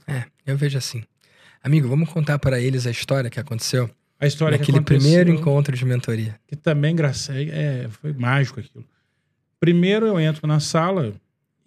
É, 0.08 0.24
eu 0.46 0.58
vejo 0.58 0.78
assim. 0.78 1.04
Amigo, 1.64 1.88
vamos 1.88 2.10
contar 2.10 2.40
para 2.40 2.60
eles 2.60 2.88
a 2.88 2.92
história 2.92 3.30
que 3.30 3.40
aconteceu 3.40 3.88
A 4.20 4.26
história 4.26 4.58
que 4.58 4.64
naquele 4.64 4.80
aconteceu, 4.80 5.00
primeiro 5.00 5.30
encontro 5.32 5.78
de 5.78 5.86
mentoria. 5.86 6.40
que 6.48 6.56
também 6.56 6.96
graça, 6.96 7.34
é, 7.40 7.88
foi 7.90 8.12
mágico 8.12 8.60
aquilo. 8.60 8.84
Primeiro 9.60 10.08
eu 10.08 10.20
entro 10.20 10.48
na 10.48 10.60
sala 10.60 11.14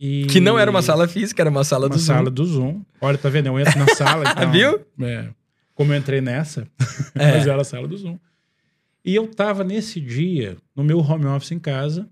e 0.06 0.26
Que 0.26 0.38
não 0.40 0.58
era 0.58 0.70
uma 0.70 0.82
sala 0.82 1.08
física, 1.08 1.42
era 1.42 1.50
uma 1.50 1.64
sala 1.64 1.86
uma 1.86 1.94
do 1.94 1.98
sala 1.98 2.24
Zoom. 2.26 2.34
do 2.34 2.44
Zoom. 2.44 2.82
Olha, 3.00 3.16
tá 3.16 3.28
vendo? 3.28 3.46
Eu 3.46 3.58
entro 3.58 3.78
na 3.78 3.86
sala. 3.94 4.24
Então, 4.36 4.52
Viu? 4.52 4.80
é, 5.06 5.28
como 5.74 5.92
eu 5.92 5.98
entrei 5.98 6.20
nessa, 6.20 6.68
É. 7.14 7.32
mas 7.32 7.46
era 7.46 7.60
a 7.60 7.64
sala 7.64 7.88
do 7.88 7.96
Zoom. 7.96 8.18
E 9.04 9.14
eu 9.14 9.26
tava 9.28 9.64
nesse 9.64 10.00
dia 10.00 10.56
no 10.74 10.82
meu 10.84 10.98
home 10.98 11.26
office 11.26 11.52
em 11.52 11.58
casa 11.58 12.08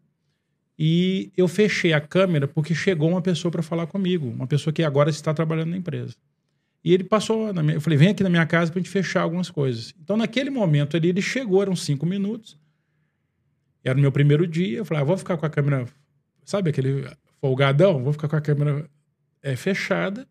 e 0.78 1.30
eu 1.36 1.46
fechei 1.48 1.92
a 1.92 2.00
câmera 2.00 2.46
porque 2.48 2.74
chegou 2.74 3.08
uma 3.10 3.20
pessoa 3.22 3.50
para 3.52 3.62
falar 3.62 3.86
comigo, 3.86 4.26
uma 4.28 4.46
pessoa 4.46 4.72
que 4.72 4.82
agora 4.82 5.10
está 5.10 5.32
trabalhando 5.34 5.70
na 5.70 5.76
empresa. 5.76 6.14
E 6.84 6.92
ele 6.92 7.04
passou 7.04 7.52
na 7.52 7.62
minha. 7.62 7.76
Eu 7.76 7.80
falei, 7.80 7.96
vem 7.98 8.08
aqui 8.08 8.22
na 8.22 8.28
minha 8.28 8.44
casa 8.46 8.72
pra 8.72 8.80
gente 8.80 8.90
fechar 8.90 9.22
algumas 9.22 9.48
coisas. 9.48 9.94
Então, 10.02 10.16
naquele 10.16 10.50
momento 10.50 10.96
ali, 10.96 11.10
ele 11.10 11.22
chegou, 11.22 11.62
eram 11.62 11.76
cinco 11.76 12.04
minutos. 12.04 12.58
Era 13.84 13.96
o 13.96 14.00
meu 14.00 14.10
primeiro 14.10 14.46
dia. 14.48 14.78
Eu 14.78 14.84
falei, 14.84 15.02
ah, 15.02 15.06
vou 15.06 15.16
ficar 15.16 15.36
com 15.36 15.46
a 15.46 15.50
câmera. 15.50 15.86
Sabe 16.44 16.70
aquele 16.70 17.06
folgadão? 17.42 18.04
Vou 18.04 18.12
ficar 18.12 18.28
com 18.28 18.36
a 18.36 18.40
câmera 18.40 18.88
é, 19.42 19.56
fechada. 19.56 20.26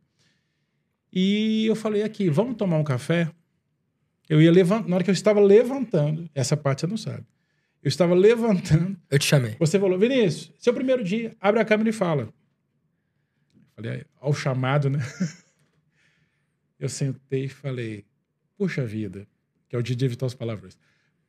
E 1.11 1.65
eu 1.65 1.75
falei 1.75 2.03
aqui, 2.03 2.29
vamos 2.29 2.55
tomar 2.55 2.77
um 2.77 2.83
café? 2.85 3.29
Eu 4.29 4.41
ia 4.41 4.49
levantar. 4.49 4.87
Na 4.87 4.95
hora 4.95 5.03
que 5.03 5.09
eu 5.09 5.13
estava 5.13 5.41
levantando, 5.41 6.29
essa 6.33 6.55
parte 6.55 6.81
você 6.81 6.87
não 6.87 6.95
sabe. 6.95 7.25
Eu 7.83 7.89
estava 7.89 8.15
levantando. 8.15 8.97
Eu 9.09 9.19
te 9.19 9.25
chamei. 9.25 9.57
Você 9.59 9.77
falou, 9.77 9.99
Vinícius, 9.99 10.53
seu 10.57 10.73
primeiro 10.73 11.03
dia, 11.03 11.35
abre 11.41 11.59
a 11.59 11.65
câmera 11.65 11.89
e 11.89 11.93
fala. 11.93 12.29
Falei, 13.75 14.05
ao 14.21 14.33
chamado, 14.33 14.89
né? 14.89 14.99
Eu 16.79 16.89
sentei 16.89 17.45
e 17.45 17.49
falei, 17.49 18.05
puxa 18.57 18.83
vida, 18.83 19.27
que 19.69 19.75
é 19.75 19.79
o 19.79 19.83
dia 19.83 19.95
de 19.95 20.03
evitar 20.03 20.25
as 20.25 20.33
palavras. 20.33 20.75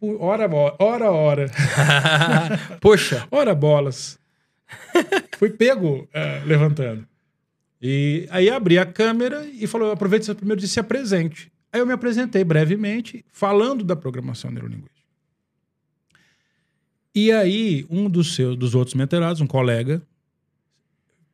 Ora, 0.01 0.49
ora, 0.79 1.11
ora. 1.12 1.51
Poxa. 2.81 3.27
ora 3.31 3.55
bolas. 3.55 4.18
Fui 5.38 5.50
pego 5.50 6.02
uh, 6.02 6.46
levantando. 6.46 7.06
E 7.80 8.26
aí 8.30 8.48
abri 8.48 8.78
a 8.78 8.87
câmera 8.87 9.44
e 9.46 9.66
falou: 9.66 9.90
aproveite 9.90 10.24
seu 10.24 10.35
primeiro 10.35 10.61
dia 10.61 10.68
se 10.68 10.78
apresente. 10.78 11.50
Aí 11.72 11.80
eu 11.80 11.87
me 11.87 11.92
apresentei 11.92 12.44
brevemente, 12.44 13.24
falando 13.32 13.82
da 13.82 13.96
programação 13.96 14.50
neurolinguística. 14.50 14.92
E 17.14 17.32
aí, 17.32 17.87
um 17.90 18.08
dos 18.08 18.35
seus, 18.35 18.56
dos 18.56 18.74
outros 18.74 18.94
menterados, 18.94 19.40
um 19.40 19.46
colega, 19.46 20.02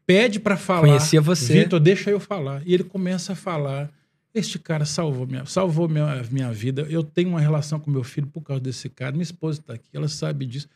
pede 0.06 0.40
para 0.40 0.56
falar. 0.56 0.88
Conhecia 0.88 1.20
você. 1.20 1.64
Vitor, 1.64 1.78
deixa 1.78 2.10
eu 2.10 2.18
falar. 2.18 2.62
E 2.64 2.74
ele 2.74 2.84
começa 2.84 3.32
a 3.32 3.36
falar. 3.36 3.90
Este 4.34 4.58
cara 4.58 4.84
salvou 4.84 5.26
minha, 5.26 5.44
salvou 5.46 5.88
minha, 5.88 6.22
minha 6.30 6.52
vida. 6.52 6.86
Eu 6.88 7.02
tenho 7.02 7.30
uma 7.30 7.40
relação 7.40 7.80
com 7.80 7.90
meu 7.90 8.04
filho 8.04 8.26
por 8.26 8.42
causa 8.42 8.60
desse 8.60 8.88
cara. 8.88 9.12
Minha 9.12 9.22
esposa 9.22 9.60
está 9.60 9.74
aqui, 9.74 9.88
ela 9.92 10.08
sabe 10.08 10.46
disso. 10.46 10.68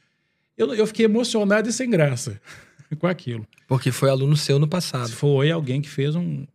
Eu, 0.62 0.74
eu 0.74 0.86
fiquei 0.86 1.04
emocionado 1.04 1.68
e 1.68 1.72
sem 1.72 1.88
graça 1.88 2.40
com 2.98 3.06
aquilo. 3.06 3.46
Porque 3.66 3.90
foi 3.90 4.10
aluno 4.10 4.36
seu 4.36 4.58
no 4.58 4.68
passado. 4.68 5.10
Foi 5.10 5.50
alguém 5.50 5.80
que 5.80 5.88
fez 5.88 6.14
um. 6.14 6.46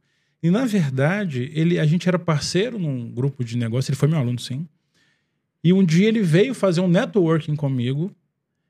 E 0.41 0.49
na 0.49 0.65
verdade, 0.65 1.51
ele, 1.53 1.79
a 1.79 1.85
gente 1.85 2.07
era 2.07 2.19
parceiro 2.19 2.77
num 2.77 3.09
grupo 3.09 3.43
de 3.43 3.57
negócio. 3.57 3.89
Ele 3.89 3.97
foi 3.97 4.07
meu 4.07 4.19
aluno, 4.19 4.39
sim. 4.39 4.67
E 5.63 5.73
um 5.73 5.83
dia 5.83 6.07
ele 6.07 6.21
veio 6.21 6.53
fazer 6.53 6.81
um 6.81 6.87
networking 6.87 7.55
comigo 7.55 8.15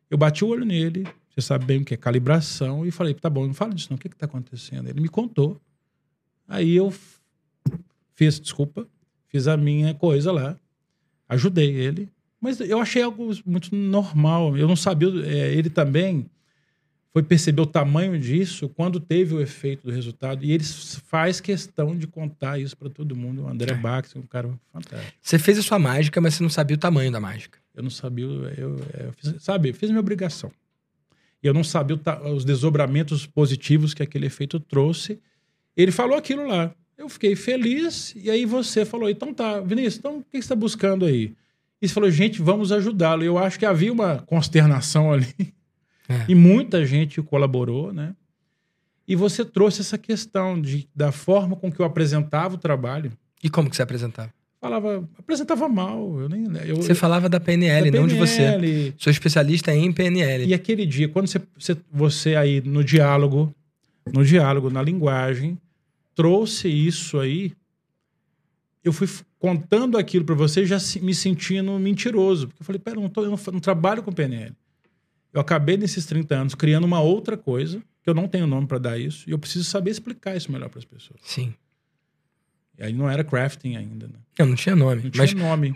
eu 0.09 0.17
bati 0.17 0.43
o 0.43 0.47
olho 0.47 0.65
nele, 0.65 1.05
você 1.29 1.41
sabe 1.41 1.65
bem 1.65 1.81
o 1.81 1.85
que 1.85 1.93
é 1.93 1.97
calibração, 1.97 2.85
e 2.85 2.91
falei, 2.91 3.13
tá 3.13 3.29
bom, 3.29 3.45
não 3.45 3.53
fala 3.53 3.73
disso 3.73 3.89
não, 3.89 3.97
o 3.97 3.99
que 3.99 4.07
está 4.07 4.25
acontecendo? 4.25 4.87
Ele 4.87 5.01
me 5.01 5.09
contou. 5.09 5.59
Aí 6.47 6.75
eu 6.75 6.93
fiz, 8.13 8.39
desculpa, 8.39 8.87
fiz 9.27 9.47
a 9.47 9.57
minha 9.57 9.93
coisa 9.93 10.31
lá, 10.31 10.57
ajudei 11.27 11.73
ele, 11.73 12.09
mas 12.39 12.59
eu 12.59 12.79
achei 12.79 13.01
algo 13.01 13.31
muito 13.45 13.75
normal. 13.75 14.57
Eu 14.57 14.67
não 14.67 14.75
sabia, 14.75 15.09
é, 15.25 15.53
ele 15.53 15.69
também 15.69 16.29
foi 17.11 17.23
perceber 17.23 17.61
o 17.61 17.65
tamanho 17.65 18.19
disso 18.19 18.69
quando 18.69 18.99
teve 18.99 19.33
o 19.33 19.41
efeito 19.41 19.87
do 19.87 19.91
resultado. 19.91 20.45
E 20.45 20.51
ele 20.51 20.63
faz 20.63 21.41
questão 21.41 21.97
de 21.97 22.05
contar 22.05 22.59
isso 22.59 22.77
para 22.77 22.89
todo 22.89 23.15
mundo. 23.15 23.43
O 23.43 23.47
André 23.47 23.71
é. 23.71 23.75
Bax 23.75 24.15
é 24.15 24.19
um 24.19 24.23
cara 24.23 24.49
fantástico. 24.71 25.13
Você 25.19 25.39
fez 25.39 25.57
a 25.57 25.63
sua 25.63 25.79
mágica, 25.79 26.21
mas 26.21 26.35
você 26.35 26.43
não 26.43 26.49
sabia 26.49 26.75
o 26.75 26.79
tamanho 26.79 27.11
da 27.11 27.19
mágica. 27.19 27.57
Eu 27.73 27.81
não 27.81 27.89
sabia, 27.89 28.25
eu, 28.25 28.77
eu 28.99 29.13
fiz, 29.13 29.35
sabe, 29.39 29.73
fiz 29.73 29.89
minha 29.89 29.99
obrigação. 29.99 30.51
Eu 31.41 31.53
não 31.53 31.63
sabia 31.63 31.99
os 32.33 32.45
desdobramentos 32.45 33.25
positivos 33.25 33.93
que 33.93 34.03
aquele 34.03 34.27
efeito 34.27 34.59
trouxe. 34.59 35.19
Ele 35.75 35.91
falou 35.91 36.17
aquilo 36.17 36.47
lá. 36.47 36.73
Eu 36.97 37.07
fiquei 37.09 37.35
feliz, 37.35 38.13
e 38.15 38.29
aí 38.29 38.45
você 38.45 38.83
falou: 38.83 39.09
então 39.09 39.33
tá, 39.33 39.59
Vinícius, 39.59 39.97
então 39.97 40.17
o 40.17 40.23
que 40.23 40.33
você 40.33 40.37
está 40.39 40.55
buscando 40.55 41.05
aí? 41.05 41.35
E 41.81 41.87
você 41.87 41.93
falou: 41.93 42.09
gente, 42.09 42.41
vamos 42.41 42.71
ajudá-lo. 42.71 43.23
Eu 43.23 43.37
acho 43.37 43.59
que 43.59 43.65
havia 43.65 43.91
uma 43.91 44.19
consternação 44.19 45.11
ali. 45.13 45.53
É. 46.09 46.25
E 46.27 46.35
muita 46.35 46.85
gente 46.85 47.21
colaborou, 47.21 47.91
né? 47.91 48.15
E 49.07 49.15
você 49.15 49.45
trouxe 49.45 49.81
essa 49.81 49.97
questão 49.97 50.59
de, 50.59 50.87
da 50.93 51.11
forma 51.11 51.55
com 51.55 51.71
que 51.71 51.79
eu 51.79 51.85
apresentava 51.85 52.55
o 52.55 52.57
trabalho. 52.57 53.11
E 53.43 53.49
como 53.49 53.69
que 53.69 53.75
você 53.75 53.81
apresentava? 53.81 54.31
falava, 54.59 55.07
apresentava 55.17 55.69
mal. 55.69 56.19
Eu 56.19 56.29
nem, 56.29 56.45
eu, 56.65 56.77
você 56.77 56.95
falava 56.95 57.29
da 57.29 57.39
PNL, 57.39 57.91
da 57.91 57.99
não 57.99 58.07
PNL. 58.07 58.25
de 58.25 58.33
você. 58.89 58.93
Sou 58.97 59.11
especialista 59.11 59.73
em 59.73 59.91
PNL. 59.91 60.45
E 60.45 60.53
aquele 60.53 60.85
dia, 60.85 61.07
quando 61.07 61.27
você, 61.27 61.41
você, 61.57 61.77
você 61.91 62.35
aí 62.35 62.61
no 62.61 62.83
diálogo, 62.83 63.53
no 64.11 64.23
diálogo, 64.25 64.69
na 64.69 64.81
linguagem, 64.81 65.57
trouxe 66.15 66.67
isso 66.67 67.19
aí, 67.19 67.53
eu 68.83 68.93
fui 68.93 69.07
contando 69.39 69.97
aquilo 69.97 70.25
para 70.25 70.35
você 70.35 70.65
já 70.65 70.77
me 71.01 71.13
sentindo 71.13 71.77
mentiroso. 71.79 72.47
Porque 72.47 72.61
eu 72.61 72.65
falei, 72.65 72.79
pera, 72.79 72.97
eu 72.97 73.01
não, 73.01 73.09
tô, 73.09 73.23
eu 73.23 73.31
não, 73.31 73.39
não 73.53 73.59
trabalho 73.59 74.03
com 74.03 74.11
PNL. 74.11 74.55
Eu 75.33 75.41
acabei 75.41 75.77
nesses 75.77 76.05
30 76.05 76.35
anos 76.35 76.55
criando 76.55 76.85
uma 76.85 77.01
outra 77.01 77.37
coisa, 77.37 77.81
que 78.03 78.09
eu 78.09 78.13
não 78.13 78.27
tenho 78.27 78.47
nome 78.47 78.65
para 78.67 78.77
dar 78.77 78.97
isso, 78.97 79.29
e 79.29 79.31
eu 79.31 79.39
preciso 79.39 79.65
saber 79.65 79.91
explicar 79.91 80.35
isso 80.35 80.51
melhor 80.51 80.69
para 80.69 80.79
as 80.79 80.85
pessoas. 80.85 81.19
Sim. 81.23 81.53
E 82.77 82.83
aí 82.83 82.93
não 82.93 83.09
era 83.09 83.23
crafting 83.23 83.75
ainda, 83.75 84.07
né? 84.07 84.19
Eu 84.37 84.45
não 84.45 84.55
tinha 84.55 84.75
nome. 84.75 85.03
Não 85.03 85.09
tinha 85.09 85.23
mas 85.23 85.33
nome. 85.33 85.75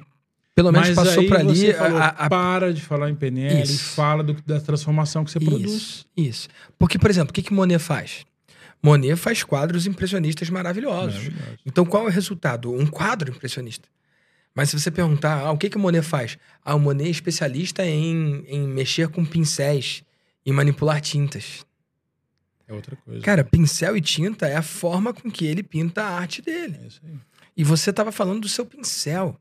Pelo 0.54 0.72
menos 0.72 0.90
Mas 0.90 0.96
passou 0.96 1.26
por 1.26 1.38
ali. 1.38 1.74
Falou, 1.74 1.98
a, 1.98 2.08
a... 2.08 2.30
Para 2.30 2.74
de 2.74 2.82
falar 2.82 3.10
em 3.10 3.16
PNL 3.16 3.64
isso. 3.64 3.74
e 3.74 3.78
fala 3.78 4.24
do, 4.24 4.34
da 4.46 4.60
transformação 4.60 5.24
que 5.24 5.32
você 5.32 5.40
isso, 5.40 5.50
produz. 5.50 6.06
Isso. 6.16 6.50
Porque, 6.78 7.00
por 7.00 7.10
exemplo, 7.10 7.32
o 7.32 7.34
que, 7.34 7.42
que 7.42 7.54
Monet 7.54 7.80
faz? 7.80 8.26
Monet 8.82 9.16
faz 9.16 9.44
quadros 9.44 9.86
impressionistas 9.86 10.50
maravilhosos. 10.50 11.16
Maravilhoso. 11.16 11.60
Então, 11.66 11.86
qual 11.86 12.06
é 12.06 12.08
o 12.08 12.12
resultado? 12.12 12.74
Um 12.74 12.88
quadro 12.88 13.32
impressionista. 13.32 13.88
Mas 14.54 14.70
se 14.70 14.80
você 14.80 14.92
perguntar, 14.92 15.46
ah, 15.46 15.52
o 15.52 15.58
que, 15.58 15.70
que 15.70 15.78
o 15.78 15.80
Monet 15.80 16.06
faz? 16.06 16.38
Ah, 16.64 16.76
o 16.76 16.80
Monet 16.80 17.08
é 17.08 17.12
especialista 17.12 17.86
em, 17.86 18.44
em 18.48 18.68
mexer 18.68 19.08
com 19.08 19.24
pincéis 19.24 20.04
e 20.46 20.52
manipular 20.52 21.00
tintas. 21.00 21.66
É 22.68 22.74
outra 22.74 22.96
coisa. 22.96 23.22
Cara, 23.22 23.44
pincel 23.44 23.96
e 23.96 24.02
tinta 24.02 24.48
é 24.48 24.56
a 24.56 24.62
forma 24.62 25.14
com 25.14 25.30
que 25.30 25.46
ele 25.46 25.64
pinta 25.64 26.04
a 26.04 26.20
arte 26.20 26.42
dele. 26.42 26.80
É 26.82 26.88
isso 26.88 27.02
aí. 27.04 27.14
E 27.56 27.64
você 27.64 27.90
estava 27.90 28.12
falando 28.12 28.42
do 28.42 28.50
seu 28.50 28.66
pincel 28.66 29.38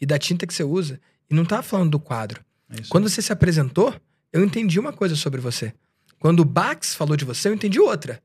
e 0.00 0.06
da 0.06 0.18
tinta 0.18 0.46
que 0.46 0.54
você 0.54 0.64
usa. 0.64 1.00
E 1.30 1.34
não 1.34 1.42
estava 1.42 1.62
falando 1.62 1.90
do 1.90 1.98
quadro. 1.98 2.44
É 2.70 2.76
Quando 2.88 3.08
você 3.08 3.22
se 3.22 3.32
apresentou, 3.32 3.94
eu 4.32 4.44
entendi 4.44 4.78
uma 4.78 4.92
coisa 4.92 5.16
sobre 5.16 5.40
você. 5.40 5.72
Quando 6.18 6.40
o 6.40 6.44
Bax 6.44 6.94
falou 6.94 7.16
de 7.16 7.24
você, 7.24 7.48
eu 7.48 7.54
entendi 7.54 7.80
outra. 7.80 8.22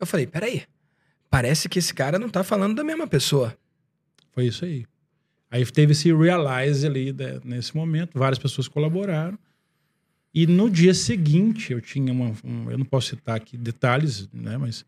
Eu 0.00 0.06
falei, 0.06 0.26
peraí, 0.26 0.62
parece 1.28 1.68
que 1.68 1.78
esse 1.78 1.92
cara 1.92 2.18
não 2.18 2.28
está 2.28 2.42
falando 2.42 2.74
da 2.74 2.82
mesma 2.82 3.06
pessoa. 3.06 3.56
Foi 4.32 4.46
isso 4.46 4.64
aí. 4.64 4.86
Aí 5.50 5.64
teve 5.66 5.92
esse 5.92 6.12
realize 6.12 6.86
ali 6.86 7.12
né, 7.12 7.40
nesse 7.44 7.76
momento, 7.76 8.18
várias 8.18 8.38
pessoas 8.38 8.66
colaboraram. 8.66 9.38
E 10.32 10.46
no 10.46 10.70
dia 10.70 10.94
seguinte, 10.94 11.72
eu 11.72 11.80
tinha 11.80 12.12
uma. 12.12 12.32
Um, 12.44 12.70
eu 12.70 12.78
não 12.78 12.84
posso 12.84 13.08
citar 13.08 13.36
aqui 13.36 13.56
detalhes, 13.56 14.28
né? 14.32 14.56
Mas 14.56 14.84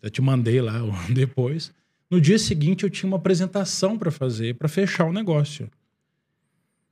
eu 0.00 0.10
te 0.10 0.22
mandei 0.22 0.60
lá 0.60 0.80
depois. 1.12 1.72
No 2.08 2.20
dia 2.20 2.38
seguinte, 2.38 2.84
eu 2.84 2.90
tinha 2.90 3.08
uma 3.08 3.16
apresentação 3.16 3.98
para 3.98 4.12
fazer, 4.12 4.54
para 4.54 4.68
fechar 4.68 5.04
o 5.06 5.12
negócio. 5.12 5.68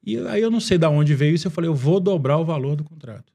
E 0.02 0.18
aí 0.18 0.42
eu 0.42 0.50
não 0.50 0.60
sei 0.60 0.76
de 0.76 0.86
onde 0.86 1.14
veio 1.14 1.34
isso. 1.34 1.46
Eu 1.46 1.52
falei, 1.52 1.70
eu 1.70 1.74
vou 1.74 2.00
dobrar 2.00 2.36
o 2.38 2.44
valor 2.44 2.74
do 2.76 2.84
contrato. 2.84 3.32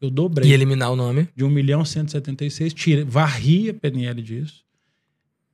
Eu 0.00 0.10
dobrei. 0.10 0.50
E 0.50 0.52
eliminar 0.52 0.92
o 0.92 0.96
nome? 0.96 1.28
De 1.34 1.44
1 1.44 1.50
milhão 1.50 1.84
176. 1.84 2.74
Tira, 2.74 3.04
varri 3.04 3.70
a 3.70 3.74
PNL 3.74 4.20
disso. 4.22 4.64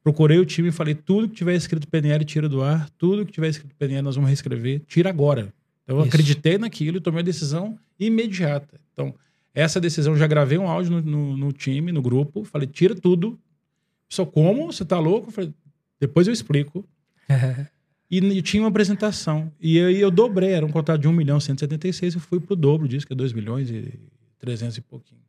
Procurei 0.02 0.38
o 0.38 0.44
time 0.44 0.68
e 0.68 0.72
falei: 0.72 0.94
tudo 0.94 1.28
que 1.28 1.36
tiver 1.36 1.54
escrito 1.54 1.86
PNL, 1.86 2.24
tira 2.24 2.48
do 2.48 2.62
ar. 2.62 2.90
Tudo 2.98 3.24
que 3.24 3.32
tiver 3.32 3.48
escrito 3.48 3.74
PNL, 3.76 4.02
nós 4.02 4.16
vamos 4.16 4.28
reescrever. 4.28 4.82
Tira 4.86 5.10
agora. 5.10 5.52
Então, 5.84 5.96
eu 5.96 6.00
Isso. 6.00 6.08
acreditei 6.08 6.58
naquilo 6.58 6.96
e 6.96 7.00
tomei 7.00 7.20
a 7.20 7.24
decisão 7.24 7.78
imediata. 7.98 8.80
Então, 8.92 9.14
essa 9.54 9.80
decisão, 9.80 10.16
já 10.16 10.26
gravei 10.26 10.58
um 10.58 10.68
áudio 10.68 10.92
no, 10.92 11.02
no, 11.02 11.36
no 11.36 11.52
time, 11.52 11.92
no 11.92 12.02
grupo, 12.02 12.44
falei, 12.44 12.66
tira 12.66 12.94
tudo. 12.94 13.38
Só 14.08 14.24
como? 14.24 14.72
Você 14.72 14.84
tá 14.84 14.98
louco? 14.98 15.30
Falei, 15.30 15.52
depois 16.00 16.26
eu 16.26 16.32
explico. 16.32 16.86
e, 18.10 18.18
e, 18.18 18.42
tinha 18.42 18.62
uma 18.62 18.68
apresentação. 18.68 19.52
E 19.60 19.78
aí 19.78 19.94
eu, 19.94 20.00
eu 20.00 20.10
dobrei, 20.10 20.50
era 20.50 20.66
um 20.66 20.70
contrato 20.70 21.00
de 21.00 21.08
1 21.08 21.12
milhão 21.12 21.38
176, 21.38 22.14
eu 22.14 22.20
fui 22.20 22.40
pro 22.40 22.56
dobro 22.56 22.88
disso, 22.88 23.06
que 23.06 23.12
é 23.12 23.16
2 23.16 23.32
milhões 23.32 23.70
e 23.70 23.98
300 24.42 24.76
e 24.76 24.80
pouquinho. 24.80 25.20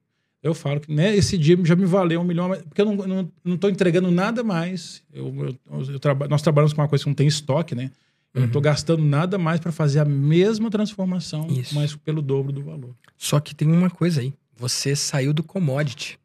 Eu 0.42 0.54
falo 0.54 0.82
que 0.82 0.92
né, 0.92 1.16
esse 1.16 1.38
dia 1.38 1.58
já 1.64 1.76
me 1.76 1.86
valeu 1.86 2.20
um 2.20 2.24
milhão, 2.24 2.50
porque 2.68 2.82
eu 2.82 2.86
não, 2.86 2.96
não, 3.08 3.32
não 3.46 3.58
tô 3.58 3.70
entregando 3.70 4.12
nada 4.12 4.44
mais. 4.44 5.02
Eu, 5.14 5.34
eu, 5.72 5.94
eu 5.94 6.00
traba, 6.00 6.28
nós 6.28 6.42
trabalhamos 6.42 6.74
com 6.74 6.82
uma 6.82 6.88
coisa 6.88 7.04
que 7.04 7.10
não 7.10 7.16
tem 7.16 7.28
estoque, 7.28 7.74
né? 7.74 7.92
Eu 8.34 8.42
não 8.42 8.48
estou 8.48 8.60
uhum. 8.60 8.64
gastando 8.64 9.04
nada 9.04 9.38
mais 9.38 9.60
para 9.60 9.72
fazer 9.72 10.00
a 10.00 10.06
mesma 10.06 10.70
transformação, 10.70 11.48
Isso. 11.48 11.76
mas 11.76 11.96
pelo 11.96 12.22
dobro 12.22 12.52
do 12.52 12.64
valor. 12.64 12.96
Só 13.16 13.40
que 13.40 13.54
tem 13.54 13.72
uma 13.72 13.92
coisa 13.92 14.22
aí. 14.22 14.34
Você 14.58 14.96
saiu 14.96 15.34
do 15.34 15.44
commodity. 15.44 16.20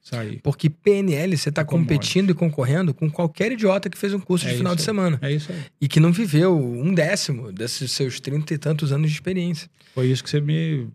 Saí. 0.00 0.40
Porque 0.42 0.70
PNL 0.70 1.36
você 1.36 1.50
está 1.50 1.62
competindo 1.62 2.30
e 2.30 2.34
concorrendo 2.34 2.94
com 2.94 3.10
qualquer 3.10 3.52
idiota 3.52 3.90
que 3.90 3.98
fez 3.98 4.14
um 4.14 4.18
curso 4.18 4.48
é 4.48 4.50
de 4.50 4.56
final 4.56 4.74
de 4.74 4.82
semana. 4.82 5.18
É 5.20 5.30
isso 5.30 5.52
aí. 5.52 5.62
E 5.80 5.86
que 5.86 6.00
não 6.00 6.10
viveu 6.10 6.58
um 6.58 6.94
décimo 6.94 7.52
desses 7.52 7.92
seus 7.92 8.18
trinta 8.18 8.54
e 8.54 8.58
tantos 8.58 8.90
anos 8.90 9.10
de 9.10 9.14
experiência. 9.14 9.70
Foi 9.94 10.06
isso 10.06 10.24
que 10.24 10.30
você 10.30 10.40
me 10.40 10.88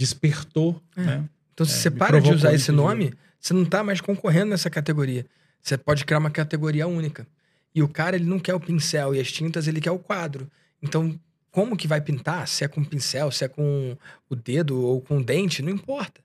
despertou, 0.00 0.82
é. 0.96 1.02
né? 1.02 1.28
Então, 1.52 1.66
se 1.66 1.74
é, 1.74 1.76
você 1.76 1.90
para 1.90 2.20
de 2.22 2.32
usar 2.32 2.54
esse 2.54 2.72
nome, 2.72 3.12
você 3.38 3.52
não 3.52 3.64
está 3.64 3.84
mais 3.84 4.00
concorrendo 4.00 4.46
nessa 4.46 4.70
categoria. 4.70 5.26
Você 5.62 5.76
pode 5.76 6.06
criar 6.06 6.18
uma 6.18 6.30
categoria 6.30 6.86
única. 6.86 7.26
E 7.74 7.82
o 7.82 7.88
cara, 7.88 8.16
ele 8.16 8.24
não 8.24 8.38
quer 8.38 8.54
o 8.54 8.60
pincel 8.60 9.14
e 9.14 9.20
as 9.20 9.30
tintas, 9.30 9.68
ele 9.68 9.78
quer 9.78 9.90
o 9.90 9.98
quadro. 9.98 10.50
Então, 10.82 11.20
como 11.50 11.76
que 11.76 11.86
vai 11.86 12.00
pintar? 12.00 12.48
Se 12.48 12.64
é 12.64 12.68
com 12.68 12.82
pincel, 12.82 13.30
se 13.30 13.44
é 13.44 13.48
com 13.48 13.94
o 14.30 14.34
dedo 14.34 14.80
ou 14.80 15.02
com 15.02 15.18
o 15.18 15.22
dente, 15.22 15.60
não 15.60 15.70
importa. 15.70 16.22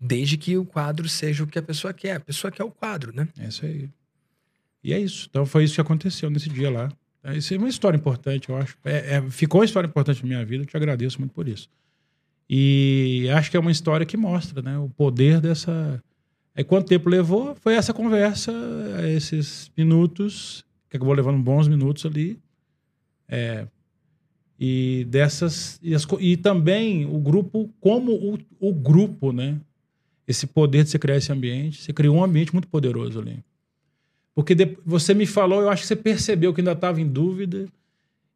Desde 0.00 0.38
que 0.38 0.56
o 0.56 0.64
quadro 0.64 1.06
seja 1.10 1.44
o 1.44 1.46
que 1.46 1.58
a 1.58 1.62
pessoa 1.62 1.92
quer. 1.92 2.16
A 2.16 2.20
pessoa 2.20 2.50
quer 2.50 2.64
o 2.64 2.70
quadro, 2.70 3.14
né? 3.14 3.28
É 3.38 3.48
isso 3.48 3.66
aí. 3.66 3.90
E 4.82 4.94
é 4.94 4.98
isso. 4.98 5.26
Então 5.28 5.44
foi 5.44 5.64
isso 5.64 5.74
que 5.74 5.80
aconteceu 5.82 6.30
nesse 6.30 6.48
dia 6.48 6.70
lá. 6.70 6.90
Isso 7.36 7.52
é 7.52 7.58
uma 7.58 7.68
história 7.68 7.98
importante, 7.98 8.48
eu 8.48 8.56
acho. 8.56 8.78
É, 8.82 9.16
é, 9.16 9.30
ficou 9.30 9.60
uma 9.60 9.66
história 9.66 9.86
importante 9.86 10.22
na 10.22 10.28
minha 10.28 10.44
vida, 10.44 10.62
eu 10.62 10.66
te 10.66 10.74
agradeço 10.74 11.18
muito 11.18 11.34
por 11.34 11.46
isso. 11.46 11.68
E 12.52 13.28
acho 13.32 13.48
que 13.48 13.56
é 13.56 13.60
uma 13.60 13.70
história 13.70 14.04
que 14.04 14.16
mostra 14.16 14.60
né, 14.60 14.76
o 14.76 14.88
poder 14.88 15.40
dessa. 15.40 16.02
É, 16.52 16.64
quanto 16.64 16.88
tempo 16.88 17.08
levou? 17.08 17.54
Foi 17.54 17.76
essa 17.76 17.94
conversa, 17.94 18.52
esses 19.14 19.70
minutos, 19.76 20.64
que 20.88 20.96
acabou 20.96 21.14
levando 21.14 21.38
bons 21.38 21.68
minutos 21.68 22.04
ali. 22.04 22.40
É, 23.28 23.68
e 24.58 25.06
dessas. 25.08 25.78
E, 25.80 25.94
as, 25.94 26.04
e, 26.18 26.36
também 26.36 27.06
o 27.06 27.20
grupo, 27.20 27.70
como 27.80 28.12
o, 28.12 28.38
o 28.58 28.74
grupo, 28.74 29.30
né? 29.30 29.60
Esse 30.26 30.44
poder 30.44 30.82
de 30.82 30.90
você 30.90 30.98
criar 30.98 31.18
esse 31.18 31.30
ambiente. 31.30 31.80
Você 31.80 31.92
criou 31.92 32.16
um 32.16 32.24
ambiente 32.24 32.52
muito 32.52 32.66
poderoso 32.66 33.20
ali. 33.20 33.38
Porque 34.34 34.56
de, 34.56 34.76
você 34.84 35.14
me 35.14 35.24
falou, 35.24 35.62
eu 35.62 35.70
acho 35.70 35.82
que 35.82 35.88
você 35.88 35.96
percebeu 35.96 36.52
que 36.52 36.60
ainda 36.60 36.72
estava 36.72 37.00
em 37.00 37.06
dúvida. 37.06 37.68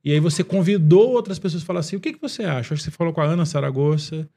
E 0.04 0.12
aí 0.12 0.20
você 0.20 0.44
convidou 0.44 1.12
outras 1.12 1.38
pessoas 1.38 1.62
a 1.62 1.66
falar 1.66 1.80
assim: 1.80 1.96
o 1.96 2.00
que, 2.00 2.12
que 2.12 2.20
você 2.20 2.44
acha? 2.44 2.74
Acho 2.74 2.82
que 2.82 2.90
você 2.90 2.90
falou 2.90 3.12
com 3.12 3.20
a 3.20 3.24
Ana 3.24 3.46
Saragossa, 3.46 4.28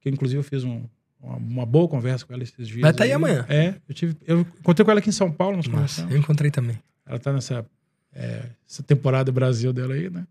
que 0.00 0.08
inclusive 0.08 0.38
eu 0.38 0.44
fiz 0.44 0.62
um, 0.62 0.84
uma, 1.20 1.36
uma, 1.36 1.66
boa 1.66 1.88
conversa 1.88 2.24
com 2.24 2.32
ela 2.32 2.42
esses 2.42 2.68
dias. 2.68 2.80
Vai 2.80 2.90
estar 2.90 3.02
tá 3.02 3.04
aí 3.04 3.12
amanhã. 3.12 3.44
É, 3.48 3.74
eu, 3.88 3.94
tive, 3.94 4.16
eu 4.26 4.40
encontrei 4.40 4.84
com 4.84 4.90
ela 4.90 5.00
aqui 5.00 5.08
em 5.08 5.12
São 5.12 5.30
Paulo. 5.30 5.56
Nós 5.56 5.66
Nossa, 5.66 6.06
eu 6.08 6.16
encontrei 6.16 6.50
também. 6.50 6.78
Ela 7.04 7.16
está 7.16 7.32
nessa 7.32 7.66
é, 8.14 8.44
essa 8.68 8.82
temporada 8.82 9.30
Brasil 9.30 9.72
dela 9.72 9.94
aí, 9.94 10.08
né? 10.08 10.26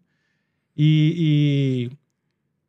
E, 0.78 1.92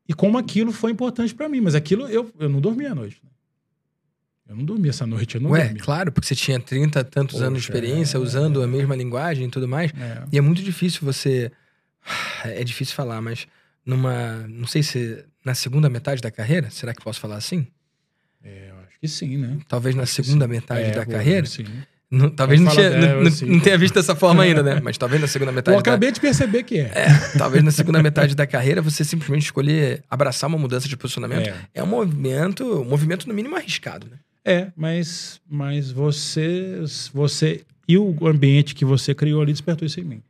e, 0.08 0.10
e 0.10 0.14
como 0.14 0.36
aquilo 0.38 0.72
foi 0.72 0.90
importante 0.90 1.34
para 1.34 1.48
mim. 1.48 1.60
Mas 1.60 1.74
aquilo 1.74 2.08
eu, 2.08 2.30
eu 2.38 2.48
não 2.48 2.60
dormi 2.60 2.86
à 2.86 2.94
noite. 2.94 3.20
Né? 3.22 3.30
Eu 4.48 4.56
não 4.56 4.64
dormi 4.64 4.88
essa 4.88 5.06
noite, 5.06 5.34
eu 5.34 5.40
não 5.40 5.50
Ué, 5.50 5.64
dormi. 5.64 5.80
claro, 5.80 6.12
porque 6.12 6.28
você 6.28 6.36
tinha 6.36 6.60
30 6.60 7.02
tantos 7.04 7.34
Poxa, 7.34 7.46
anos 7.46 7.62
de 7.62 7.68
experiência, 7.68 8.16
é, 8.16 8.20
usando 8.20 8.60
é, 8.60 8.64
a 8.64 8.68
mesma 8.68 8.94
linguagem 8.94 9.48
e 9.48 9.50
tudo 9.50 9.66
mais. 9.66 9.92
É. 9.92 10.24
E 10.32 10.38
é 10.38 10.40
muito 10.40 10.62
difícil 10.62 11.00
você. 11.02 11.50
É 12.44 12.62
difícil 12.62 12.94
falar, 12.94 13.20
mas 13.20 13.46
numa. 13.84 14.46
Não 14.48 14.66
sei 14.66 14.82
se. 14.82 15.24
Na 15.44 15.54
segunda 15.54 15.88
metade 15.88 16.20
da 16.20 16.30
carreira, 16.30 16.70
será 16.70 16.92
que 16.92 17.02
posso 17.02 17.20
falar 17.20 17.36
assim? 17.36 17.66
É, 18.42 18.70
eu 18.70 18.76
acho 18.86 18.98
que 19.00 19.06
sim, 19.06 19.36
né? 19.36 19.58
Talvez 19.68 19.94
na 19.94 20.04
segunda 20.04 20.48
metade 20.48 20.90
é, 20.90 20.90
da 20.90 21.06
carreira. 21.06 21.46
Sim. 21.46 21.66
Não, 22.08 22.30
talvez 22.30 22.60
não, 22.60 22.70
tinha, 22.70 22.90
não, 22.90 23.26
assim. 23.26 23.46
não, 23.46 23.58
tenha 23.58 23.76
visto 23.76 23.94
dessa 23.94 24.14
forma 24.14 24.44
ainda, 24.44 24.62
né? 24.62 24.80
Mas 24.80 24.96
talvez 24.96 25.20
na 25.20 25.26
segunda 25.26 25.50
metade. 25.52 25.74
Eu 25.74 25.80
acabei 25.80 26.10
da... 26.10 26.14
de 26.14 26.20
perceber 26.20 26.62
que 26.62 26.78
é. 26.78 26.92
é. 26.94 27.38
Talvez 27.38 27.64
na 27.64 27.72
segunda 27.72 28.00
metade 28.02 28.34
da 28.34 28.46
carreira 28.46 28.80
você 28.80 29.04
simplesmente 29.04 29.44
escolher 29.44 30.04
abraçar 30.08 30.48
uma 30.48 30.58
mudança 30.58 30.88
de 30.88 30.96
posicionamento. 30.96 31.48
É, 31.48 31.56
é 31.74 31.82
um 31.82 31.86
movimento, 31.86 32.80
um 32.80 32.84
movimento 32.84 33.26
no 33.28 33.34
mínimo 33.34 33.56
arriscado, 33.56 34.06
né? 34.08 34.18
É, 34.44 34.68
mas, 34.76 35.40
mas 35.50 35.90
você, 35.90 36.80
você 37.12 37.62
e 37.88 37.98
o 37.98 38.16
ambiente 38.26 38.74
que 38.76 38.84
você 38.84 39.12
criou 39.12 39.42
ali 39.42 39.52
despertou 39.52 39.84
isso 39.84 39.98
em 39.98 40.04
mim. 40.04 40.22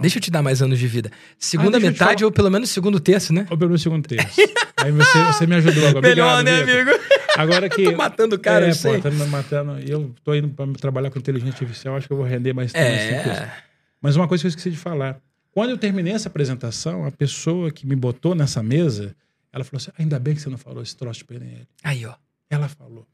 Deixa 0.00 0.18
eu 0.18 0.22
te 0.22 0.30
dar 0.30 0.42
mais 0.42 0.62
anos 0.62 0.78
de 0.78 0.86
vida. 0.86 1.10
Segunda 1.38 1.76
ah, 1.76 1.80
metade 1.80 2.24
ou 2.24 2.32
pelo 2.32 2.50
menos 2.50 2.70
segundo 2.70 2.98
terço, 2.98 3.32
né? 3.32 3.46
Ou 3.50 3.58
pelo 3.58 3.70
menos 3.70 3.82
segundo 3.82 4.06
terço. 4.06 4.40
Aí 4.76 4.90
você, 4.90 5.24
você 5.24 5.46
me 5.46 5.54
ajudou 5.56 5.86
agora. 5.88 6.08
Melhor, 6.08 6.40
Obrigado, 6.40 6.66
né, 6.66 6.74
amigo? 6.74 6.90
Agora 7.36 7.68
que. 7.68 7.84
tô 7.90 7.96
matando 7.96 8.36
o 8.36 8.38
cara, 8.38 8.66
é, 8.66 8.70
eu 8.70 8.74
sei. 8.74 8.94
Pô, 8.94 9.00
tá 9.02 9.10
me 9.10 9.26
matando. 9.26 9.80
E 9.80 9.90
eu 9.90 10.14
tô 10.24 10.34
indo 10.34 10.48
pra 10.48 10.66
trabalhar 10.80 11.10
com 11.10 11.18
inteligência 11.18 11.52
artificial, 11.52 11.96
acho 11.96 12.06
que 12.06 12.12
eu 12.12 12.16
vou 12.16 12.26
render 12.26 12.52
mais 12.52 12.72
tempo. 12.72 13.28
É. 13.28 13.52
Mas 14.00 14.16
uma 14.16 14.26
coisa 14.26 14.42
que 14.42 14.46
eu 14.46 14.50
esqueci 14.50 14.70
de 14.70 14.76
falar. 14.76 15.20
Quando 15.52 15.70
eu 15.70 15.78
terminei 15.78 16.14
essa 16.14 16.28
apresentação, 16.28 17.04
a 17.04 17.10
pessoa 17.10 17.70
que 17.70 17.86
me 17.86 17.94
botou 17.94 18.34
nessa 18.34 18.62
mesa, 18.62 19.14
ela 19.52 19.62
falou 19.64 19.78
assim: 19.78 19.90
ainda 19.98 20.18
bem 20.18 20.34
que 20.34 20.40
você 20.40 20.48
não 20.48 20.58
falou 20.58 20.82
esse 20.82 20.96
troço 20.96 21.18
de 21.18 21.24
PNL. 21.26 21.68
Aí, 21.84 22.06
ó. 22.06 22.14
Ela 22.48 22.68
falou. 22.68 23.06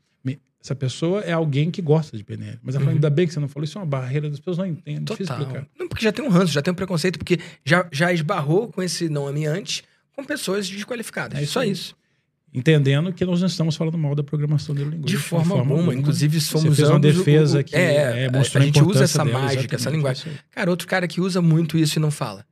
Essa 0.62 0.74
pessoa 0.74 1.20
é 1.20 1.32
alguém 1.32 1.70
que 1.70 1.80
gosta 1.80 2.16
de 2.16 2.24
PNL. 2.24 2.58
Mas 2.62 2.74
ela 2.74 2.84
uhum. 2.84 2.90
ainda 2.90 3.08
bem 3.08 3.26
que 3.26 3.32
você 3.32 3.40
não 3.40 3.48
falou, 3.48 3.64
isso 3.64 3.78
é 3.78 3.80
uma 3.80 3.86
barreira, 3.86 4.28
as 4.28 4.38
pessoas 4.38 4.58
não 4.58 4.66
entendem, 4.66 5.04
Total. 5.04 5.16
difícil 5.16 5.42
explicar. 5.42 5.68
Não, 5.78 5.88
porque 5.88 6.04
já 6.04 6.12
tem 6.12 6.24
um 6.24 6.28
ranço, 6.28 6.52
já 6.52 6.60
tem 6.60 6.72
um 6.72 6.74
preconceito, 6.74 7.18
porque 7.18 7.38
já, 7.64 7.88
já 7.92 8.12
esbarrou 8.12 8.68
com 8.68 8.82
esse 8.82 9.08
nome 9.08 9.46
antes 9.46 9.82
com 10.12 10.24
pessoas 10.24 10.68
desqualificadas. 10.68 11.38
É 11.38 11.42
isso 11.42 11.52
Só 11.52 11.62
isso. 11.62 11.96
Entendendo 12.52 13.12
que 13.12 13.24
nós 13.24 13.40
não 13.40 13.46
estamos 13.46 13.76
falando 13.76 13.98
mal 13.98 14.14
da 14.14 14.24
programação 14.24 14.74
neurolinguística. 14.74 15.18
De 15.18 15.22
forma, 15.22 15.44
de 15.44 15.50
forma 15.50 15.74
alguma. 15.74 15.94
Inclusive, 15.94 16.40
somos 16.40 16.70
Você 16.70 16.76
fez 16.76 16.88
uma 16.88 16.98
defesa 16.98 17.60
o, 17.60 17.64
que 17.64 17.76
é, 17.76 18.24
é, 18.24 18.30
mostrou 18.30 18.60
a, 18.60 18.64
a 18.64 18.66
gente 18.66 18.82
usa 18.82 19.04
essa 19.04 19.24
dela, 19.24 19.38
mágica, 19.38 19.76
essa 19.76 19.90
linguagem. 19.90 20.32
Cara, 20.50 20.70
outro 20.70 20.88
cara 20.88 21.06
que 21.06 21.20
usa 21.20 21.42
muito 21.42 21.76
isso 21.76 21.98
e 21.98 22.00
não 22.00 22.10
fala. 22.10 22.44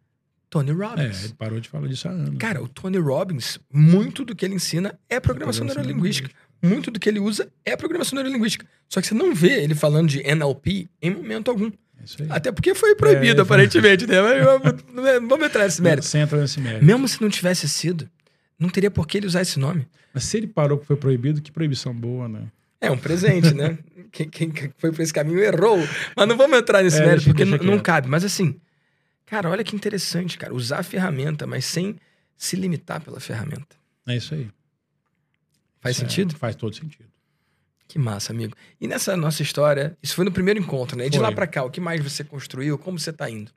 Tony 0.50 0.70
Robbins. 0.70 1.22
É, 1.22 1.24
ele 1.24 1.34
parou 1.34 1.58
de 1.58 1.68
falar 1.68 1.88
disso 1.88 2.08
há 2.08 2.12
anos. 2.12 2.38
Cara, 2.38 2.62
o 2.62 2.68
Tony 2.68 2.98
Robbins, 2.98 3.58
muito 3.72 4.24
do 4.24 4.36
que 4.36 4.44
ele 4.44 4.54
ensina 4.54 4.98
é 5.08 5.18
programação, 5.18 5.64
é 5.64 5.68
programação 5.68 5.84
neurolinguística 5.84 6.30
muito 6.66 6.90
do 6.90 7.00
que 7.00 7.08
ele 7.08 7.20
usa 7.20 7.48
é 7.64 7.76
programação 7.76 8.16
neurolinguística. 8.16 8.66
Só 8.88 9.00
que 9.00 9.06
você 9.06 9.14
não 9.14 9.34
vê 9.34 9.62
ele 9.62 9.74
falando 9.74 10.08
de 10.08 10.20
NLP 10.20 10.88
em 11.00 11.10
momento 11.10 11.50
algum. 11.50 11.70
É 11.70 12.26
Até 12.28 12.52
porque 12.52 12.74
foi 12.74 12.94
proibido, 12.94 13.40
é, 13.40 13.42
aparentemente, 13.42 14.06
né? 14.06 14.16
Mas 14.20 15.20
vamos 15.26 15.46
entrar 15.46 15.64
nesse 15.64 15.82
mérito. 15.82 16.06
Você 16.06 16.18
entra 16.18 16.40
nesse 16.40 16.60
mérito. 16.60 16.84
Mesmo 16.84 17.08
se 17.08 17.20
não 17.20 17.28
tivesse 17.28 17.68
sido, 17.68 18.08
não 18.58 18.68
teria 18.68 18.90
por 18.90 19.06
que 19.06 19.18
ele 19.18 19.26
usar 19.26 19.42
esse 19.42 19.58
nome. 19.58 19.86
Mas 20.12 20.24
se 20.24 20.36
ele 20.36 20.46
parou 20.46 20.78
que 20.78 20.86
foi 20.86 20.96
proibido, 20.96 21.40
que 21.40 21.50
proibição 21.50 21.94
boa, 21.94 22.28
né? 22.28 22.42
É 22.80 22.90
um 22.90 22.98
presente, 22.98 23.52
né? 23.54 23.78
quem, 24.12 24.28
quem, 24.28 24.52
foi 24.76 24.92
por 24.92 25.00
esse 25.02 25.12
caminho 25.12 25.40
errou. 25.40 25.78
Mas 26.16 26.28
não 26.28 26.36
vamos 26.36 26.58
entrar 26.58 26.82
nesse 26.82 27.00
é, 27.00 27.06
mérito, 27.06 27.26
porque 27.26 27.44
não, 27.44 27.58
não 27.58 27.78
cabe. 27.78 28.08
Mas 28.08 28.24
assim, 28.24 28.60
cara, 29.24 29.50
olha 29.50 29.64
que 29.64 29.74
interessante, 29.74 30.38
cara. 30.38 30.54
Usar 30.54 30.80
a 30.80 30.82
ferramenta, 30.82 31.46
mas 31.46 31.64
sem 31.64 31.96
se 32.36 32.56
limitar 32.56 33.00
pela 33.00 33.18
ferramenta. 33.18 33.76
É 34.06 34.16
isso 34.16 34.34
aí. 34.34 34.48
Faz 35.86 35.96
sentido? 35.96 36.34
Faz 36.36 36.56
todo 36.56 36.74
sentido. 36.74 37.08
Que 37.88 37.98
massa, 37.98 38.32
amigo. 38.32 38.54
E 38.80 38.88
nessa 38.88 39.16
nossa 39.16 39.42
história, 39.42 39.96
isso 40.02 40.14
foi 40.14 40.24
no 40.24 40.32
primeiro 40.32 40.58
encontro, 40.58 40.96
né? 40.98 41.06
E 41.06 41.10
de 41.10 41.18
foi. 41.18 41.26
lá 41.26 41.32
para 41.32 41.46
cá, 41.46 41.64
o 41.64 41.70
que 41.70 41.80
mais 41.80 42.02
você 42.02 42.24
construiu? 42.24 42.76
Como 42.76 42.98
você 42.98 43.12
tá 43.12 43.30
indo? 43.30 43.50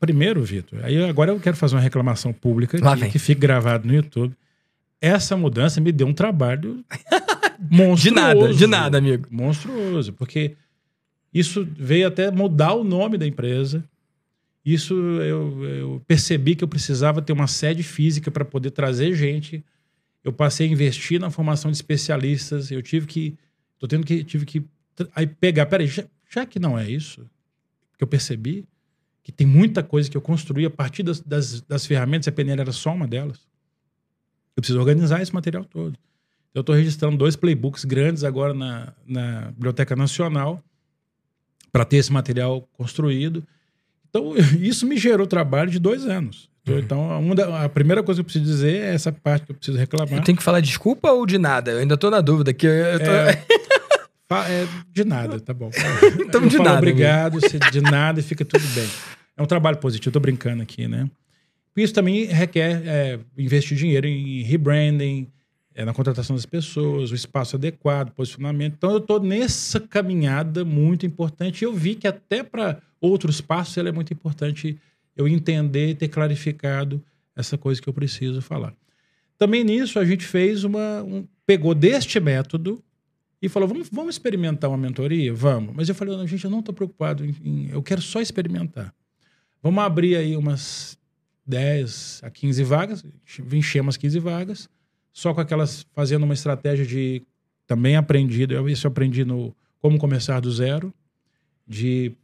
Primeiro, 0.00 0.42
Vitor, 0.42 0.80
aí 0.82 1.02
agora 1.04 1.30
eu 1.30 1.40
quero 1.40 1.56
fazer 1.56 1.74
uma 1.74 1.80
reclamação 1.80 2.32
pública 2.32 2.78
aqui, 2.92 3.10
que 3.10 3.18
fique 3.18 3.40
gravado 3.40 3.86
no 3.86 3.94
YouTube. 3.94 4.34
Essa 5.00 5.36
mudança 5.36 5.80
me 5.80 5.92
deu 5.92 6.06
um 6.06 6.12
trabalho 6.12 6.84
monstruoso. 7.70 8.02
De 8.02 8.10
nada, 8.10 8.54
de 8.54 8.66
nada, 8.66 8.98
amigo. 8.98 9.26
Monstruoso, 9.30 10.12
porque 10.12 10.56
isso 11.32 11.66
veio 11.76 12.08
até 12.08 12.30
mudar 12.30 12.74
o 12.74 12.84
nome 12.84 13.16
da 13.16 13.26
empresa. 13.26 13.84
Isso 14.64 14.94
eu, 14.94 15.64
eu 15.64 16.02
percebi 16.06 16.56
que 16.56 16.64
eu 16.64 16.68
precisava 16.68 17.22
ter 17.22 17.32
uma 17.32 17.46
sede 17.46 17.82
física 17.82 18.30
para 18.30 18.44
poder 18.44 18.70
trazer 18.70 19.14
gente 19.14 19.64
eu 20.26 20.32
passei 20.32 20.66
a 20.66 20.70
investir 20.72 21.20
na 21.20 21.30
formação 21.30 21.70
de 21.70 21.76
especialistas, 21.76 22.72
eu 22.72 22.82
tive 22.82 23.06
que, 23.06 23.38
tô 23.78 23.86
tendo 23.86 24.04
que, 24.04 24.24
tive 24.24 24.44
que 24.44 24.64
aí 25.14 25.24
pegar, 25.24 25.66
peraí, 25.66 25.86
já, 25.86 26.04
já 26.28 26.44
que 26.44 26.58
não 26.58 26.76
é 26.76 26.90
isso, 26.90 27.30
que 27.96 28.02
eu 28.02 28.08
percebi 28.08 28.66
que 29.22 29.30
tem 29.30 29.46
muita 29.46 29.84
coisa 29.84 30.10
que 30.10 30.16
eu 30.16 30.20
construí 30.20 30.66
a 30.66 30.70
partir 30.70 31.04
das, 31.04 31.20
das, 31.20 31.60
das 31.60 31.86
ferramentas, 31.86 32.26
a 32.26 32.32
PNL 32.32 32.60
era 32.60 32.72
só 32.72 32.92
uma 32.92 33.06
delas. 33.06 33.46
Eu 34.56 34.60
preciso 34.60 34.80
organizar 34.80 35.22
esse 35.22 35.32
material 35.32 35.64
todo. 35.64 35.96
Eu 36.52 36.62
estou 36.62 36.74
registrando 36.74 37.16
dois 37.16 37.36
playbooks 37.36 37.84
grandes 37.84 38.24
agora 38.24 38.52
na, 38.52 38.92
na 39.06 39.52
Biblioteca 39.52 39.94
Nacional 39.94 40.60
para 41.70 41.84
ter 41.84 41.98
esse 41.98 42.12
material 42.12 42.68
construído. 42.72 43.46
Então, 44.08 44.32
isso 44.58 44.86
me 44.88 44.96
gerou 44.96 45.26
trabalho 45.26 45.70
de 45.70 45.78
dois 45.78 46.04
anos. 46.04 46.50
Então, 46.66 47.34
da, 47.34 47.64
a 47.64 47.68
primeira 47.68 48.02
coisa 48.02 48.18
que 48.18 48.22
eu 48.22 48.24
preciso 48.24 48.44
dizer 48.44 48.82
é 48.82 48.94
essa 48.94 49.12
parte 49.12 49.46
que 49.46 49.52
eu 49.52 49.56
preciso 49.56 49.78
reclamar. 49.78 50.14
Eu 50.14 50.22
tenho 50.22 50.36
que 50.36 50.42
falar 50.42 50.60
desculpa 50.60 51.10
ou 51.12 51.24
de 51.24 51.38
nada? 51.38 51.70
Eu 51.70 51.78
ainda 51.78 51.96
tô 51.96 52.10
na 52.10 52.20
dúvida 52.20 52.50
aqui. 52.50 52.66
Eu 52.66 52.98
tô... 52.98 53.10
é, 53.10 53.44
é, 54.50 54.68
de 54.92 55.04
nada, 55.04 55.38
tá 55.38 55.54
bom. 55.54 55.70
então, 56.20 56.42
eu 56.42 56.48
de 56.48 56.58
nada. 56.58 56.78
Obrigado, 56.78 57.38
de 57.70 57.80
nada 57.80 58.18
e 58.18 58.22
fica 58.22 58.44
tudo 58.44 58.66
bem. 58.74 58.88
É 59.36 59.42
um 59.42 59.46
trabalho 59.46 59.76
positivo, 59.76 60.12
tô 60.12 60.18
brincando 60.18 60.62
aqui, 60.62 60.88
né? 60.88 61.08
Isso 61.76 61.92
também 61.92 62.24
requer 62.24 62.82
é, 62.84 63.18
investir 63.36 63.76
dinheiro 63.76 64.06
em 64.06 64.42
rebranding, 64.42 65.28
é, 65.74 65.84
na 65.84 65.92
contratação 65.92 66.34
das 66.34 66.46
pessoas, 66.46 67.12
o 67.12 67.14
espaço 67.14 67.54
adequado, 67.54 68.10
posicionamento. 68.12 68.74
Então, 68.78 68.90
eu 68.90 68.98
estou 68.98 69.20
nessa 69.20 69.78
caminhada 69.78 70.64
muito 70.64 71.04
importante. 71.04 71.64
Eu 71.64 71.74
vi 71.74 71.94
que 71.94 72.08
até 72.08 72.42
para 72.42 72.78
outros 72.98 73.42
passos 73.42 73.76
ela 73.76 73.90
é 73.90 73.92
muito 73.92 74.12
importante 74.12 74.78
eu 75.16 75.26
entender 75.26 75.90
e 75.90 75.94
ter 75.94 76.08
clarificado 76.08 77.02
essa 77.34 77.56
coisa 77.56 77.80
que 77.80 77.88
eu 77.88 77.92
preciso 77.92 78.40
falar. 78.42 78.74
Também 79.38 79.64
nisso 79.64 79.98
a 79.98 80.04
gente 80.04 80.24
fez 80.24 80.64
uma. 80.64 81.02
Um, 81.02 81.26
pegou 81.46 81.74
deste 81.74 82.18
método 82.20 82.82
e 83.40 83.48
falou: 83.48 83.68
vamos, 83.68 83.88
vamos 83.90 84.14
experimentar 84.14 84.70
uma 84.70 84.78
mentoria? 84.78 85.32
Vamos. 85.32 85.74
Mas 85.74 85.88
eu 85.88 85.94
falei: 85.94 86.16
não, 86.16 86.26
gente, 86.26 86.44
eu 86.44 86.50
não 86.50 86.60
estou 86.60 86.74
preocupado 86.74 87.24
em, 87.24 87.34
em, 87.42 87.70
Eu 87.70 87.82
quero 87.82 88.00
só 88.00 88.20
experimentar. 88.20 88.94
Vamos 89.62 89.82
abrir 89.82 90.16
aí 90.16 90.36
umas 90.36 90.98
10 91.46 92.20
a 92.22 92.30
15 92.30 92.64
vagas, 92.64 93.04
enchemos 93.52 93.94
as 93.94 93.96
15 93.96 94.18
vagas, 94.18 94.68
só 95.12 95.34
com 95.34 95.40
aquelas. 95.40 95.86
fazendo 95.94 96.24
uma 96.24 96.34
estratégia 96.34 96.86
de. 96.86 97.22
Também 97.66 97.96
aprendido, 97.96 98.54
eu, 98.54 98.68
isso 98.68 98.86
eu 98.86 98.92
aprendi 98.92 99.24
no 99.24 99.52
Como 99.80 99.98
Começar 99.98 100.38
do 100.38 100.52
Zero, 100.52 100.94
de 101.66 102.14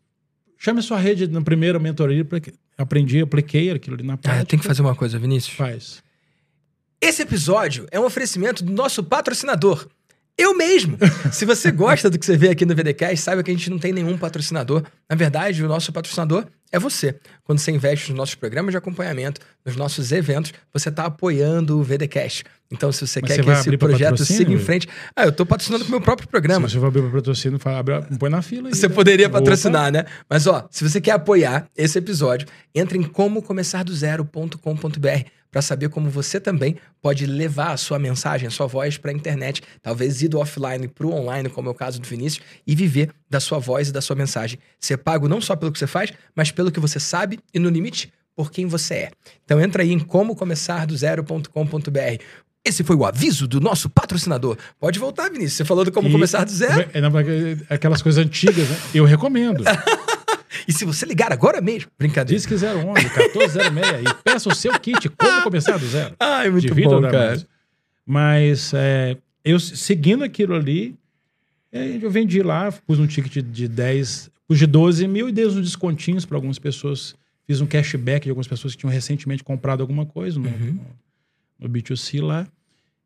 Chame 0.63 0.79
a 0.79 0.83
sua 0.83 1.01
rede 1.01 1.27
na 1.27 1.43
primeira 1.43 1.77
mentoria, 1.81 2.25
porque 2.25 2.53
aprendi, 2.83 3.21
apliquei 3.21 3.71
aquilo 3.71 3.97
ali 3.97 4.05
na 4.05 4.17
prática. 4.17 4.43
Ah, 4.43 4.47
tem 4.47 4.59
que 4.59 4.65
fazer 4.65 4.83
uma 4.83 4.95
coisa, 4.95 5.19
Vinícius. 5.19 5.55
Faz. 5.57 6.03
Esse 7.01 7.23
episódio 7.23 7.87
é 7.91 7.99
um 7.99 8.05
oferecimento 8.05 8.63
do 8.63 8.73
nosso 8.73 9.03
patrocinador. 9.03 9.89
Eu 10.37 10.57
mesmo. 10.57 10.97
Se 11.33 11.45
você 11.45 11.71
gosta 11.71 12.09
do 12.09 12.19
que 12.19 12.25
você 12.25 12.37
vê 12.37 12.51
aqui 12.51 12.65
no 12.65 12.75
VDCast, 12.75 13.19
saiba 13.19 13.43
que 13.43 13.51
a 13.51 13.55
gente 13.55 13.71
não 13.71 13.79
tem 13.79 13.93
nenhum 13.93 14.17
patrocinador. 14.17 14.85
Na 15.09 15.17
verdade, 15.17 15.65
o 15.65 15.69
nosso 15.69 15.93
patrocinador 15.93 16.47
é 16.73 16.79
você. 16.79 17.15
Quando 17.45 17.59
você 17.59 17.71
investe 17.71 18.11
nos 18.11 18.17
nossos 18.17 18.35
programas 18.35 18.73
de 18.73 18.79
acompanhamento, 18.79 19.43
nos 19.65 19.77
nossos 19.77 20.11
eventos, 20.11 20.53
você 20.73 20.89
está 20.89 21.05
apoiando 21.05 21.79
o 21.79 21.83
VDCast. 21.83 22.45
Então, 22.71 22.91
se 22.91 23.07
você 23.07 23.21
Mas 23.21 23.31
quer 23.31 23.45
você 23.45 23.45
que 23.45 23.69
esse 23.69 23.77
projeto 23.77 24.25
siga 24.25 24.51
em 24.51 24.59
frente. 24.59 24.89
Ah, 25.15 25.25
eu 25.25 25.29
estou 25.29 25.45
patrocinando 25.45 25.85
pro 25.85 25.91
meu 25.91 26.01
próprio 26.01 26.27
programa. 26.27 26.67
Se 26.67 26.75
você 26.75 26.81
for 26.81 26.87
abrir 26.87 27.03
para 27.03 27.11
patrocínio, 27.11 27.59
fala, 27.59 27.81
abre, 27.81 28.01
põe 28.19 28.31
na 28.31 28.41
fila 28.41 28.69
aí. 28.69 28.75
Você 28.75 28.89
né? 28.89 28.95
poderia 28.95 29.27
Opa. 29.27 29.39
patrocinar, 29.39 29.93
né? 29.93 30.07
Mas 30.29 30.47
ó, 30.47 30.67
se 30.71 30.89
você 30.89 30.99
quer 30.99 31.13
apoiar 31.13 31.69
esse 31.77 31.99
episódio, 31.99 32.49
entre 32.75 32.97
em 32.97 33.03
comocomeçardozero.com.br 33.03 35.42
para 35.53 35.63
saber 35.63 35.89
como 35.91 36.09
você 36.11 36.41
também 36.41 36.77
pode 37.01 37.27
levar 37.27 37.73
a 37.73 37.77
sua 37.77 37.99
mensagem, 37.99 38.49
a 38.49 38.51
sua 38.51 38.67
voz 38.67 38.97
para 38.97 39.11
a 39.11 39.15
internet, 39.15 39.61
talvez 39.83 40.23
ir 40.23 40.29
do 40.29 40.39
offline 40.41 40.89
para 40.89 41.07
o 41.07 41.13
online, 41.13 41.51
como 41.51 41.69
é 41.69 41.73
o 41.73 41.75
caso 41.75 42.01
do 42.01 42.09
Vinícius, 42.09 42.43
e 42.67 42.75
viver 42.75 43.11
da 43.29 43.39
sua 43.39 43.59
voz 43.59 43.91
e 43.91 43.93
da 43.93 44.01
sua 44.01 44.17
mensagem. 44.17 44.59
Ser 44.81 44.97
pago 44.97 45.29
não 45.29 45.43
só 45.43 45.55
pelo 45.55 45.71
que 45.71 45.79
você 45.79 45.87
faz, 45.87 46.11
mas 46.35 46.51
pelo 46.51 46.73
que 46.73 46.81
você 46.81 46.99
sabe 46.99 47.39
e 47.53 47.59
no 47.59 47.69
limite 47.69 48.11
por 48.35 48.51
quem 48.51 48.65
você 48.67 48.95
é. 48.95 49.11
Então 49.45 49.61
entra 49.61 49.83
aí 49.83 49.93
em 49.93 49.99
comocomeçardozero.com.br. 50.01 52.23
Esse 52.65 52.85
foi 52.85 52.95
o 52.95 53.05
aviso 53.05 53.49
do 53.49 53.61
nosso 53.61 53.91
patrocinador. 53.91 54.57
Pode 54.79 54.97
voltar, 54.99 55.25
Vinícius. 55.29 55.55
Você 55.55 55.65
falou 55.65 55.85
do 55.85 55.91
como 55.93 56.09
E- 56.09 56.13
começar 56.13 56.45
do 56.45 56.51
zero. 56.53 56.89
É, 56.95 57.01
não, 57.01 57.11
porque 57.11 57.57
aquelas 57.69 58.01
coisas 58.01 58.25
antigas, 58.25 58.69
né? 58.69 58.77
Eu 58.95 59.05
recomendo. 59.05 59.65
E 60.67 60.73
se 60.73 60.85
você 60.85 61.05
ligar 61.07 61.33
agora 61.33 61.61
mesmo, 61.61 61.91
brincadeira. 61.99 62.39
Diz 62.39 62.47
que 62.47 62.55
011, 62.55 62.83
1406 63.03 64.11
e 64.11 64.15
peça 64.23 64.49
o 64.49 64.55
seu 64.55 64.79
kit. 64.79 65.09
Como 65.11 65.43
começar 65.43 65.79
do 65.79 65.87
zero? 65.87 66.15
Ai, 66.19 66.51
muito 66.51 66.67
de 66.67 66.73
Vitor 66.75 67.01
bom, 67.03 67.11
cara. 67.11 67.45
Mas 68.07 68.73
é, 68.75 69.17
eu 69.45 69.59
seguindo 69.61 70.25
aquilo 70.25 70.55
ali, 70.55 70.97
é, 71.71 71.99
eu 72.01 72.11
vendi 72.11 72.43
lá, 72.43 72.71
pus 72.87 72.99
um 72.99 73.07
ticket 73.07 73.45
de 73.45 73.69
10, 73.69 74.31
pus 74.47 74.59
de 74.59 74.67
12 74.67 75.07
mil 75.09 75.29
e 75.29 75.33
dei 75.33 75.47
uns 75.47 75.55
descontinhos 75.55 76.25
para 76.25 76.37
algumas 76.37 76.59
pessoas. 76.59 77.15
Fiz 77.47 77.61
um 77.61 77.67
cashback 77.67 78.25
de 78.25 78.31
algumas 78.31 78.47
pessoas 78.47 78.75
que 78.75 78.81
tinham 78.81 78.93
recentemente 78.93 79.43
comprado 79.43 79.81
alguma 79.81 80.07
coisa 80.07 80.39
no, 80.39 80.49
Uhum. 80.49 80.79
no, 81.59 81.67
no 81.67 81.69
B2C 81.69 82.23
lá. 82.23 82.47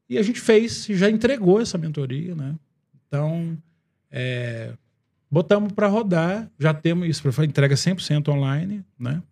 E 0.08 0.18
a 0.18 0.22
gente 0.22 0.40
fez, 0.40 0.86
já 0.90 1.10
entregou 1.10 1.60
essa 1.60 1.76
mentoria, 1.76 2.34
né? 2.34 2.54
Então, 3.08 3.56
é, 4.10 4.72
botamos 5.36 5.70
para 5.70 5.86
rodar, 5.86 6.50
já 6.58 6.72
temos 6.72 7.06
isso, 7.06 7.42
entrega 7.44 7.74
100% 7.74 8.26
online, 8.28 8.82
né? 8.98 9.22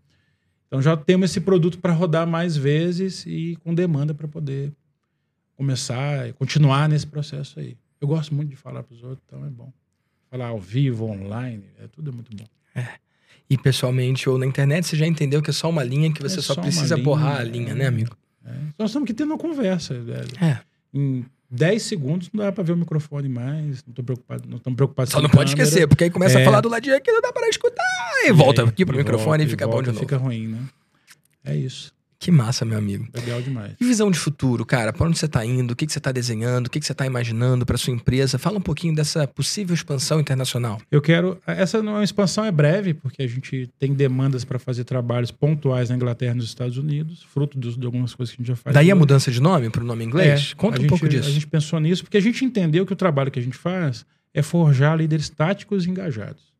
Então 0.66 0.82
já 0.82 0.94
temos 0.94 1.30
esse 1.30 1.40
produto 1.40 1.78
para 1.78 1.94
rodar 1.94 2.26
mais 2.26 2.58
vezes 2.58 3.24
e 3.24 3.56
com 3.64 3.74
demanda 3.74 4.12
para 4.12 4.28
poder 4.28 4.70
começar, 5.56 6.30
continuar 6.34 6.90
nesse 6.90 7.06
processo 7.06 7.58
aí. 7.58 7.74
Eu 8.02 8.06
gosto 8.06 8.34
muito 8.34 8.50
de 8.50 8.56
falar 8.56 8.82
para 8.82 8.94
os 8.94 9.02
outros, 9.02 9.22
então 9.26 9.46
é 9.46 9.48
bom. 9.48 9.72
Falar 10.30 10.48
ao 10.48 10.60
vivo, 10.60 11.06
online, 11.06 11.64
é 11.78 11.86
tudo 11.86 12.12
muito 12.12 12.36
bom. 12.36 12.44
E 13.48 13.56
pessoalmente 13.58 14.28
ou 14.28 14.38
na 14.38 14.46
internet, 14.46 14.86
você 14.86 14.96
já 14.96 15.06
entendeu 15.06 15.42
que 15.42 15.50
é 15.50 15.52
só 15.52 15.70
uma 15.70 15.84
linha 15.84 16.12
que 16.12 16.22
você 16.22 16.38
É 16.38 16.42
só, 16.42 16.54
só 16.54 16.60
precisa 16.62 16.94
linha, 16.96 17.04
borrar 17.04 17.40
a 17.40 17.44
linha, 17.44 17.72
é. 17.72 17.74
né, 17.74 17.86
amigo? 17.86 18.16
É. 18.44 18.52
Nós 18.78 18.90
estamos 18.90 19.04
aqui 19.06 19.12
tendo 19.12 19.30
uma 19.30 19.38
conversa. 19.38 19.98
velho. 20.00 20.32
É. 20.42 20.60
Em 20.92 21.24
10 21.54 21.82
segundos 21.82 22.28
não 22.32 22.44
dá 22.44 22.50
para 22.52 22.64
ver 22.64 22.72
o 22.72 22.76
microfone 22.76 23.28
mais, 23.28 23.82
não 23.84 23.90
estou 23.90 24.04
preocupado, 24.04 24.48
não 24.48 24.56
estamos 24.56 24.76
preocupados 24.76 25.12
Só 25.12 25.20
não 25.20 25.30
pode 25.30 25.52
câmera. 25.52 25.68
esquecer, 25.68 25.86
porque 25.86 26.04
aí 26.04 26.10
começa 26.10 26.38
a 26.38 26.40
É. 26.40 26.44
falar 26.44 26.60
do 26.60 26.68
ladinho 26.68 26.96
aqui, 26.96 27.10
não 27.12 27.20
dá 27.20 27.32
para 27.32 27.48
escutar. 27.48 27.82
E 28.26 28.32
volta 28.32 28.62
aí, 28.62 28.68
aqui 28.68 28.84
pro 28.84 28.94
e 28.96 28.98
microfone 28.98 29.28
volta, 29.28 29.44
e 29.44 29.48
fica 29.48 29.66
bom 29.66 29.80
de 29.82 29.88
novo. 29.88 30.00
Fica 30.00 30.16
ruim, 30.16 30.48
né? 30.48 30.58
É 31.44 31.54
isso. 31.56 31.92
Que 32.18 32.30
massa, 32.30 32.64
meu 32.64 32.78
amigo. 32.78 33.06
Legal 33.14 33.42
demais. 33.42 33.72
E 33.80 33.84
visão 33.84 34.10
de 34.10 34.18
futuro, 34.18 34.64
cara? 34.64 34.92
Para 34.92 35.06
onde 35.06 35.18
você 35.18 35.28
tá 35.28 35.44
indo? 35.44 35.72
O 35.72 35.76
que, 35.76 35.86
que 35.86 35.92
você 35.92 36.00
tá 36.00 36.10
desenhando? 36.10 36.66
O 36.68 36.70
que, 36.70 36.80
que 36.80 36.86
você 36.86 36.94
tá 36.94 37.04
imaginando 37.04 37.66
para 37.66 37.76
sua 37.76 37.92
empresa? 37.92 38.38
Fala 38.38 38.56
um 38.58 38.62
pouquinho 38.62 38.94
dessa 38.94 39.26
possível 39.28 39.74
expansão 39.74 40.20
internacional. 40.20 40.80
Eu 40.90 41.02
quero. 41.02 41.38
Essa 41.46 41.82
não 41.82 41.92
é 41.92 41.98
uma 41.98 42.04
expansão 42.04 42.44
é 42.44 42.50
breve, 42.50 42.94
porque 42.94 43.22
a 43.22 43.26
gente 43.26 43.68
tem 43.78 43.92
demandas 43.92 44.44
para 44.44 44.58
fazer 44.58 44.84
trabalhos 44.84 45.30
pontuais 45.30 45.90
na 45.90 45.96
Inglaterra 45.96 46.32
e 46.32 46.36
nos 46.36 46.46
Estados 46.46 46.78
Unidos, 46.78 47.22
fruto 47.24 47.58
dos- 47.58 47.76
de 47.76 47.84
algumas 47.84 48.14
coisas 48.14 48.34
que 48.34 48.40
a 48.40 48.42
gente 48.42 48.48
já 48.48 48.56
faz. 48.56 48.72
Daí 48.72 48.90
a 48.90 48.94
mudança 48.94 49.30
de 49.30 49.40
nome 49.42 49.68
pro 49.68 49.84
nome 49.84 50.04
inglês? 50.04 50.52
É, 50.52 50.54
Conta 50.54 50.78
um 50.78 50.80
gente- 50.82 50.88
pouco 50.88 51.08
disso. 51.08 51.28
A 51.28 51.32
gente 51.32 51.46
pensou 51.46 51.78
nisso 51.80 52.04
porque 52.04 52.16
a 52.16 52.22
gente 52.22 52.44
entendeu 52.44 52.86
que 52.86 52.92
o 52.92 52.96
trabalho 52.96 53.30
que 53.30 53.38
a 53.38 53.42
gente 53.42 53.56
faz 53.56 54.06
é 54.32 54.40
forjar 54.42 54.96
líderes 54.96 55.28
táticos 55.28 55.84
e 55.84 55.90
engajados. 55.90 56.53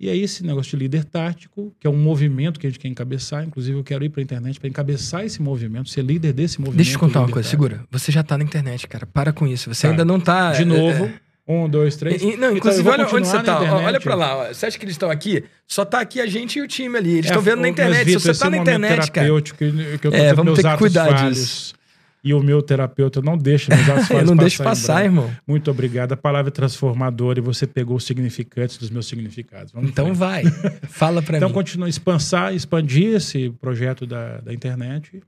E 0.00 0.08
aí 0.08 0.22
esse 0.22 0.42
negócio 0.44 0.70
de 0.70 0.82
líder 0.82 1.04
tático, 1.04 1.74
que 1.78 1.86
é 1.86 1.90
um 1.90 1.96
movimento 1.96 2.58
que 2.58 2.66
a 2.66 2.70
gente 2.70 2.78
quer 2.78 2.88
encabeçar, 2.88 3.44
inclusive 3.44 3.76
eu 3.78 3.84
quero 3.84 4.02
ir 4.02 4.08
para 4.08 4.22
a 4.22 4.24
internet 4.24 4.58
para 4.58 4.66
encabeçar 4.68 5.26
esse 5.26 5.42
movimento, 5.42 5.90
ser 5.90 6.02
líder 6.02 6.32
desse 6.32 6.58
movimento. 6.58 6.76
Deixa 6.78 6.92
eu 6.92 6.96
te 6.96 6.98
contar 6.98 7.20
uma 7.20 7.28
coisa, 7.28 7.46
tático. 7.46 7.62
segura. 7.64 7.84
Você 7.90 8.10
já 8.10 8.22
tá 8.22 8.38
na 8.38 8.44
internet, 8.44 8.88
cara. 8.88 9.04
Para 9.06 9.30
com 9.30 9.46
isso. 9.46 9.72
Você 9.74 9.82
Tá. 9.86 9.90
ainda 9.90 10.02
não 10.04 10.18
tá. 10.18 10.52
De 10.52 10.62
é, 10.62 10.64
novo, 10.64 11.04
é, 11.04 11.12
um, 11.46 11.68
dois, 11.68 11.96
três. 11.96 12.22
E- 12.22 12.24
não, 12.28 12.32
Então, 12.34 12.56
inclusive, 12.56 12.82
vou 12.82 12.92
olha 12.94 13.04
onde 13.04 13.28
você 13.28 13.42
tá. 13.42 13.56
internet. 13.56 13.84
olha 13.84 14.00
pra 14.00 14.14
lá. 14.14 14.36
ó. 14.38 14.48
Você 14.54 14.64
acha 14.64 14.78
que 14.78 14.84
eles 14.86 14.94
estão 14.94 15.10
aqui? 15.10 15.44
Só 15.66 15.84
tá 15.84 16.00
aqui 16.00 16.18
a 16.18 16.26
gente 16.26 16.58
e 16.58 16.62
o 16.62 16.66
time 16.66 16.96
ali. 16.96 17.10
Eles 17.18 17.26
É, 17.26 17.28
estão 17.28 17.42
vendo 17.42 17.60
na 17.60 17.68
internet. 17.68 18.04
Vitor, 18.06 18.20
Se 18.22 18.28
você 18.34 18.40
tá 18.40 18.46
é 18.46 18.50
na 18.50 18.56
internet, 18.56 18.96
cara. 18.96 19.10
terapêutico 19.10 19.58
que 19.58 20.06
eu 20.06 20.10
tô 20.10 20.16
É, 20.16 20.32
vamos 20.32 20.54
ter 20.58 20.62
que 20.70 20.76
cuidar 20.78 21.14
falhos. 21.14 21.36
disso. 21.38 21.74
E 22.22 22.34
o 22.34 22.42
meu 22.42 22.60
terapeuta 22.62 23.22
não 23.22 23.36
deixa 23.36 23.72
Eu 23.72 23.78
falhos 24.04 24.28
não 24.28 24.36
deixo 24.36 24.60
em 24.60 24.64
passar, 24.64 25.04
irmão. 25.04 25.30
Muito 25.46 25.70
obrigado. 25.70 26.12
A 26.12 26.16
palavra 26.16 26.50
é 26.50 26.52
transformadora 26.52 27.38
e 27.38 27.42
você 27.42 27.66
pegou 27.66 27.96
os 27.96 28.04
significantes 28.04 28.76
dos 28.76 28.90
meus 28.90 29.06
significados. 29.06 29.72
Vamos 29.72 29.90
Então 29.90 30.12
vai. 30.12 30.44
Fala 30.88 31.22
pra 31.22 31.38
Então, 31.38 31.48
mim. 31.48 31.54
continua 31.54 31.88
expansar, 31.88 32.54
expandir 32.54 33.14
esse 33.16 33.48
projeto 33.60 34.06
da, 34.06 34.38
da 34.38 34.52
internet. 34.52 35.22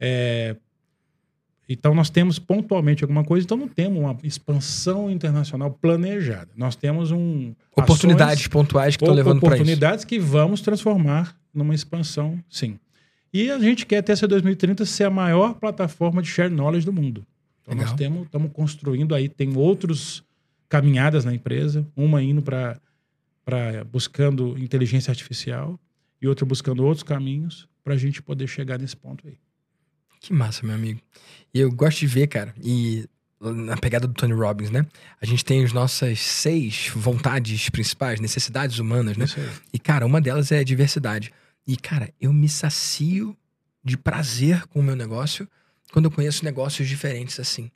É, 0.00 0.56
então, 1.68 1.94
nós 1.94 2.08
temos 2.08 2.38
pontualmente 2.38 3.04
alguma 3.04 3.22
coisa, 3.22 3.44
então 3.44 3.56
não 3.56 3.68
temos 3.68 3.98
uma 4.00 4.16
expansão 4.24 5.10
internacional 5.10 5.70
planejada. 5.70 6.48
Nós 6.56 6.74
temos 6.74 7.12
um 7.12 7.54
Oportunidades 7.76 8.34
ações, 8.38 8.48
pontuais 8.48 8.96
que 8.96 9.04
estão 9.04 9.14
levando 9.14 9.38
pra 9.38 9.48
isso. 9.50 9.56
oportunidades 9.62 10.04
que 10.04 10.18
vamos 10.18 10.62
transformar 10.62 11.36
numa 11.52 11.74
expansão, 11.74 12.42
sim. 12.48 12.78
E 13.32 13.50
a 13.50 13.58
gente 13.58 13.84
quer 13.84 13.98
até 13.98 14.12
essa 14.12 14.26
2030 14.26 14.84
ser 14.84 15.04
a 15.04 15.10
maior 15.10 15.54
plataforma 15.54 16.22
de 16.22 16.28
share 16.28 16.52
knowledge 16.52 16.86
do 16.86 16.92
mundo. 16.92 17.26
Então, 17.62 17.74
Legal. 17.74 17.88
nós 17.88 17.96
temos, 17.98 18.22
estamos 18.24 18.50
construindo 18.52 19.14
aí, 19.14 19.28
tem 19.28 19.56
outros 19.56 20.24
caminhadas 20.68 21.24
na 21.24 21.34
empresa, 21.34 21.86
uma 21.96 22.22
indo 22.22 22.42
para 22.42 22.80
buscando 23.90 24.58
inteligência 24.58 25.10
artificial 25.10 25.78
e 26.20 26.28
outra 26.28 26.44
buscando 26.44 26.84
outros 26.84 27.02
caminhos 27.02 27.68
para 27.84 27.94
a 27.94 27.96
gente 27.96 28.22
poder 28.22 28.46
chegar 28.46 28.78
nesse 28.78 28.96
ponto 28.96 29.26
aí. 29.26 29.38
Que 30.20 30.32
massa, 30.32 30.66
meu 30.66 30.74
amigo. 30.74 31.00
E 31.54 31.60
eu 31.60 31.70
gosto 31.70 32.00
de 32.00 32.06
ver, 32.06 32.26
cara, 32.26 32.54
e 32.62 33.08
na 33.40 33.76
pegada 33.76 34.06
do 34.06 34.14
Tony 34.14 34.32
Robbins, 34.32 34.70
né? 34.70 34.84
A 35.20 35.26
gente 35.26 35.44
tem 35.44 35.64
as 35.64 35.72
nossas 35.72 36.18
seis 36.20 36.90
vontades 36.94 37.70
principais, 37.70 38.20
necessidades 38.20 38.78
humanas, 38.78 39.16
né? 39.16 39.26
E, 39.72 39.78
cara, 39.78 40.04
uma 40.04 40.20
delas 40.20 40.50
é 40.50 40.58
a 40.58 40.64
diversidade. 40.64 41.32
E, 41.68 41.76
cara, 41.76 42.12
eu 42.20 42.32
me 42.32 42.48
sacio 42.48 43.36
de 43.84 43.96
prazer 43.96 44.66
com 44.68 44.80
o 44.80 44.82
meu 44.82 44.96
negócio 44.96 45.46
quando 45.92 46.06
eu 46.06 46.10
conheço 46.10 46.44
negócios 46.44 46.88
diferentes 46.88 47.38
assim. 47.38 47.70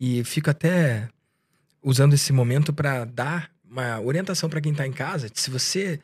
E 0.00 0.22
fico 0.24 0.50
até 0.50 1.08
usando 1.82 2.14
esse 2.14 2.32
momento 2.32 2.72
para 2.72 3.04
dar 3.04 3.50
uma 3.68 4.00
orientação 4.00 4.48
para 4.50 4.60
quem 4.60 4.74
tá 4.74 4.86
em 4.86 4.92
casa. 4.92 5.28
Se 5.32 5.48
você 5.50 6.00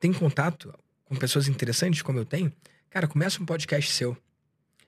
tem 0.00 0.12
contato 0.12 0.74
com 1.04 1.14
pessoas 1.16 1.46
interessantes, 1.48 2.02
como 2.02 2.18
eu 2.18 2.24
tenho, 2.24 2.52
cara, 2.90 3.06
começa 3.06 3.40
um 3.42 3.46
podcast 3.46 3.90
seu. 3.92 4.16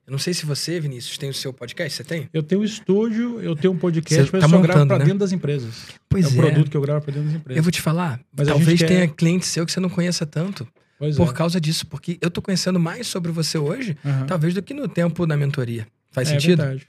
Eu 0.04 0.10
não 0.10 0.18
sei 0.18 0.34
se 0.34 0.44
você, 0.44 0.80
Vinícius, 0.80 1.16
tem 1.16 1.30
o 1.30 1.34
seu 1.34 1.52
podcast. 1.52 1.96
Você 1.96 2.02
tem? 2.04 2.28
Eu 2.32 2.42
tenho 2.42 2.60
um 2.60 2.64
estúdio, 2.64 3.40
eu 3.40 3.54
tenho 3.54 3.72
um 3.72 3.78
podcast, 3.78 4.24
Você 4.24 4.30
mas 4.32 4.40
tá 4.40 4.46
eu 4.46 4.50
só 4.50 4.60
gravo 4.60 4.86
para 4.88 4.98
né? 4.98 5.04
dentro 5.04 5.20
das 5.20 5.30
empresas. 5.30 5.86
Pois 6.08 6.26
é 6.26 6.28
um 6.28 6.32
produto 6.42 6.70
que 6.70 6.76
eu 6.76 6.80
gravo 6.80 7.04
para 7.04 7.14
dentro 7.14 7.28
das 7.28 7.36
empresas. 7.38 7.56
Eu 7.56 7.62
vou 7.62 7.70
te 7.70 7.80
falar. 7.80 8.20
Mas 8.36 8.48
talvez 8.48 8.80
tenha 8.80 9.06
quer- 9.06 9.14
cliente 9.14 9.46
seu 9.46 9.64
que 9.64 9.70
você 9.70 9.78
não 9.78 9.88
conheça 9.88 10.26
tanto 10.26 10.66
Pois 11.02 11.16
por 11.16 11.30
é. 11.30 11.32
causa 11.32 11.60
disso. 11.60 11.84
Porque 11.84 12.16
eu 12.20 12.30
tô 12.30 12.40
conhecendo 12.40 12.78
mais 12.78 13.08
sobre 13.08 13.32
você 13.32 13.58
hoje, 13.58 13.96
Aham. 14.04 14.26
talvez, 14.26 14.54
do 14.54 14.62
que 14.62 14.72
no 14.72 14.86
tempo 14.86 15.26
na 15.26 15.36
mentoria. 15.36 15.84
Faz 16.12 16.28
é 16.28 16.34
sentido? 16.34 16.58
verdade. 16.62 16.86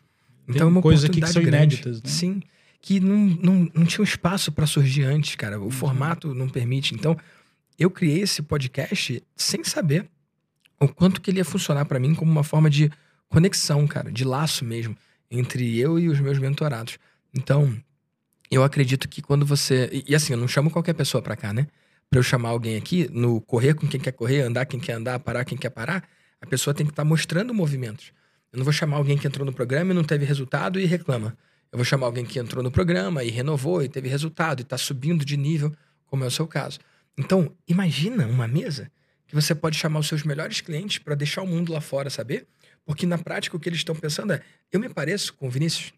Então 0.48 0.68
é 0.68 0.70
uma 0.70 0.84
coisas 0.84 1.06
aqui 1.06 1.20
que 1.20 1.28
são 1.28 1.42
grande. 1.42 1.78
inéditas, 1.78 1.96
né? 2.04 2.08
Sim. 2.08 2.44
Que 2.80 3.00
não, 3.00 3.18
não, 3.18 3.72
não 3.74 3.86
tinha 3.86 4.02
um 4.02 4.04
espaço 4.04 4.52
para 4.52 4.68
surgir 4.68 5.02
antes, 5.04 5.34
cara. 5.36 5.60
Uhum. 5.60 5.66
O 5.66 5.72
formato 5.72 6.32
não 6.36 6.48
permite. 6.48 6.94
Então, 6.94 7.18
eu 7.80 7.90
criei 7.90 8.22
esse 8.22 8.44
podcast 8.44 9.24
sem 9.36 9.64
saber 9.64 10.06
o 10.80 10.88
quanto 10.88 11.20
que 11.20 11.32
ele 11.32 11.40
ia 11.40 11.46
funcionar 11.46 11.86
para 11.86 12.00
mim 12.00 12.14
como 12.14 12.32
uma 12.32 12.44
forma 12.44 12.70
de 12.70 12.92
conexão, 13.28 13.88
cara, 13.88 14.12
de 14.12 14.24
laço 14.24 14.64
mesmo, 14.64 14.96
entre 15.32 15.80
eu 15.80 15.98
e 15.98 16.08
os 16.08 16.20
meus 16.20 16.38
mentorados. 16.38 17.00
Então, 17.34 17.76
eu 18.52 18.64
acredito 18.64 19.10
que 19.10 19.24
quando 19.24 19.44
você. 19.44 19.90
E, 19.92 20.12
e 20.12 20.16
assim, 20.16 20.34
eu 20.34 20.40
não 20.40 20.48
chamo 20.48 20.70
qualquer 20.70 20.94
pessoa 20.94 21.20
pra 21.20 21.36
cá, 21.36 21.52
né? 21.52 21.66
Pra 22.14 22.20
eu 22.20 22.24
chamar 22.24 22.50
alguém 22.50 22.78
aqui, 22.78 23.10
no 23.12 23.42
correr 23.42 23.74
com 23.74 23.88
quem 23.88 24.00
quer 24.00 24.12
correr, 24.12 24.42
andar 24.42 24.68
quem 24.68 24.80
quer 24.80 24.94
andar, 24.94 25.18
parar 25.18 25.44
quem 25.44 25.58
quer 25.58 25.72
parar, 25.72 26.08
a 26.40 26.46
pessoa 26.46 26.72
tem 26.72 26.86
que 26.86 26.92
estar 26.92 27.04
mostrando 27.04 27.56
movimentos. 27.56 28.14
Eu 28.52 28.60
não 28.60 28.64
vou 28.64 28.72
chamar 28.72 28.98
alguém 28.98 29.18
que 29.18 29.26
entrou 29.26 29.44
no 29.44 29.52
programa 29.52 29.94
e 29.94 29.96
não 29.96 30.04
teve 30.04 30.24
resultado 30.24 30.80
e 30.80 30.86
reclama. 30.86 31.36
Eu 31.72 31.78
vou 31.80 31.84
chamar 31.84 32.06
alguém 32.06 32.24
que 32.24 32.38
entrou 32.38 32.64
no 32.64 32.70
programa 32.70 33.24
e 33.24 33.32
renovou 33.32 33.82
e 33.82 33.90
teve 33.90 34.10
resultado 34.10 34.60
e 34.60 34.64
tá 34.64 34.78
subindo 34.78 35.26
de 35.26 35.36
nível, 35.36 35.74
como 36.06 36.24
é 36.24 36.28
o 36.28 36.30
seu 36.30 36.46
caso. 36.46 36.78
Então, 37.18 37.52
imagina 37.68 38.28
uma 38.28 38.48
mesa 38.48 38.92
que 39.26 39.34
você 39.34 39.56
pode 39.56 39.76
chamar 39.76 39.98
os 39.98 40.08
seus 40.08 40.22
melhores 40.22 40.62
clientes 40.62 41.00
para 41.00 41.16
deixar 41.16 41.42
o 41.42 41.48
mundo 41.48 41.74
lá 41.74 41.82
fora 41.82 42.12
saber, 42.12 42.46
porque 42.86 43.08
na 43.08 43.18
prática 43.18 43.58
o 43.58 43.60
que 43.60 43.68
eles 43.68 43.80
estão 43.80 43.96
pensando 43.96 44.34
é: 44.34 44.44
eu 44.72 44.80
me 44.80 44.88
pareço 44.88 45.34
com 45.34 45.48
o 45.48 45.50
Vinícius. 45.50 45.92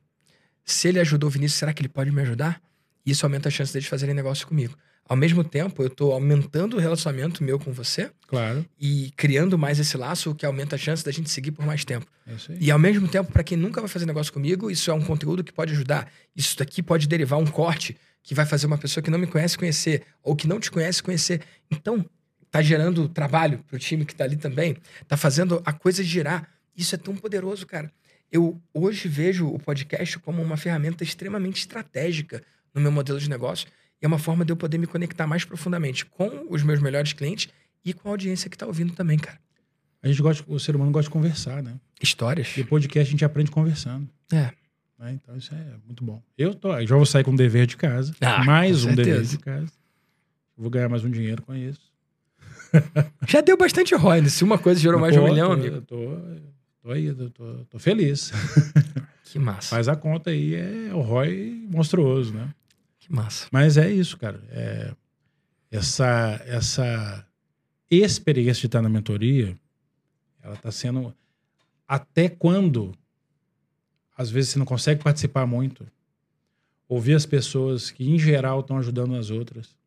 Se 0.63 0.88
ele 0.88 1.01
ajudou 1.01 1.28
o 1.28 1.32
Vinícius, 1.32 1.59
será 1.59 1.74
que 1.74 1.82
ele 1.82 1.89
pode 1.89 2.09
me 2.09 2.22
ajudar? 2.22 2.61
Isso 3.05 3.26
aumenta 3.26 3.49
a 3.49 3.51
chance 3.51 3.74
deles 3.74 3.89
fazerem 3.89 4.16
negócio 4.16 4.47
comigo. 4.47 4.78
Ao 5.08 5.16
mesmo 5.16 5.43
tempo, 5.43 5.84
eu 5.84 5.88
estou 5.88 6.14
aumentando 6.14 6.78
o 6.78 6.80
relacionamento 6.80 7.43
meu 7.43 7.60
com 7.60 7.72
você. 7.72 8.10
Claro. 8.28 8.66
E 8.80 9.12
criando 9.16 9.58
mais 9.58 9.80
esse 9.80 9.95
laço, 9.95 10.32
o 10.32 10.36
que 10.36 10.45
aumenta 10.45 10.76
a 10.76 10.80
chance 10.80 11.06
da 11.06 11.12
gente 11.12 11.30
seguir 11.30 11.51
por 11.51 11.64
mais 11.64 11.86
tempo. 11.86 12.08
É. 12.26 12.34
E 12.60 12.72
ao 12.72 12.80
mesmo 12.80 13.08
tempo, 13.08 13.32
para 13.32 13.43
quem 13.43 13.56
nunca 13.56 13.80
vai 13.80 13.88
fazer 13.88 14.08
negócio 14.08 14.34
comigo, 14.34 14.72
isso 14.72 14.89
é 14.89 14.93
um 14.93 15.01
conteúdo 15.01 15.43
que 15.43 15.53
pode 15.53 15.74
ajudar. 15.74 16.12
Isso 16.36 16.58
daqui 16.58 16.82
pode 16.82 17.08
derivar 17.08 17.38
um 17.38 17.45
corte 17.45 17.95
que 18.24 18.34
vai 18.34 18.47
fazer 18.47 18.66
uma 18.66 18.80
pessoa 18.80 19.03
que 19.03 19.12
não 19.12 19.20
me 19.20 19.28
conhece 19.28 19.56
conhecer, 19.56 20.01
ou 20.24 20.36
que 20.36 20.47
não 20.47 20.60
te 20.60 20.72
conhece 20.72 21.03
conhecer. 21.03 21.41
Então, 21.70 22.03
tá 22.49 22.60
gerando 22.60 23.08
trabalho 23.08 23.60
pro 23.68 23.78
time 23.78 24.06
que 24.06 24.16
tá 24.16 24.24
ali 24.24 24.36
também, 24.36 24.76
tá 25.08 25.16
fazendo 25.16 25.62
a 25.64 25.72
coisa 25.72 26.03
girar. 26.03 26.49
Isso 26.76 26.95
é 26.95 26.97
tão 26.97 27.16
poderoso, 27.16 27.68
cara. 27.68 27.91
Eu 28.32 28.60
hoje 28.74 29.08
vejo 29.08 29.47
o 29.47 29.60
podcast 29.60 30.18
como 30.18 30.41
uma 30.41 30.58
ferramenta 30.58 31.03
extremamente 31.03 31.60
estratégica 31.60 32.41
no 32.74 32.82
meu 32.82 32.91
modelo 32.91 33.20
de 33.20 33.30
negócio 33.30 33.68
é 34.02 34.08
uma 34.08 34.20
forma 34.20 34.43
de 34.46 34.52
eu 34.52 34.56
poder 34.58 34.78
me 34.78 34.88
conectar 34.88 35.26
mais 35.28 35.43
profundamente 35.46 36.06
com 36.06 36.46
os 36.50 36.62
meus 36.64 36.80
melhores 36.82 37.14
clientes 37.14 37.50
e 37.84 37.93
com 37.93 38.10
a 38.10 38.12
audiência 38.12 38.50
que 38.50 38.58
tá 38.58 38.66
ouvindo 38.66 38.93
também, 38.93 39.18
cara. 39.18 39.39
A 40.04 40.08
gente 40.08 40.22
gosta, 40.22 40.43
o 40.48 40.60
ser 40.60 40.76
humano 40.76 40.91
gosta 40.91 41.10
de 41.10 41.14
conversar, 41.14 41.64
né? 41.64 41.76
Histórias. 42.02 42.56
E 42.58 42.62
o 42.62 42.66
podcast 42.68 43.08
a 43.08 43.12
gente 43.12 43.26
aprende 43.26 43.50
conversando. 43.50 44.08
É. 44.32 44.52
né? 45.00 45.14
Então 45.14 45.36
isso 45.36 45.54
é 45.54 45.66
muito 45.86 46.04
bom. 46.04 46.22
Eu 46.38 46.54
tô, 46.54 46.70
já 46.86 46.96
vou 46.96 47.06
sair 47.06 47.24
com 47.24 47.32
um 47.32 47.36
dever 47.36 47.66
de 47.66 47.76
casa. 47.78 48.14
Ah, 48.22 48.43
mais 48.43 48.86
um 48.86 48.89
dever 48.93 49.06
certeza. 49.16 49.38
de 49.38 49.43
casa. 49.43 49.72
Vou 50.58 50.70
ganhar 50.70 50.89
mais 50.89 51.04
um 51.04 51.10
dinheiro 51.10 51.41
com 51.41 51.54
isso. 51.56 51.82
Já 53.28 53.41
deu 53.41 53.58
bastante 53.58 53.96
ROI, 53.96 54.22
né? 54.22 54.30
Se 54.30 54.43
uma 54.43 54.58
coisa 54.58 54.80
gerou 54.80 55.00
mais 55.00 55.14
de 55.14 55.20
um 55.20 55.24
milhão, 55.26 55.48
tô, 55.48 55.54
amigo. 55.54 55.82
Tô, 55.82 56.18
tô 56.82 56.91
aí, 56.91 57.14
tô, 57.14 57.30
tô- 57.30 57.66
tô 57.70 57.80
feliz. 57.80 58.32
Que 59.26 59.39
massa. 59.39 59.70
Faz 59.76 59.88
a 59.88 59.96
conta 59.96 60.30
aí, 60.30 60.56
é 60.56 60.93
o 60.93 61.00
ROI 61.02 61.68
monstruoso, 61.70 62.34
né? 62.34 62.54
Que 63.06 63.14
massa. 63.14 63.47
Mas 63.51 63.78
é 63.78 63.89
isso, 63.89 64.18
cara. 64.18 64.43
É, 64.49 64.95
essa, 65.70 66.41
essa 66.47 67.28
experiência 67.89 68.62
de 68.62 68.66
estar 68.66 68.82
na 68.82 68.89
mentoria, 68.89 69.56
ela 70.41 70.56
está 70.56 70.72
sendo. 70.72 71.14
Até 71.88 72.28
quando, 72.28 72.93
às 74.18 74.32
vezes, 74.32 74.49
você 74.49 74.60
não 74.60 74.66
consegue 74.66 75.03
participar 75.03 75.45
muito, 75.45 75.86
ouvir 76.89 77.14
as 77.14 77.28
pessoas 77.28 77.91
que, 77.91 78.10
em 78.10 78.18
geral, 78.18 78.62
estão 78.62 78.80
ajudando 78.80 79.16
as 79.16 79.30
outras, 79.30 79.78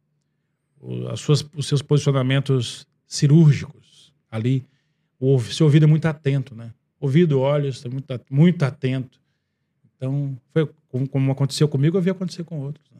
as 1.10 1.18
suas, 1.18 1.44
os 1.56 1.66
seus 1.66 1.82
posicionamentos 1.82 2.86
cirúrgicos 3.04 4.14
ali, 4.30 4.64
o 5.18 5.40
seu 5.40 5.66
ouvido 5.66 5.84
é 5.84 5.88
muito 5.88 6.06
atento, 6.06 6.54
né? 6.54 6.72
Ouvido, 7.00 7.40
olhos, 7.40 7.76
está 7.76 7.88
muito, 7.88 8.20
muito 8.30 8.62
atento. 8.62 9.20
Então, 9.96 10.38
foi 10.52 10.70
como, 10.88 11.08
como 11.08 11.32
aconteceu 11.32 11.66
comigo, 11.66 11.96
eu 11.96 12.02
vi 12.02 12.10
acontecer 12.10 12.44
com 12.44 12.60
outros. 12.60 12.88
Né? 12.92 12.97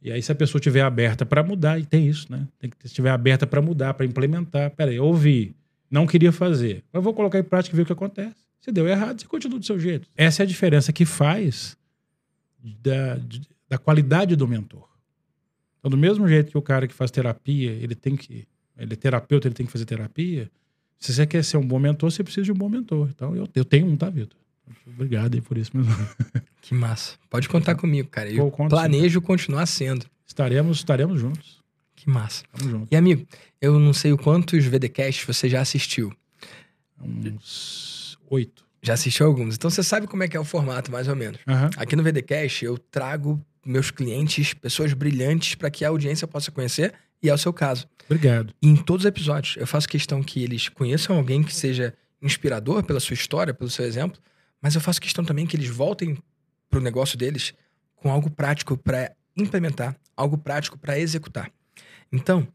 E 0.00 0.12
aí, 0.12 0.22
se 0.22 0.30
a 0.30 0.34
pessoa 0.34 0.60
estiver 0.60 0.82
aberta 0.82 1.26
para 1.26 1.42
mudar, 1.42 1.78
e 1.78 1.84
tem 1.84 2.06
isso, 2.06 2.30
né? 2.30 2.46
Tem 2.58 2.70
que 2.70 2.86
estiver 2.86 3.10
aberta 3.10 3.46
para 3.46 3.60
mudar, 3.60 3.94
para 3.94 4.06
implementar. 4.06 4.70
Peraí, 4.70 4.98
ouvi, 4.98 5.56
não 5.90 6.06
queria 6.06 6.30
fazer, 6.30 6.84
mas 6.92 7.02
vou 7.02 7.12
colocar 7.12 7.38
em 7.38 7.42
prática 7.42 7.74
e 7.74 7.76
ver 7.76 7.82
o 7.82 7.86
que 7.86 7.92
acontece. 7.92 8.36
Se 8.60 8.70
deu 8.70 8.86
errado, 8.86 9.20
você 9.20 9.26
continua 9.26 9.58
do 9.58 9.64
seu 9.64 9.78
jeito. 9.78 10.08
Essa 10.16 10.42
é 10.42 10.44
a 10.44 10.46
diferença 10.46 10.92
que 10.92 11.04
faz 11.04 11.76
da, 12.62 13.18
da 13.68 13.78
qualidade 13.78 14.36
do 14.36 14.46
mentor. 14.46 14.88
Então, 15.78 15.90
do 15.90 15.96
mesmo 15.96 16.28
jeito 16.28 16.50
que 16.50 16.58
o 16.58 16.62
cara 16.62 16.86
que 16.86 16.94
faz 16.94 17.10
terapia, 17.10 17.70
ele 17.70 17.94
tem 17.94 18.16
que. 18.16 18.46
Ele 18.76 18.92
é 18.92 18.96
terapeuta, 18.96 19.48
ele 19.48 19.54
tem 19.54 19.66
que 19.66 19.72
fazer 19.72 19.84
terapia. 19.84 20.50
Se 20.98 21.12
você 21.12 21.26
quer 21.26 21.42
ser 21.44 21.56
um 21.56 21.66
bom 21.66 21.78
mentor, 21.78 22.10
você 22.10 22.22
precisa 22.22 22.44
de 22.44 22.52
um 22.52 22.56
bom 22.56 22.68
mentor. 22.68 23.08
Então, 23.10 23.34
eu, 23.34 23.48
eu 23.54 23.64
tenho 23.64 23.86
um, 23.86 23.96
tá, 23.96 24.08
Vitor? 24.10 24.38
Obrigado 24.86 25.34
aí 25.34 25.40
por 25.40 25.56
isso 25.58 25.76
mesmo. 25.76 25.94
Que 26.60 26.74
massa. 26.74 27.14
Pode 27.30 27.48
contar 27.48 27.76
comigo, 27.76 28.08
cara. 28.10 28.28
Pô, 28.28 28.36
Eu 28.36 28.50
conto 28.50 28.70
planejo 28.70 29.22
continuar 29.22 29.64
sendo. 29.64 30.04
Estaremos, 30.26 30.78
estaremos 30.78 31.18
juntos. 31.18 31.60
Que 31.96 32.10
massa. 32.10 32.44
Estamos 32.44 32.70
juntos. 32.70 32.88
E, 32.90 32.96
amigo, 32.96 33.26
eu 33.60 33.78
não 33.78 33.94
sei 33.94 34.12
o 34.12 34.18
quantos 34.18 34.66
VDcasts 34.66 35.24
você 35.24 35.48
já 35.48 35.62
assistiu. 35.62 36.12
Uns 37.00 38.18
oito. 38.28 38.64
Já 38.82 38.94
assistiu 38.94 39.26
alguns. 39.26 39.54
Então 39.54 39.70
você 39.70 39.82
sabe 39.82 40.06
como 40.06 40.22
é 40.22 40.28
que 40.28 40.36
é 40.36 40.40
o 40.40 40.44
formato, 40.44 40.90
mais 40.92 41.08
ou 41.08 41.16
menos. 41.16 41.40
Aham. 41.46 41.70
Aqui 41.76 41.96
no 41.96 42.02
VDcast, 42.02 42.64
eu 42.64 42.76
trago 42.76 43.40
meus 43.64 43.90
clientes, 43.90 44.54
pessoas 44.54 44.92
brilhantes, 44.92 45.54
para 45.54 45.70
que 45.70 45.84
a 45.84 45.88
audiência 45.88 46.26
possa 46.26 46.50
conhecer, 46.50 46.94
e 47.22 47.28
é 47.28 47.34
o 47.34 47.38
seu 47.38 47.52
caso. 47.52 47.86
Obrigado. 48.06 48.54
E 48.62 48.68
em 48.68 48.76
todos 48.76 49.04
os 49.04 49.08
episódios, 49.08 49.56
eu 49.56 49.66
faço 49.66 49.88
questão 49.88 50.22
que 50.22 50.42
eles 50.42 50.68
conheçam 50.68 51.16
alguém 51.16 51.42
que 51.42 51.54
seja 51.54 51.92
inspirador 52.22 52.82
pela 52.82 53.00
sua 53.00 53.14
história, 53.14 53.52
pelo 53.52 53.68
seu 53.70 53.84
exemplo, 53.84 54.20
mas 54.60 54.74
eu 54.74 54.80
faço 54.80 55.00
questão 55.00 55.24
também 55.24 55.46
que 55.46 55.56
eles 55.56 55.68
voltem 55.68 56.18
pro 56.68 56.80
negócio 56.80 57.16
deles 57.16 57.54
com 57.96 58.10
algo 58.10 58.30
prático 58.30 58.76
para 58.76 59.12
implementar, 59.36 59.96
algo 60.16 60.36
prático 60.36 60.78
para 60.78 60.98
executar. 60.98 61.50
Então, 62.12 62.46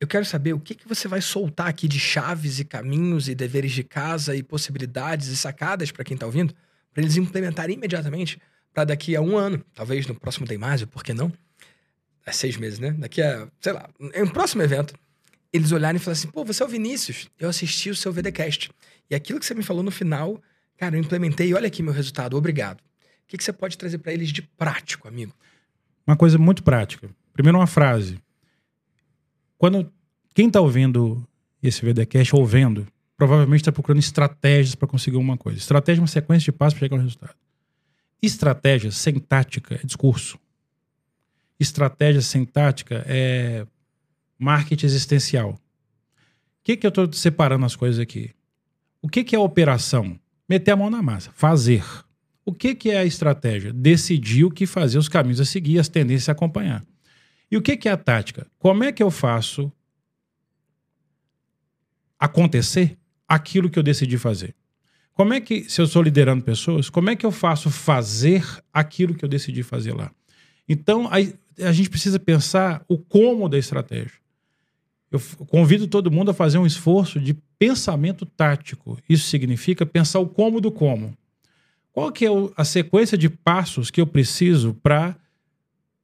eu 0.00 0.06
quero 0.06 0.24
saber 0.24 0.52
o 0.52 0.60
que, 0.60 0.74
que 0.74 0.88
você 0.88 1.08
vai 1.08 1.20
soltar 1.20 1.68
aqui 1.68 1.88
de 1.88 1.98
chaves 1.98 2.60
e 2.60 2.64
caminhos 2.64 3.28
e 3.28 3.34
deveres 3.34 3.72
de 3.72 3.82
casa 3.82 4.36
e 4.36 4.42
possibilidades 4.42 5.28
e 5.28 5.36
sacadas 5.36 5.90
para 5.90 6.04
quem 6.04 6.14
está 6.14 6.26
ouvindo, 6.26 6.54
para 6.92 7.02
eles 7.02 7.16
implementarem 7.16 7.76
imediatamente 7.76 8.40
para 8.72 8.84
daqui 8.84 9.16
a 9.16 9.20
um 9.20 9.36
ano, 9.36 9.64
talvez 9.74 10.06
no 10.06 10.14
próximo 10.14 10.46
Teimásio, 10.46 10.86
por 10.86 11.02
que 11.02 11.12
não? 11.12 11.32
É 12.24 12.30
seis 12.30 12.56
meses, 12.56 12.78
né? 12.78 12.92
Daqui 12.92 13.22
a, 13.22 13.48
sei 13.60 13.72
lá, 13.72 13.88
em 14.14 14.22
um 14.22 14.28
próximo 14.28 14.62
evento, 14.62 14.94
eles 15.52 15.72
olharem 15.72 15.96
e 15.96 16.00
falarem 16.00 16.20
assim: 16.20 16.30
pô, 16.30 16.44
você 16.44 16.62
é 16.62 16.66
o 16.66 16.68
Vinícius, 16.68 17.28
eu 17.38 17.48
assisti 17.48 17.90
o 17.90 17.96
seu 17.96 18.12
VDcast. 18.12 18.70
E 19.10 19.14
aquilo 19.14 19.40
que 19.40 19.46
você 19.46 19.54
me 19.54 19.62
falou 19.62 19.82
no 19.82 19.90
final, 19.90 20.40
cara, 20.78 20.96
eu 20.96 21.00
implementei, 21.00 21.52
olha 21.52 21.66
aqui 21.66 21.82
meu 21.82 21.92
resultado, 21.92 22.36
obrigado. 22.36 22.80
O 22.80 22.82
que, 23.26 23.36
que 23.36 23.44
você 23.44 23.52
pode 23.52 23.76
trazer 23.76 23.98
para 23.98 24.12
eles 24.12 24.30
de 24.32 24.40
prático, 24.40 25.06
amigo? 25.06 25.34
Uma 26.06 26.16
coisa 26.16 26.38
muito 26.38 26.62
prática. 26.62 27.10
Primeiro, 27.34 27.58
uma 27.58 27.66
frase. 27.66 28.18
Quando 29.58 29.92
quem 30.34 30.46
está 30.46 30.60
ouvindo 30.60 31.22
esse 31.62 31.84
VDcast 31.84 32.34
ou 32.34 32.46
vendo, 32.46 32.86
provavelmente 33.16 33.60
está 33.60 33.72
procurando 33.72 33.98
estratégias 33.98 34.74
para 34.74 34.88
conseguir 34.88 35.16
uma 35.16 35.36
coisa. 35.36 35.58
Estratégia 35.58 36.00
é 36.00 36.02
uma 36.02 36.08
sequência 36.08 36.50
de 36.50 36.56
passos 36.56 36.78
para 36.78 36.86
chegar 36.86 36.96
ao 36.96 37.02
resultado. 37.02 37.34
Estratégia 38.22 38.90
sem 38.90 39.18
tática 39.18 39.74
é 39.74 39.84
discurso. 39.84 40.38
Estratégia 41.58 42.22
sem 42.22 42.44
tática 42.44 43.04
é 43.06 43.66
marketing 44.38 44.86
existencial. 44.86 45.50
O 45.50 45.58
que, 46.62 46.76
que 46.76 46.86
eu 46.86 46.90
estou 46.90 47.12
separando 47.12 47.66
as 47.66 47.74
coisas 47.74 48.00
aqui? 48.00 48.30
O 49.02 49.08
que, 49.08 49.24
que 49.24 49.34
é 49.34 49.38
operação? 49.38 50.18
Meter 50.48 50.72
a 50.72 50.76
mão 50.76 50.88
na 50.88 51.02
massa, 51.02 51.30
fazer. 51.34 51.84
O 52.44 52.52
que, 52.52 52.74
que 52.74 52.90
é 52.90 52.98
a 52.98 53.04
estratégia? 53.04 53.72
Decidir 53.72 54.44
o 54.44 54.50
que 54.50 54.66
fazer, 54.66 54.96
os 54.96 55.08
caminhos 55.08 55.40
a 55.40 55.44
seguir, 55.44 55.78
as 55.78 55.88
tendências 55.88 56.28
a 56.28 56.32
acompanhar. 56.32 56.84
E 57.50 57.56
o 57.56 57.62
que, 57.62 57.76
que 57.76 57.88
é 57.88 57.92
a 57.92 57.96
tática? 57.96 58.46
Como 58.58 58.84
é 58.84 58.92
que 58.92 59.02
eu 59.02 59.10
faço 59.10 59.70
acontecer 62.18 62.98
aquilo 63.26 63.68
que 63.68 63.78
eu 63.78 63.82
decidi 63.82 64.16
fazer? 64.16 64.54
Como 65.12 65.34
é 65.34 65.40
que, 65.40 65.68
se 65.68 65.80
eu 65.80 65.84
estou 65.84 66.00
liderando 66.00 66.44
pessoas, 66.44 66.88
como 66.88 67.10
é 67.10 67.16
que 67.16 67.26
eu 67.26 67.32
faço 67.32 67.70
fazer 67.70 68.44
aquilo 68.72 69.14
que 69.14 69.24
eu 69.24 69.28
decidi 69.28 69.62
fazer 69.62 69.92
lá? 69.92 70.10
Então, 70.68 71.08
aí, 71.10 71.34
a 71.60 71.72
gente 71.72 71.90
precisa 71.90 72.18
pensar 72.18 72.84
o 72.88 72.96
como 72.96 73.48
da 73.48 73.58
estratégia. 73.58 74.12
Eu 75.10 75.20
convido 75.46 75.88
todo 75.88 76.10
mundo 76.10 76.30
a 76.30 76.34
fazer 76.34 76.58
um 76.58 76.66
esforço 76.66 77.18
de 77.18 77.36
pensamento 77.58 78.24
tático. 78.24 78.98
Isso 79.08 79.28
significa 79.28 79.84
pensar 79.84 80.20
o 80.20 80.28
como 80.28 80.60
do 80.60 80.70
como. 80.70 81.16
Qual 81.92 82.12
que 82.12 82.26
é 82.26 82.28
a 82.56 82.64
sequência 82.64 83.18
de 83.18 83.28
passos 83.28 83.90
que 83.90 84.00
eu 84.00 84.06
preciso 84.06 84.74
para 84.74 85.16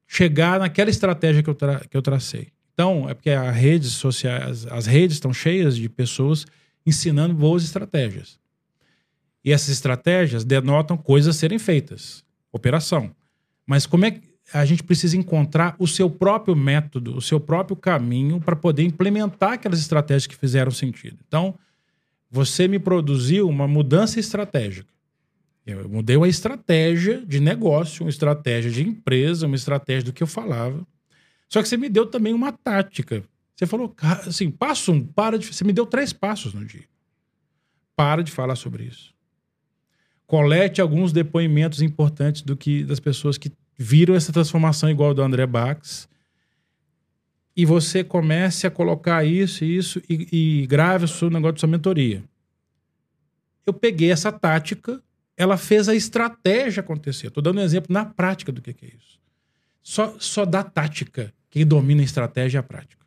chegar 0.06 0.58
naquela 0.58 0.90
estratégia 0.90 1.42
que 1.42 1.50
eu, 1.50 1.54
que 1.54 1.96
eu 1.96 2.02
tracei? 2.02 2.48
Então, 2.72 3.08
é 3.08 3.14
porque 3.14 3.30
as 3.30 3.54
redes 3.54 3.92
sociais, 3.92 4.66
as 4.66 4.86
redes 4.86 5.16
estão 5.16 5.32
cheias 5.32 5.76
de 5.76 5.88
pessoas 5.88 6.44
ensinando 6.84 7.32
boas 7.32 7.62
estratégias. 7.62 8.38
E 9.44 9.52
essas 9.52 9.68
estratégias 9.68 10.44
denotam 10.44 10.96
coisas 10.96 11.36
a 11.36 11.38
serem 11.38 11.58
feitas, 11.58 12.24
operação. 12.50 13.14
Mas 13.64 13.86
como 13.86 14.04
é 14.04 14.10
que 14.10 14.33
a 14.52 14.64
gente 14.64 14.82
precisa 14.82 15.16
encontrar 15.16 15.74
o 15.78 15.86
seu 15.86 16.08
próprio 16.10 16.54
método, 16.54 17.16
o 17.16 17.22
seu 17.22 17.40
próprio 17.40 17.76
caminho 17.76 18.40
para 18.40 18.54
poder 18.54 18.82
implementar 18.82 19.52
aquelas 19.52 19.80
estratégias 19.80 20.26
que 20.26 20.36
fizeram 20.36 20.70
sentido? 20.70 21.18
Então, 21.26 21.58
você 22.30 22.68
me 22.68 22.78
produziu 22.78 23.48
uma 23.48 23.66
mudança 23.66 24.20
estratégica. 24.20 24.92
Eu 25.66 25.88
mudei 25.88 26.16
uma 26.16 26.28
estratégia 26.28 27.24
de 27.24 27.40
negócio, 27.40 28.04
uma 28.04 28.10
estratégia 28.10 28.70
de 28.70 28.82
empresa, 28.82 29.46
uma 29.46 29.56
estratégia 29.56 30.04
do 30.04 30.12
que 30.12 30.22
eu 30.22 30.26
falava. 30.26 30.86
Só 31.48 31.62
que 31.62 31.68
você 31.68 31.76
me 31.76 31.88
deu 31.88 32.04
também 32.04 32.34
uma 32.34 32.52
tática. 32.52 33.22
Você 33.56 33.66
falou, 33.66 33.88
"Ca- 33.88 34.24
assim, 34.26 34.50
passo 34.50 34.92
um, 34.92 35.00
para 35.06 35.38
de. 35.38 35.46
Você 35.46 35.64
me 35.64 35.72
deu 35.72 35.86
três 35.86 36.12
passos 36.12 36.52
no 36.52 36.64
dia. 36.64 36.84
Para 37.96 38.22
de 38.22 38.30
falar 38.30 38.56
sobre 38.56 38.84
isso. 38.84 39.14
Colete 40.26 40.80
alguns 40.80 41.12
depoimentos 41.12 41.80
importantes 41.80 42.42
do 42.42 42.56
que 42.56 42.82
das 42.84 42.98
pessoas 42.98 43.38
que 43.38 43.50
viram 43.76 44.14
essa 44.14 44.32
transformação 44.32 44.90
igual 44.90 45.14
do 45.14 45.22
André 45.22 45.46
Bax. 45.46 46.08
e 47.56 47.64
você 47.64 48.02
comece 48.02 48.66
a 48.66 48.70
colocar 48.70 49.24
isso 49.24 49.64
isso 49.64 50.02
e, 50.08 50.62
e 50.62 50.66
grave 50.66 51.04
o 51.04 51.08
seu 51.08 51.30
negócio 51.30 51.54
de 51.54 51.60
sua 51.60 51.68
mentoria. 51.68 52.22
Eu 53.64 53.72
peguei 53.72 54.10
essa 54.10 54.32
tática, 54.32 55.00
ela 55.36 55.56
fez 55.56 55.88
a 55.88 55.94
estratégia 55.94 56.80
acontecer. 56.80 57.28
Estou 57.28 57.42
dando 57.42 57.60
um 57.60 57.64
exemplo 57.64 57.92
na 57.92 58.04
prática 58.04 58.50
do 58.50 58.60
que, 58.60 58.72
que 58.72 58.86
é 58.86 58.88
isso. 58.88 59.18
Só, 59.82 60.16
só 60.18 60.44
dá 60.44 60.62
tática. 60.62 61.32
Quem 61.48 61.64
domina 61.66 62.00
a 62.02 62.04
estratégia 62.04 62.58
é 62.58 62.60
a 62.60 62.62
prática. 62.62 63.04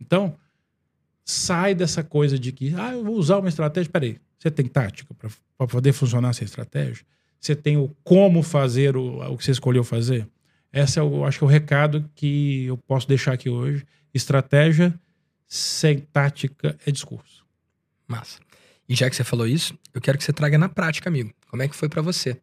Então, 0.00 0.36
sai 1.24 1.74
dessa 1.74 2.02
coisa 2.02 2.38
de 2.38 2.50
que, 2.50 2.74
ah, 2.74 2.92
eu 2.92 3.04
vou 3.04 3.14
usar 3.14 3.38
uma 3.38 3.48
estratégia. 3.48 3.90
Peraí, 3.90 4.18
você 4.38 4.50
tem 4.50 4.66
tática 4.66 5.14
para 5.14 5.66
poder 5.66 5.92
funcionar 5.92 6.30
essa 6.30 6.44
estratégia? 6.44 7.04
Você 7.42 7.56
tem 7.56 7.76
o 7.76 7.88
como 8.04 8.40
fazer 8.40 8.96
o, 8.96 9.18
o 9.18 9.36
que 9.36 9.44
você 9.44 9.50
escolheu 9.50 9.82
fazer? 9.82 10.28
Esse 10.72 11.00
é, 11.00 11.02
o, 11.02 11.24
acho 11.24 11.38
que, 11.38 11.44
é 11.44 11.46
o 11.46 11.50
recado 11.50 12.08
que 12.14 12.66
eu 12.66 12.78
posso 12.78 13.08
deixar 13.08 13.32
aqui 13.32 13.50
hoje. 13.50 13.84
Estratégia 14.14 14.94
sem 15.48 15.98
tática 15.98 16.78
é 16.86 16.92
discurso. 16.92 17.44
Massa. 18.06 18.38
E 18.88 18.94
já 18.94 19.10
que 19.10 19.16
você 19.16 19.24
falou 19.24 19.46
isso, 19.48 19.76
eu 19.92 20.00
quero 20.00 20.16
que 20.16 20.22
você 20.22 20.32
traga 20.32 20.56
na 20.56 20.68
prática, 20.68 21.10
amigo. 21.10 21.32
Como 21.48 21.60
é 21.60 21.66
que 21.66 21.74
foi 21.74 21.88
para 21.88 22.00
você? 22.00 22.40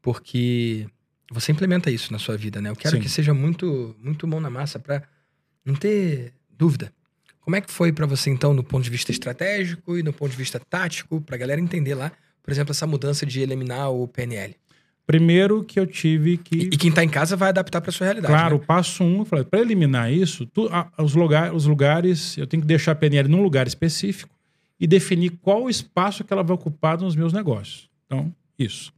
Porque 0.00 0.86
você 1.32 1.50
implementa 1.50 1.90
isso 1.90 2.12
na 2.12 2.18
sua 2.20 2.36
vida, 2.36 2.60
né? 2.60 2.70
Eu 2.70 2.76
quero 2.76 2.96
Sim. 2.96 3.02
que 3.02 3.08
seja 3.08 3.34
muito, 3.34 3.96
muito 3.98 4.26
mão 4.28 4.40
na 4.40 4.48
massa 4.48 4.78
para 4.78 5.02
não 5.64 5.74
ter 5.74 6.32
dúvida. 6.48 6.92
Como 7.40 7.56
é 7.56 7.60
que 7.60 7.72
foi 7.72 7.92
para 7.92 8.06
você, 8.06 8.30
então, 8.30 8.54
no 8.54 8.62
ponto 8.62 8.84
de 8.84 8.90
vista 8.90 9.10
estratégico 9.10 9.98
e 9.98 10.02
no 10.02 10.12
ponto 10.12 10.30
de 10.30 10.36
vista 10.36 10.60
tático, 10.60 11.20
para 11.20 11.34
a 11.34 11.38
galera 11.38 11.60
entender 11.60 11.96
lá, 11.96 12.12
por 12.48 12.52
exemplo, 12.52 12.70
essa 12.70 12.86
mudança 12.86 13.26
de 13.26 13.42
eliminar 13.42 13.92
o 13.92 14.08
PNL? 14.08 14.56
Primeiro 15.06 15.62
que 15.62 15.78
eu 15.78 15.86
tive 15.86 16.38
que. 16.38 16.56
E, 16.56 16.64
e 16.68 16.76
quem 16.78 16.88
está 16.88 17.04
em 17.04 17.08
casa 17.08 17.36
vai 17.36 17.50
adaptar 17.50 17.82
para 17.82 17.92
sua 17.92 18.06
realidade. 18.06 18.32
Claro, 18.32 18.56
né? 18.56 18.64
passo 18.66 19.04
um, 19.04 19.22
para 19.22 19.60
eliminar 19.60 20.10
isso, 20.10 20.46
tu, 20.46 20.66
os, 20.96 21.14
lugar, 21.14 21.54
os 21.54 21.66
lugares, 21.66 22.38
eu 22.38 22.46
tenho 22.46 22.62
que 22.62 22.66
deixar 22.66 22.92
a 22.92 22.94
PNL 22.94 23.28
num 23.28 23.42
lugar 23.42 23.66
específico 23.66 24.34
e 24.80 24.86
definir 24.86 25.32
qual 25.42 25.64
o 25.64 25.68
espaço 25.68 26.24
que 26.24 26.32
ela 26.32 26.42
vai 26.42 26.54
ocupar 26.54 26.98
nos 26.98 27.14
meus 27.14 27.34
negócios. 27.34 27.90
Então, 28.06 28.34
isso. 28.58 28.94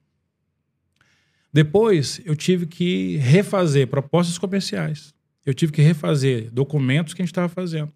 Depois, 1.52 2.20
eu 2.24 2.36
tive 2.36 2.66
que 2.66 3.16
refazer 3.16 3.88
propostas 3.88 4.38
comerciais. 4.38 5.12
Eu 5.44 5.52
tive 5.52 5.72
que 5.72 5.82
refazer 5.82 6.52
documentos 6.52 7.14
que 7.14 7.20
a 7.20 7.24
gente 7.24 7.32
estava 7.32 7.48
fazendo. 7.48 7.92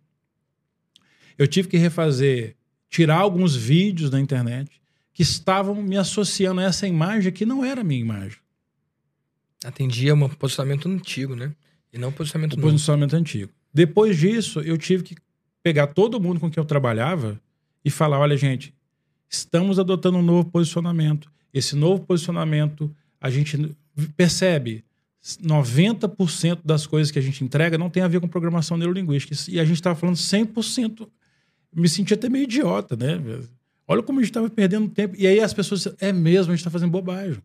Eu 1.39 1.47
tive 1.47 1.69
que 1.69 1.77
refazer, 1.77 2.57
tirar 2.91 3.19
alguns 3.19 3.55
vídeos 3.55 4.11
da 4.11 4.19
internet 4.19 4.83
que 5.15 5.23
estavam 5.23 5.77
me 5.77 5.97
associando 5.97 6.61
a 6.61 6.65
essa 6.65 6.87
imagem 6.87 7.33
que 7.33 7.47
não 7.47 7.65
era 7.65 7.81
a 7.81 7.85
minha 7.85 8.01
imagem. 8.01 8.39
Atendia 9.65 10.15
um 10.15 10.29
posicionamento 10.29 10.89
antigo, 10.89 11.37
né? 11.37 11.55
E 11.93 11.97
não 11.97 12.09
um 12.09 12.13
posicionamento 12.13 12.55
um 12.55 12.57
novo. 12.57 12.73
posicionamento 12.73 13.15
antigo. 13.15 13.53
Depois 13.73 14.19
disso, 14.19 14.61
eu 14.61 14.77
tive 14.77 15.05
que 15.05 15.17
pegar 15.63 15.87
todo 15.87 16.21
mundo 16.21 16.41
com 16.41 16.51
quem 16.51 16.61
eu 16.61 16.67
trabalhava 16.67 17.41
e 17.85 17.91
falar: 17.91 18.19
olha, 18.19 18.37
gente, 18.37 18.75
estamos 19.31 19.79
adotando 19.79 20.19
um 20.19 20.23
novo 20.23 20.51
posicionamento. 20.51 21.31
Esse 21.53 21.77
novo 21.77 22.05
posicionamento, 22.05 22.95
a 23.21 23.31
gente 23.31 23.75
percebe 24.17 24.85
90% 25.43 26.61
das 26.65 26.87
coisas 26.87 27.13
que 27.13 27.19
a 27.19 27.23
gente 27.23 27.45
entrega 27.45 27.79
não 27.79 27.89
tem 27.89 28.03
a 28.03 28.09
ver 28.09 28.21
com 28.21 28.27
programação 28.27 28.77
neurolinguística. 28.77 29.35
E 29.49 29.61
a 29.61 29.65
gente 29.65 29.77
estava 29.77 29.95
falando 29.95 30.17
100% 30.17 31.09
me 31.75 31.89
senti 31.89 32.15
até 32.15 32.29
meio 32.29 32.45
idiota, 32.45 32.97
né? 32.97 33.21
Olha 33.87 34.03
como 34.03 34.19
a 34.19 34.23
gente 34.23 34.31
estava 34.31 34.49
perdendo 34.49 34.89
tempo. 34.89 35.15
E 35.19 35.27
aí 35.27 35.41
as 35.41 35.53
pessoas, 35.53 35.87
é 36.01 36.13
mesmo, 36.13 36.53
a 36.53 36.57
gente 36.57 36.61
está 36.61 36.71
fazendo 36.71 36.91
bobagem. 36.91 37.43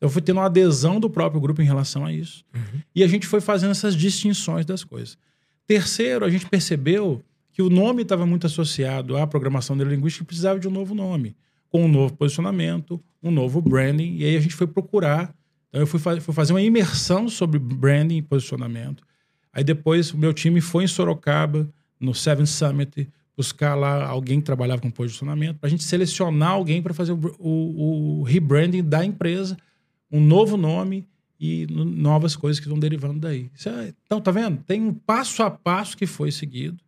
Eu 0.00 0.10
fui 0.10 0.20
tendo 0.20 0.38
uma 0.38 0.46
adesão 0.46 0.98
do 0.98 1.08
próprio 1.08 1.40
grupo 1.40 1.62
em 1.62 1.64
relação 1.64 2.04
a 2.04 2.12
isso. 2.12 2.44
Uhum. 2.52 2.80
E 2.94 3.04
a 3.04 3.06
gente 3.06 3.26
foi 3.26 3.40
fazendo 3.40 3.70
essas 3.70 3.94
distinções 3.94 4.66
das 4.66 4.82
coisas. 4.82 5.16
Terceiro, 5.66 6.24
a 6.24 6.30
gente 6.30 6.46
percebeu 6.46 7.22
que 7.52 7.62
o 7.62 7.70
nome 7.70 8.02
estava 8.02 8.26
muito 8.26 8.46
associado 8.46 9.16
à 9.16 9.26
programação 9.26 9.76
neurolinguística 9.76 10.24
e 10.24 10.26
precisava 10.26 10.58
de 10.58 10.66
um 10.66 10.72
novo 10.72 10.94
nome, 10.94 11.36
com 11.68 11.84
um 11.84 11.88
novo 11.88 12.14
posicionamento, 12.14 13.00
um 13.22 13.30
novo 13.30 13.60
branding. 13.60 14.16
E 14.16 14.24
aí 14.24 14.36
a 14.36 14.40
gente 14.40 14.56
foi 14.56 14.66
procurar. 14.66 15.32
Então 15.68 15.80
eu 15.80 15.86
fui, 15.86 16.00
fui 16.00 16.34
fazer 16.34 16.52
uma 16.52 16.62
imersão 16.62 17.28
sobre 17.28 17.60
branding 17.60 18.16
e 18.16 18.22
posicionamento. 18.22 19.04
Aí 19.52 19.62
depois 19.62 20.12
o 20.12 20.18
meu 20.18 20.32
time 20.32 20.60
foi 20.60 20.84
em 20.84 20.88
Sorocaba, 20.88 21.68
no 22.00 22.14
Seven 22.14 22.46
Summit, 22.46 23.08
buscar 23.42 23.74
lá 23.74 24.06
alguém 24.06 24.38
que 24.38 24.46
trabalhava 24.46 24.80
com 24.80 24.90
posicionamento, 24.90 25.58
para 25.58 25.66
a 25.66 25.70
gente 25.70 25.82
selecionar 25.82 26.50
alguém 26.50 26.80
para 26.80 26.94
fazer 26.94 27.10
o, 27.10 27.20
o, 27.40 28.20
o, 28.20 28.22
rebranding 28.22 28.84
da 28.84 29.04
empresa, 29.04 29.56
um 30.10 30.20
novo 30.20 30.56
nome 30.56 31.04
e 31.40 31.66
novas 31.68 32.36
coisas 32.36 32.60
que 32.60 32.68
vão 32.68 32.78
derivando 32.78 33.18
daí. 33.18 33.50
É, 33.66 33.92
então, 34.06 34.20
tá 34.20 34.30
vendo? 34.30 34.62
Tem 34.64 34.80
um 34.80 34.94
passo 34.94 35.42
a 35.42 35.50
passo 35.50 35.96
que 35.96 36.06
foi 36.06 36.30
seguido. 36.30 36.78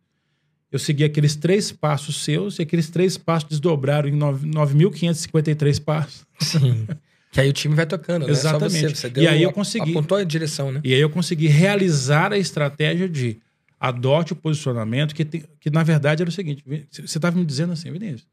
Eu 0.71 0.79
segui 0.79 1.03
aqueles 1.03 1.35
três 1.35 1.73
passos 1.73 2.23
seus 2.23 2.57
e 2.57 2.61
aqueles 2.61 2.89
três 2.89 3.17
passos 3.17 3.49
desdobraram 3.49 4.07
em 4.07 4.17
9.553 4.17 5.83
passos. 5.83 6.25
Sim. 6.39 6.87
Que 7.31 7.41
aí 7.41 7.49
o 7.49 7.53
time 7.53 7.75
vai 7.75 7.85
tocando, 7.85 8.25
né? 8.25 8.31
Exatamente. 8.31 8.95
Você, 8.95 9.09
você 9.09 9.19
e 9.19 9.27
aí 9.27 9.43
eu 9.43 9.51
consegui. 9.51 9.91
Apontou 9.91 10.17
a 10.17 10.23
direção, 10.23 10.71
né? 10.71 10.79
E 10.85 10.93
aí 10.93 11.01
eu 11.01 11.09
consegui 11.09 11.47
realizar 11.47 12.31
a 12.31 12.37
estratégia 12.37 13.09
de 13.09 13.41
adote 13.79 14.33
o 14.33 14.35
posicionamento, 14.35 15.13
que, 15.13 15.25
tem, 15.25 15.43
que 15.59 15.69
na 15.69 15.83
verdade 15.83 16.21
era 16.21 16.29
o 16.29 16.33
seguinte: 16.33 16.63
você 16.91 17.01
estava 17.01 17.37
me 17.37 17.45
dizendo 17.45 17.73
assim, 17.73 17.91
Vinícius, 17.91 18.27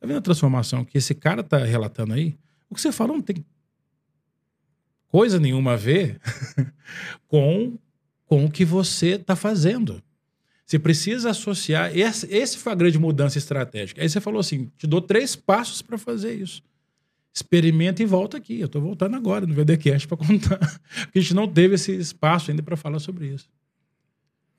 tá 0.00 0.06
vendo 0.06 0.18
a 0.18 0.22
transformação 0.22 0.84
que 0.84 0.98
esse 0.98 1.14
cara 1.14 1.42
tá 1.42 1.58
relatando 1.58 2.14
aí? 2.14 2.36
O 2.68 2.74
que 2.74 2.80
você 2.80 2.92
falou 2.92 3.16
não 3.16 3.22
tem 3.22 3.44
coisa 5.08 5.38
nenhuma 5.38 5.72
a 5.72 5.76
ver 5.76 6.20
com, 7.28 7.78
com 8.26 8.44
o 8.44 8.50
que 8.50 8.64
você 8.64 9.12
está 9.12 9.36
fazendo. 9.36 10.02
Você 10.64 10.78
precisa 10.78 11.30
associar. 11.30 11.96
Esse, 11.96 12.26
esse 12.26 12.58
foi 12.58 12.72
a 12.72 12.74
grande 12.74 12.98
mudança 12.98 13.38
estratégica. 13.38 14.02
Aí 14.02 14.08
você 14.08 14.20
falou 14.20 14.40
assim: 14.40 14.70
te 14.76 14.86
dou 14.86 15.00
três 15.00 15.36
passos 15.36 15.80
para 15.80 15.96
fazer 15.96 16.34
isso. 16.34 16.62
Experimenta 17.32 18.02
e 18.02 18.06
volta 18.06 18.36
aqui. 18.36 18.58
Eu 18.58 18.66
estou 18.66 18.82
voltando 18.82 19.14
agora 19.14 19.46
no 19.46 19.54
VDCast 19.54 20.08
para 20.08 20.16
contar. 20.16 20.58
Porque 21.04 21.18
a 21.18 21.22
gente 21.22 21.34
não 21.34 21.46
teve 21.46 21.76
esse 21.76 21.92
espaço 21.92 22.50
ainda 22.50 22.62
para 22.62 22.76
falar 22.76 22.98
sobre 22.98 23.28
isso. 23.28 23.48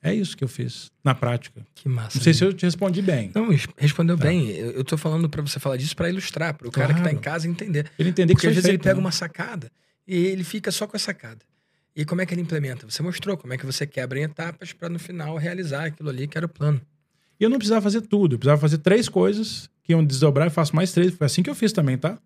É 0.02 0.14
isso 0.14 0.36
que 0.36 0.44
eu 0.44 0.48
fiz 0.48 0.90
na 1.02 1.14
prática. 1.14 1.66
Que 1.74 1.88
massa. 1.88 2.16
Não 2.16 2.22
sei 2.22 2.32
se 2.32 2.44
eu 2.44 2.52
te 2.52 2.64
respondi 2.64 3.02
bem. 3.02 3.32
Não, 3.34 3.48
respondeu 3.76 4.16
tá. 4.16 4.24
bem. 4.24 4.50
Eu, 4.50 4.84
tô 4.84 4.96
falando 4.96 5.28
para 5.28 5.42
você 5.42 5.58
falar 5.58 5.76
disso 5.76 5.96
para 5.96 6.08
ilustrar, 6.08 6.54
para 6.54 6.68
o 6.68 6.70
claro. 6.70 6.94
cara 6.94 7.02
que 7.02 7.08
tá 7.08 7.12
em 7.12 7.20
casa 7.20 7.48
entender. 7.48 7.90
Ele 7.98 8.10
entender 8.10 8.32
Porque 8.32 8.46
que 8.46 8.50
às 8.50 8.54
vezes 8.54 8.68
feito, 8.68 8.80
ele 8.80 8.82
pega 8.82 8.94
né? 8.94 9.00
uma 9.00 9.10
sacada 9.10 9.70
e 10.06 10.14
ele 10.14 10.44
fica 10.44 10.70
só 10.70 10.86
com 10.86 10.96
a 10.96 11.00
sacada. 11.00 11.40
E 11.96 12.04
como 12.04 12.20
é 12.20 12.26
que 12.26 12.32
ele 12.32 12.42
implementa? 12.42 12.88
Você 12.88 13.02
mostrou 13.02 13.36
como 13.36 13.52
é 13.52 13.58
que 13.58 13.66
você 13.66 13.84
quebra 13.84 14.20
em 14.20 14.22
etapas 14.22 14.72
para 14.72 14.88
no 14.88 15.00
final 15.00 15.36
realizar 15.36 15.86
aquilo 15.86 16.08
ali 16.08 16.28
que 16.28 16.38
era 16.38 16.46
o 16.46 16.48
plano. 16.48 16.80
E 17.40 17.44
eu 17.44 17.50
não 17.50 17.58
precisava 17.58 17.82
fazer 17.82 18.02
tudo. 18.02 18.34
Eu 18.34 18.38
precisava 18.38 18.60
fazer 18.60 18.78
três 18.78 19.08
coisas 19.08 19.68
que 19.82 19.92
iam 19.92 20.04
desdobrar 20.04 20.46
e 20.46 20.50
faço 20.50 20.76
mais 20.76 20.92
três. 20.92 21.12
Foi 21.14 21.26
assim 21.26 21.42
que 21.42 21.50
eu 21.50 21.56
fiz 21.56 21.72
também, 21.72 21.98
tá? 21.98 22.18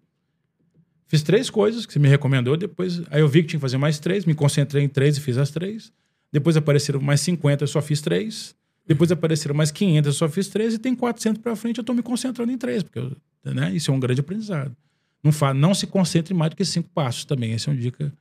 Fiz 1.07 1.23
três 1.23 1.49
coisas 1.49 1.87
que 1.87 1.93
você 1.93 1.99
me 1.99 2.09
recomendou, 2.09 2.57
depois. 2.57 3.01
Aí 3.11 3.21
eu 3.21 3.29
vi 3.29 3.43
que 3.43 3.49
tinha 3.49 3.59
que 3.59 3.63
fazer 3.63 3.79
mais 3.79 3.99
três, 3.99 4.27
me 4.27 4.35
concentrei 4.35 4.83
em 4.83 4.89
três 4.89 5.17
e 5.17 5.21
fiz 5.21 5.39
as 5.39 5.51
três. 5.51 5.93
Depois 6.33 6.57
apareceram 6.57 7.01
mais 7.01 7.21
50, 7.21 7.65
eu 7.65 7.69
só 7.69 7.83
fiz 7.83 8.01
três. 8.01 8.55
Depois 8.87 9.13
apareceram 9.13 9.55
mais 9.55 9.71
500, 9.71 10.07
eu 10.07 10.13
só 10.13 10.29
fiz 10.29 10.49
três. 10.49 10.75
E 10.75 10.79
tem 10.79 10.95
400 10.95 11.43
para 11.43 11.55
frente, 11.55 11.79
eu 11.79 11.83
estou 11.83 11.95
me 11.95 12.03
concentrando 12.03 12.51
em 12.51 12.59
três. 12.59 12.83
Porque 12.83 12.99
eu, 12.99 13.17
né, 13.53 13.73
isso 13.75 13.91
é 13.91 13.95
um 13.95 14.01
grande 14.01 14.21
aprendizado. 14.21 14.75
Não, 15.23 15.31
fa, 15.31 15.55
não 15.55 15.75
se 15.75 15.87
concentre 15.87 16.35
em 16.35 16.37
mais 16.37 16.51
do 16.51 16.57
que 16.57 16.65
cinco 16.65 16.89
passos 16.89 17.25
também. 17.25 17.53
Essa 17.53 17.71
é 17.71 17.75
uma 17.75 17.81
dica, 17.81 18.13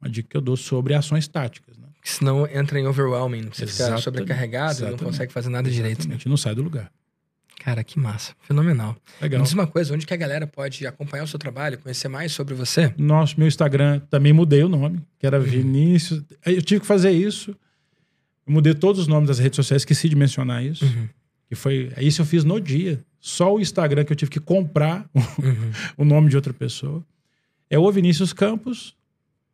uma 0.00 0.10
dica 0.10 0.28
que 0.28 0.36
eu 0.36 0.40
dou 0.40 0.56
sobre 0.56 0.92
ações 0.92 1.26
táticas. 1.26 1.78
Né? 1.78 1.86
Senão 2.04 2.46
entra 2.46 2.78
em 2.78 2.86
overwhelming. 2.86 3.48
Você 3.52 3.64
Exatamente. 3.64 4.00
fica 4.00 4.02
sobrecarregado 4.02 4.84
e 4.84 4.90
não 4.90 4.98
consegue 4.98 5.32
fazer 5.32 5.48
nada 5.48 5.68
Exatamente. 5.68 6.00
direito. 6.02 6.26
Né? 6.26 6.30
Não 6.30 6.36
sai 6.36 6.54
do 6.54 6.62
lugar. 6.62 6.92
Cara, 7.64 7.84
que 7.84 7.96
massa. 7.96 8.34
Fenomenal. 8.40 8.96
Legal. 9.20 9.38
Me 9.38 9.44
diz 9.44 9.52
uma 9.52 9.68
coisa, 9.68 9.94
onde 9.94 10.04
que 10.04 10.12
a 10.12 10.16
galera 10.16 10.48
pode 10.48 10.84
acompanhar 10.84 11.22
o 11.22 11.28
seu 11.28 11.38
trabalho, 11.38 11.78
conhecer 11.78 12.08
mais 12.08 12.32
sobre 12.32 12.54
você? 12.54 12.92
Nosso, 12.98 13.38
meu 13.38 13.46
Instagram, 13.46 14.00
também 14.10 14.32
mudei 14.32 14.64
o 14.64 14.68
nome, 14.68 15.00
que 15.16 15.24
era 15.24 15.38
uhum. 15.38 15.44
Vinícius. 15.44 16.24
Eu 16.44 16.60
tive 16.60 16.80
que 16.80 16.86
fazer 16.86 17.12
isso. 17.12 17.52
Eu 18.44 18.52
mudei 18.52 18.74
todos 18.74 19.02
os 19.02 19.06
nomes 19.06 19.28
das 19.28 19.38
redes 19.38 19.54
sociais, 19.54 19.82
esqueci 19.82 20.08
de 20.08 20.16
mencionar 20.16 20.64
isso. 20.64 20.84
Uhum. 20.84 21.08
Que 21.48 21.54
foi. 21.54 21.92
Isso 21.98 22.22
eu 22.22 22.26
fiz 22.26 22.42
no 22.42 22.60
dia. 22.60 23.00
Só 23.20 23.54
o 23.54 23.60
Instagram 23.60 24.04
que 24.04 24.12
eu 24.12 24.16
tive 24.16 24.32
que 24.32 24.40
comprar 24.40 25.08
uhum. 25.14 25.70
o 25.98 26.04
nome 26.04 26.28
de 26.28 26.34
outra 26.34 26.52
pessoa. 26.52 27.00
É 27.70 27.78
o 27.78 27.92
Vinícius 27.92 28.32
Campos. 28.32 28.96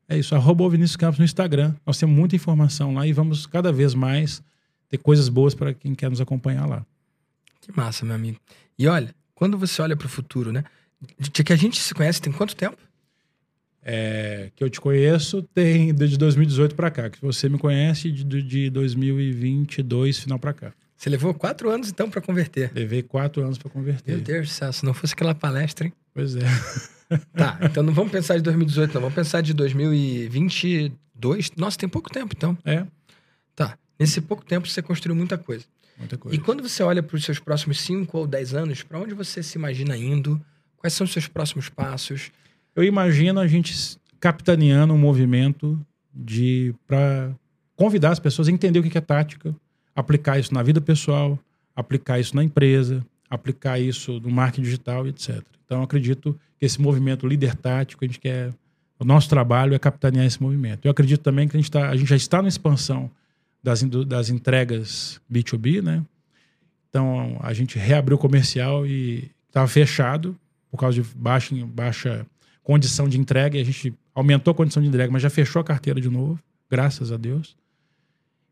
É 0.09 0.17
isso, 0.17 0.35
arroba 0.35 0.65
o 0.65 0.71
Vinícius 0.71 0.97
Campos 0.97 1.19
no 1.19 1.27
Instagram. 1.27 1.75
Nós 1.85 1.99
temos 1.99 2.17
muita 2.17 2.35
informação 2.35 2.95
lá 2.95 3.07
e 3.07 3.13
vamos 3.13 3.47
cada 3.47 3.71
vez 3.71 3.93
mais 3.93 4.43
ter 4.89 4.97
coisas 4.97 5.29
boas 5.29 5.55
para 5.55 5.75
quem 5.75 5.95
quer 5.95 6.09
nos 6.09 6.23
acompanhar 6.23 6.65
lá. 6.65 6.87
Que 7.69 7.77
massa, 7.77 8.07
meu 8.07 8.15
amigo. 8.15 8.39
E 8.79 8.89
olha, 8.89 9.15
quando 9.35 9.59
você 9.59 9.83
olha 9.83 9.95
para 9.95 10.07
o 10.07 10.09
futuro, 10.09 10.51
né? 10.51 10.65
De 11.19 11.45
que 11.45 11.53
a 11.53 11.57
gente 11.57 11.79
se 11.81 11.93
conhece 11.93 12.21
tem 12.21 12.33
quanto 12.33 12.57
tempo? 12.57 12.79
É, 13.83 14.51
que 14.57 14.65
eu 14.65 14.71
te 14.71 14.81
conheço 14.81 15.43
tem 15.55 15.95
de 15.95 16.17
2018 16.17 16.75
para 16.75 16.91
cá. 16.91 17.11
Que 17.11 17.21
você 17.21 17.49
me 17.49 17.59
conhece 17.59 18.11
de, 18.11 18.43
de 18.43 18.71
2022 18.71 20.19
final 20.19 20.39
para 20.39 20.55
cá. 20.55 20.73
Você 20.97 21.11
levou 21.11 21.33
quatro 21.35 21.71
anos 21.71 21.91
então 21.91 22.11
para 22.11 22.23
converter? 22.23 22.73
Levei 22.75 23.03
quatro 23.03 23.45
anos 23.45 23.59
para 23.59 23.71
converter. 23.71 24.13
Meu 24.13 24.21
Deus 24.21 24.49
do 24.49 24.53
céu, 24.53 24.73
se 24.73 24.85
não 24.85 24.95
fosse 24.95 25.13
aquela 25.13 25.35
palestra, 25.35 25.87
hein? 25.87 25.93
Pois 26.13 26.35
é. 26.35 26.41
Tá, 27.35 27.59
então 27.63 27.83
não 27.83 27.93
vamos 27.93 28.11
pensar 28.11 28.37
de 28.37 28.43
2018, 28.43 28.95
não. 28.95 29.03
Vamos 29.03 29.15
pensar 29.15 29.43
de 29.43 29.53
2022. 29.53 31.53
Nossa, 31.57 31.79
tem 31.79 31.89
pouco 31.89 32.11
tempo 32.11 32.35
então. 32.37 32.57
É. 32.65 32.85
Tá. 33.55 33.79
Nesse 33.99 34.21
pouco 34.21 34.45
tempo 34.45 34.67
você 34.67 34.81
construiu 34.81 35.15
muita 35.15 35.37
coisa. 35.37 35.65
Muita 35.99 36.17
coisa. 36.17 36.37
E 36.37 36.41
quando 36.41 36.63
você 36.63 36.83
olha 36.83 37.03
para 37.03 37.17
os 37.17 37.25
seus 37.25 37.39
próximos 37.39 37.81
5 37.81 38.17
ou 38.17 38.27
10 38.27 38.55
anos, 38.55 38.83
para 38.83 38.99
onde 38.99 39.15
você 39.15 39.43
se 39.43 39.59
imagina 39.59 39.97
indo? 39.97 40.41
Quais 40.77 40.93
são 40.93 41.05
os 41.05 41.13
seus 41.13 41.27
próximos 41.27 41.69
passos? 41.69 42.31
Eu 42.75 42.85
imagino 42.85 43.41
a 43.41 43.47
gente 43.47 43.99
capitaneando 44.21 44.95
um 44.95 44.99
movimento 44.99 45.79
de 46.15 46.75
para 46.87 47.31
convidar 47.77 48.11
as 48.11 48.19
pessoas 48.19 48.49
a 48.49 48.53
entender 48.53 48.79
o 48.79 48.83
que 48.83 48.97
é 48.97 49.01
tática, 49.01 49.55
aplicar 49.95 50.39
isso 50.39 50.55
na 50.55 50.63
vida 50.63 50.81
pessoal, 50.81 51.39
aplicar 51.75 52.19
isso 52.19 52.35
na 52.35 52.43
empresa, 52.43 53.05
aplicar 53.29 53.79
isso 53.79 54.21
no 54.21 54.31
marketing 54.31 54.63
digital 54.63 55.07
etc. 55.07 55.43
Então, 55.65 55.83
acredito 55.83 56.39
que 56.59 56.65
esse 56.65 56.81
movimento 56.81 57.27
líder 57.27 57.55
tático, 57.55 58.05
a 58.05 58.09
gente 58.09 58.19
quer. 58.19 58.53
O 58.99 59.05
nosso 59.05 59.29
trabalho 59.29 59.75
é 59.75 59.79
capitanear 59.79 60.27
esse 60.27 60.43
movimento. 60.43 60.85
Eu 60.85 60.91
acredito 60.91 61.21
também 61.21 61.47
que 61.47 61.57
a 61.57 61.61
gente, 61.61 61.71
tá, 61.71 61.89
a 61.89 61.95
gente 61.95 62.09
já 62.09 62.17
está 62.17 62.43
na 62.43 62.49
expansão 62.49 63.09
das, 63.69 63.83
das 64.07 64.31
entregas 64.31 65.21
B2B, 65.31 65.83
né? 65.83 66.03
Então, 66.89 67.39
a 67.41 67.53
gente 67.53 67.79
reabriu 67.79 68.17
o 68.17 68.21
comercial 68.21 68.87
e 68.87 69.31
estava 69.47 69.69
fechado 69.69 70.37
por 70.71 70.79
causa 70.79 71.01
de 71.01 71.09
baixa, 71.15 71.55
baixa 71.67 72.27
condição 72.63 73.09
de 73.09 73.19
entrega. 73.19 73.59
E 73.59 73.61
a 73.61 73.65
gente 73.65 73.95
aumentou 74.15 74.53
a 74.53 74.55
condição 74.55 74.83
de 74.83 74.89
entrega, 74.89 75.13
mas 75.13 75.23
já 75.23 75.31
fechou 75.31 75.61
a 75.61 75.65
carteira 75.65 76.01
de 76.01 76.09
novo, 76.09 76.39
graças 76.71 77.13
a 77.13 77.17
Deus. 77.17 77.57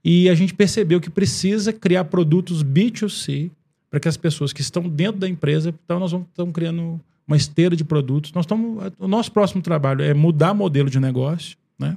E 0.05 0.29
a 0.29 0.35
gente 0.35 0.55
percebeu 0.55 1.01
que 1.01 1.11
precisa 1.11 1.73
criar 1.73 2.05
produtos 2.05 2.63
B2C 2.63 3.51
para 3.91 3.99
que 3.99 4.09
as 4.09 4.17
pessoas 4.17 4.53
que 4.53 4.61
estão 4.61 4.89
dentro 4.89 5.21
da 5.21 5.29
empresa, 5.29 5.75
então 5.85 5.99
nós 5.99 6.13
estamos 6.13 6.53
criando 6.53 7.01
uma 7.27 7.37
esteira 7.37 7.75
de 7.75 7.85
produtos. 7.85 8.33
Nós 8.33 8.45
estamos, 8.45 8.93
o 8.99 9.09
nosso 9.09 9.33
próximo 9.33 9.63
trabalho 9.63 10.03
é 10.03 10.15
mudar 10.15 10.55
modelo 10.55 10.89
de 10.89 11.01
negócio, 11.01 11.57
né, 11.79 11.97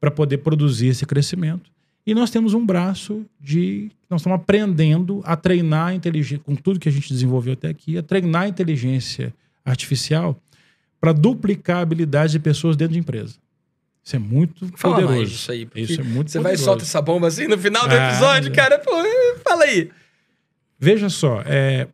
para 0.00 0.10
poder 0.10 0.38
produzir 0.38 0.88
esse 0.88 1.04
crescimento. 1.04 1.70
E 2.06 2.14
nós 2.14 2.30
temos 2.30 2.54
um 2.54 2.64
braço 2.64 3.24
de. 3.40 3.90
Nós 4.08 4.22
estamos 4.22 4.36
aprendendo 4.36 5.20
a 5.24 5.36
treinar 5.36 5.88
a 5.88 5.94
inteligência, 5.94 6.42
com 6.44 6.54
tudo 6.56 6.80
que 6.80 6.88
a 6.88 6.92
gente 6.92 7.12
desenvolveu 7.12 7.52
até 7.52 7.68
aqui, 7.68 7.98
a 7.98 8.02
treinar 8.02 8.42
a 8.42 8.48
inteligência 8.48 9.34
artificial 9.64 10.40
para 11.00 11.12
duplicar 11.12 11.78
a 11.78 11.80
habilidade 11.80 12.32
de 12.32 12.38
pessoas 12.38 12.76
dentro 12.76 12.94
de 12.94 12.98
empresa. 12.98 13.36
Isso 14.02 14.16
é 14.16 14.18
muito 14.18 14.66
fala 14.74 14.94
poderoso. 14.94 15.18
Mais 15.18 15.30
isso 15.30 15.52
aí. 15.52 15.68
Isso 15.74 16.00
é 16.00 16.04
muito 16.04 16.30
Você 16.30 16.38
poderoso. 16.38 16.42
vai 16.42 16.54
e 16.54 16.58
solta 16.58 16.82
essa 16.82 17.02
bomba 17.02 17.28
assim 17.28 17.46
no 17.46 17.58
final 17.58 17.86
do 17.86 17.94
ah, 17.94 18.08
episódio, 18.08 18.52
cara. 18.52 18.78
Pô, 18.78 18.90
fala 19.44 19.64
aí. 19.64 19.90
Veja 20.78 21.10
só, 21.10 21.42
é, 21.44 21.88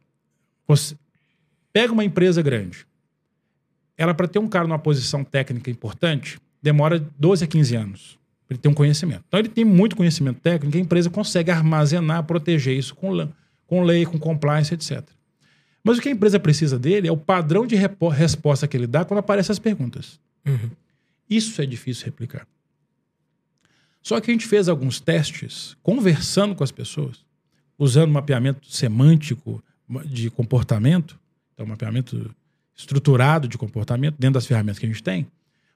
você 0.66 0.94
pega 1.72 1.92
uma 1.92 2.04
empresa 2.04 2.40
grande. 2.40 2.86
Ela, 3.96 4.14
para 4.14 4.28
ter 4.28 4.38
um 4.38 4.46
cara 4.46 4.66
numa 4.66 4.78
posição 4.78 5.24
técnica 5.24 5.70
importante, 5.70 6.38
demora 6.62 7.04
12 7.18 7.44
a 7.44 7.46
15 7.46 7.76
anos. 7.76 8.18
Ele 8.48 8.58
tem 8.58 8.70
um 8.70 8.74
conhecimento. 8.74 9.24
Então, 9.26 9.40
ele 9.40 9.48
tem 9.48 9.64
muito 9.64 9.96
conhecimento 9.96 10.40
técnico, 10.40 10.76
a 10.76 10.80
empresa 10.80 11.08
consegue 11.08 11.50
armazenar, 11.50 12.24
proteger 12.24 12.76
isso 12.76 12.94
com, 12.94 13.28
com 13.66 13.82
lei, 13.82 14.04
com 14.04 14.18
compliance, 14.18 14.74
etc. 14.74 15.02
Mas 15.82 15.98
o 15.98 16.00
que 16.00 16.08
a 16.08 16.12
empresa 16.12 16.40
precisa 16.40 16.78
dele 16.78 17.08
é 17.08 17.12
o 17.12 17.16
padrão 17.16 17.66
de 17.66 17.76
resposta 17.76 18.66
que 18.66 18.76
ele 18.76 18.86
dá 18.86 19.04
quando 19.04 19.18
aparecem 19.18 19.52
as 19.52 19.58
perguntas. 19.58 20.18
Uhum. 20.46 20.70
Isso 21.28 21.60
é 21.60 21.66
difícil 21.66 22.06
replicar. 22.06 22.46
Só 24.02 24.20
que 24.20 24.30
a 24.30 24.34
gente 24.34 24.46
fez 24.46 24.68
alguns 24.68 25.00
testes, 25.00 25.76
conversando 25.82 26.54
com 26.54 26.62
as 26.62 26.70
pessoas, 26.70 27.24
usando 27.78 28.12
mapeamento 28.12 28.70
semântico 28.70 29.62
de 30.04 30.30
comportamento, 30.30 31.18
então 31.52 31.66
mapeamento 31.66 32.34
estruturado 32.76 33.48
de 33.48 33.56
comportamento 33.56 34.16
dentro 34.18 34.34
das 34.34 34.46
ferramentas 34.46 34.78
que 34.78 34.86
a 34.86 34.88
gente 34.88 35.02
tem, 35.02 35.26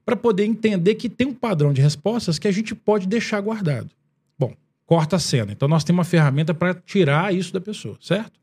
para 0.09 0.17
poder 0.17 0.47
entender 0.47 0.95
que 0.95 1.07
tem 1.07 1.27
um 1.27 1.35
padrão 1.35 1.71
de 1.71 1.83
respostas 1.83 2.39
que 2.39 2.49
a 2.49 2.51
gente 2.51 2.75
pode 2.75 3.07
deixar 3.07 3.39
guardado. 3.43 3.91
Bom, 4.39 4.55
corta 4.87 5.17
a 5.17 5.19
cena. 5.19 5.53
Então 5.53 5.69
nós 5.69 5.85
temos 5.85 5.99
uma 5.99 6.05
ferramenta 6.05 6.55
para 6.55 6.73
tirar 6.73 7.35
isso 7.35 7.53
da 7.53 7.61
pessoa, 7.61 7.95
certo? 8.01 8.41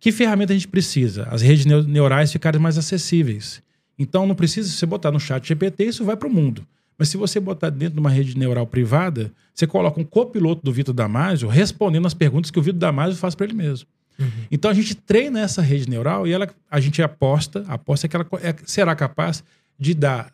Que 0.00 0.10
ferramenta 0.10 0.52
a 0.52 0.56
gente 0.56 0.66
precisa? 0.66 1.28
As 1.30 1.40
redes 1.40 1.64
neurais 1.86 2.32
ficarem 2.32 2.60
mais 2.60 2.76
acessíveis. 2.76 3.62
Então 3.96 4.26
não 4.26 4.34
precisa 4.34 4.68
você 4.68 4.84
botar 4.84 5.12
no 5.12 5.20
chat 5.20 5.46
GPT, 5.46 5.84
isso 5.84 6.04
vai 6.04 6.16
para 6.16 6.26
o 6.26 6.32
mundo. 6.32 6.66
Mas 6.98 7.10
se 7.10 7.16
você 7.16 7.38
botar 7.38 7.70
dentro 7.70 7.94
de 7.94 8.00
uma 8.00 8.10
rede 8.10 8.36
neural 8.36 8.66
privada, 8.66 9.30
você 9.54 9.68
coloca 9.68 10.00
um 10.00 10.04
copiloto 10.04 10.64
do 10.64 10.72
Vitor 10.72 10.92
Damasio 10.92 11.48
respondendo 11.48 12.08
as 12.08 12.14
perguntas 12.14 12.50
que 12.50 12.58
o 12.58 12.62
Vitor 12.62 12.80
Damasio 12.80 13.14
faz 13.14 13.36
para 13.36 13.46
ele 13.46 13.54
mesmo. 13.54 13.86
Uhum. 14.18 14.26
Então 14.50 14.68
a 14.68 14.74
gente 14.74 14.96
treina 14.96 15.38
essa 15.38 15.62
rede 15.62 15.88
neural 15.88 16.26
e 16.26 16.32
ela, 16.32 16.48
a 16.68 16.80
gente 16.80 17.00
aposta, 17.00 17.64
aposta 17.68 18.08
que 18.08 18.16
ela 18.16 18.26
é, 18.42 18.52
será 18.64 18.96
capaz 18.96 19.44
de 19.78 19.94
dar, 19.94 20.32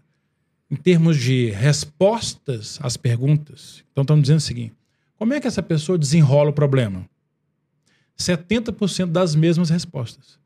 em 0.70 0.76
termos 0.76 1.16
de 1.16 1.50
respostas 1.50 2.78
às 2.82 2.96
perguntas. 2.96 3.84
Então 3.92 4.02
estamos 4.02 4.22
dizendo 4.22 4.38
o 4.38 4.42
seguinte: 4.42 4.74
como 5.16 5.34
é 5.34 5.40
que 5.40 5.46
essa 5.46 5.62
pessoa 5.62 5.98
desenrola 5.98 6.50
o 6.50 6.52
problema? 6.52 7.04
70% 8.18 9.06
das 9.06 9.34
mesmas 9.34 9.70
respostas. 9.70 10.38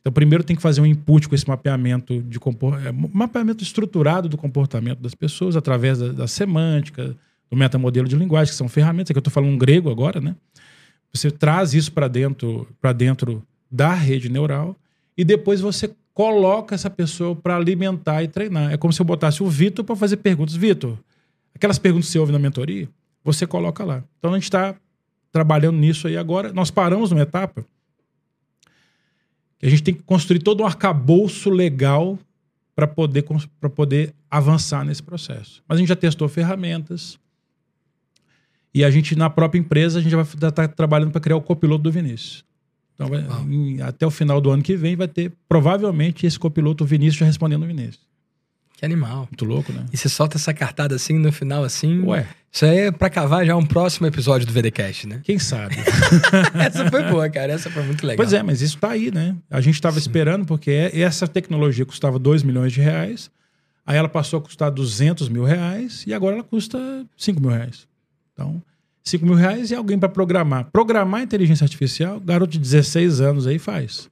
Então, 0.00 0.12
primeiro 0.12 0.44
tem 0.44 0.56
que 0.56 0.62
fazer 0.62 0.80
um 0.80 0.86
input 0.86 1.28
com 1.28 1.34
esse 1.34 1.46
mapeamento 1.46 2.22
de 2.22 2.38
é, 2.38 2.92
mapeamento 2.92 3.62
estruturado 3.62 4.28
do 4.28 4.38
comportamento 4.38 5.00
das 5.00 5.14
pessoas 5.14 5.56
através 5.56 5.98
da, 5.98 6.12
da 6.12 6.26
semântica, 6.28 7.16
do 7.50 7.56
metamodelo 7.56 8.08
de 8.08 8.16
linguagem, 8.16 8.52
que 8.52 8.56
são 8.56 8.68
ferramentas, 8.68 9.12
que 9.12 9.18
eu 9.18 9.20
estou 9.20 9.32
falando 9.32 9.50
um 9.50 9.58
grego 9.58 9.90
agora, 9.90 10.20
né? 10.20 10.36
Você 11.12 11.30
traz 11.30 11.74
isso 11.74 11.92
para 11.92 12.06
dentro, 12.06 12.68
dentro 12.96 13.42
da 13.70 13.92
rede 13.92 14.28
neural 14.28 14.76
e 15.16 15.24
depois 15.24 15.60
você 15.60 15.90
coloca 16.18 16.74
essa 16.74 16.90
pessoa 16.90 17.36
para 17.36 17.54
alimentar 17.54 18.24
e 18.24 18.26
treinar. 18.26 18.72
É 18.72 18.76
como 18.76 18.92
se 18.92 19.00
eu 19.00 19.06
botasse 19.06 19.40
o 19.40 19.48
Vitor 19.48 19.84
para 19.84 19.94
fazer 19.94 20.16
perguntas. 20.16 20.56
Vitor, 20.56 20.98
aquelas 21.54 21.78
perguntas 21.78 22.08
que 22.08 22.12
você 22.12 22.18
ouve 22.18 22.32
na 22.32 22.40
mentoria, 22.40 22.88
você 23.22 23.46
coloca 23.46 23.84
lá. 23.84 24.02
Então 24.18 24.32
a 24.32 24.34
gente 24.34 24.42
está 24.42 24.74
trabalhando 25.30 25.78
nisso 25.78 26.08
aí 26.08 26.16
agora. 26.16 26.52
Nós 26.52 26.72
paramos 26.72 27.12
numa 27.12 27.22
etapa 27.22 27.64
que 29.60 29.66
a 29.66 29.70
gente 29.70 29.80
tem 29.80 29.94
que 29.94 30.02
construir 30.02 30.40
todo 30.40 30.64
um 30.64 30.66
arcabouço 30.66 31.50
legal 31.50 32.18
para 32.74 32.88
poder, 32.88 33.24
poder 33.76 34.12
avançar 34.28 34.84
nesse 34.84 35.04
processo. 35.04 35.62
Mas 35.68 35.76
a 35.76 35.78
gente 35.78 35.88
já 35.88 35.94
testou 35.94 36.28
ferramentas 36.28 37.16
e 38.74 38.82
a 38.84 38.90
gente, 38.90 39.14
na 39.14 39.30
própria 39.30 39.60
empresa, 39.60 40.00
a 40.00 40.02
gente 40.02 40.10
já 40.10 40.16
vai 40.16 40.26
estar 40.26 40.50
tá 40.50 40.66
trabalhando 40.66 41.12
para 41.12 41.20
criar 41.20 41.36
o 41.36 41.42
copiloto 41.42 41.84
do 41.84 41.92
Vinícius. 41.92 42.47
Então, 42.98 43.08
vai, 43.08 43.24
em, 43.48 43.80
até 43.80 44.04
o 44.04 44.10
final 44.10 44.40
do 44.40 44.50
ano 44.50 44.60
que 44.60 44.74
vem, 44.74 44.96
vai 44.96 45.06
ter 45.06 45.32
provavelmente 45.48 46.26
esse 46.26 46.36
copiloto 46.36 46.84
Vinícius 46.84 47.20
já 47.20 47.26
respondendo 47.26 47.62
o 47.62 47.66
Vinícius. 47.66 48.08
Que 48.76 48.84
animal. 48.84 49.28
Muito 49.30 49.44
louco, 49.44 49.72
né? 49.72 49.86
E 49.92 49.96
você 49.96 50.08
solta 50.08 50.36
essa 50.36 50.52
cartada 50.52 50.94
assim 50.96 51.18
no 51.18 51.32
final, 51.32 51.64
assim. 51.64 52.00
Ué. 52.02 52.26
Isso 52.50 52.64
aí 52.64 52.78
é 52.78 52.92
pra 52.92 53.10
cavar 53.10 53.44
já 53.44 53.56
um 53.56 53.64
próximo 53.64 54.06
episódio 54.06 54.46
do 54.46 54.52
VDCast, 54.52 55.06
né? 55.06 55.20
Quem 55.22 55.38
sabe? 55.38 55.76
essa 56.54 56.88
foi 56.88 57.02
boa, 57.04 57.28
cara. 57.28 57.52
Essa 57.52 57.70
foi 57.70 57.82
muito 57.82 58.04
legal. 58.04 58.16
Pois 58.16 58.32
é, 58.32 58.42
mas 58.42 58.62
isso 58.62 58.78
tá 58.78 58.90
aí, 58.90 59.12
né? 59.12 59.36
A 59.50 59.60
gente 59.60 59.74
estava 59.74 59.98
esperando, 59.98 60.44
porque 60.44 60.70
é, 60.70 61.00
essa 61.00 61.26
tecnologia 61.26 61.84
custava 61.84 62.18
2 62.18 62.42
milhões 62.42 62.72
de 62.72 62.80
reais, 62.80 63.30
aí 63.84 63.96
ela 63.96 64.08
passou 64.08 64.38
a 64.38 64.42
custar 64.42 64.70
200 64.70 65.28
mil 65.28 65.44
reais 65.44 66.04
e 66.06 66.14
agora 66.14 66.36
ela 66.36 66.44
custa 66.44 66.78
5 67.16 67.40
mil 67.40 67.50
reais. 67.50 67.86
Então, 68.32 68.62
5 69.08 69.24
mil 69.24 69.34
reais 69.34 69.70
e 69.70 69.74
alguém 69.74 69.98
para 69.98 70.08
programar. 70.08 70.68
Programar 70.72 71.22
inteligência 71.22 71.64
artificial, 71.64 72.20
garoto 72.20 72.52
de 72.52 72.58
16 72.58 73.20
anos 73.20 73.46
aí 73.46 73.58
faz. 73.58 74.08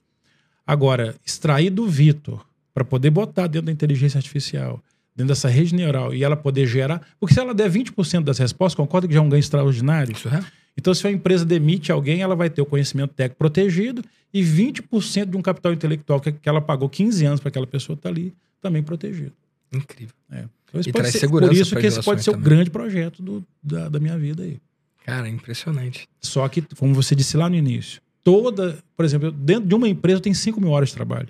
Agora, 0.67 1.15
extrair 1.25 1.71
do 1.71 1.87
Vitor 1.87 2.45
para 2.75 2.85
poder 2.85 3.11
botar 3.11 3.47
dentro 3.47 3.67
da 3.67 3.73
inteligência 3.73 4.19
artificial, 4.19 4.83
dentro 5.15 5.29
dessa 5.29 5.49
rede 5.49 5.75
neural 5.75 6.13
e 6.13 6.25
ela 6.25 6.37
poder 6.37 6.67
gerar. 6.67 7.01
Porque 7.19 7.35
se 7.35 7.41
ela 7.41 7.55
der 7.55 7.71
20% 7.71 8.25
das 8.25 8.39
respostas, 8.39 8.75
concorda 8.75 9.07
que 9.07 9.15
já 9.15 9.21
é 9.21 9.23
um 9.23 9.29
ganho 9.29 9.41
extraordinário? 9.41 10.13
Isso 10.13 10.29
é. 10.29 10.45
Então, 10.77 10.93
se 10.93 11.07
a 11.07 11.11
empresa 11.11 11.45
demite 11.45 11.91
alguém, 11.91 12.21
ela 12.21 12.37
vai 12.37 12.51
ter 12.51 12.61
o 12.61 12.67
conhecimento 12.67 13.15
técnico 13.15 13.39
protegido 13.39 14.05
e 14.33 14.43
20% 14.43 15.31
de 15.31 15.37
um 15.37 15.41
capital 15.41 15.73
intelectual 15.73 16.21
que, 16.21 16.33
que 16.33 16.49
ela 16.49 16.61
pagou 16.61 16.89
15 16.89 17.25
anos 17.25 17.41
para 17.41 17.49
aquela 17.49 17.67
pessoa 17.67 17.95
estar 17.95 18.11
tá 18.11 18.15
ali, 18.15 18.35
também 18.61 18.83
protegido. 18.83 19.33
Incrível. 19.73 20.15
É. 20.31 20.45
Então, 20.69 20.81
e 20.87 20.93
traz 20.93 21.13
ser, 21.13 21.21
segurança 21.21 21.53
por 21.53 21.61
isso 21.61 21.77
que 21.77 21.87
esse 21.87 22.03
pode 22.03 22.23
ser 22.23 22.33
também. 22.33 22.47
o 22.47 22.51
grande 22.51 22.71
projeto 22.71 23.23
do, 23.23 23.45
da, 23.63 23.89
da 23.89 23.99
minha 23.99 24.19
vida 24.19 24.43
aí. 24.43 24.59
Cara, 25.07 25.29
impressionante. 25.29 26.09
Só 26.21 26.49
que, 26.49 26.61
como 26.77 26.93
você 26.93 27.15
disse 27.15 27.37
lá 27.37 27.49
no 27.49 27.55
início, 27.55 28.03
toda, 28.25 28.83
por 28.97 29.05
exemplo, 29.05 29.31
dentro 29.31 29.69
de 29.69 29.75
uma 29.77 29.89
empresa 29.89 30.21
tem 30.21 30.35
5 30.35 30.61
mil 30.61 30.71
horas 30.71 30.89
de 30.89 30.97
trabalho. 30.97 31.29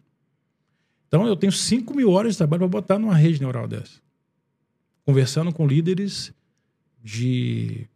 Então 1.07 1.27
eu 1.27 1.37
tenho 1.37 1.53
5 1.53 1.95
mil 1.95 2.11
horas 2.11 2.33
de 2.33 2.39
trabalho 2.39 2.61
para 2.61 2.68
botar 2.68 2.99
numa 2.99 3.14
rede 3.14 3.39
neural 3.39 3.68
dessa. 3.68 4.01
Conversando 5.05 5.53
com 5.53 5.66
líderes 5.66 6.33
de. 7.05 7.87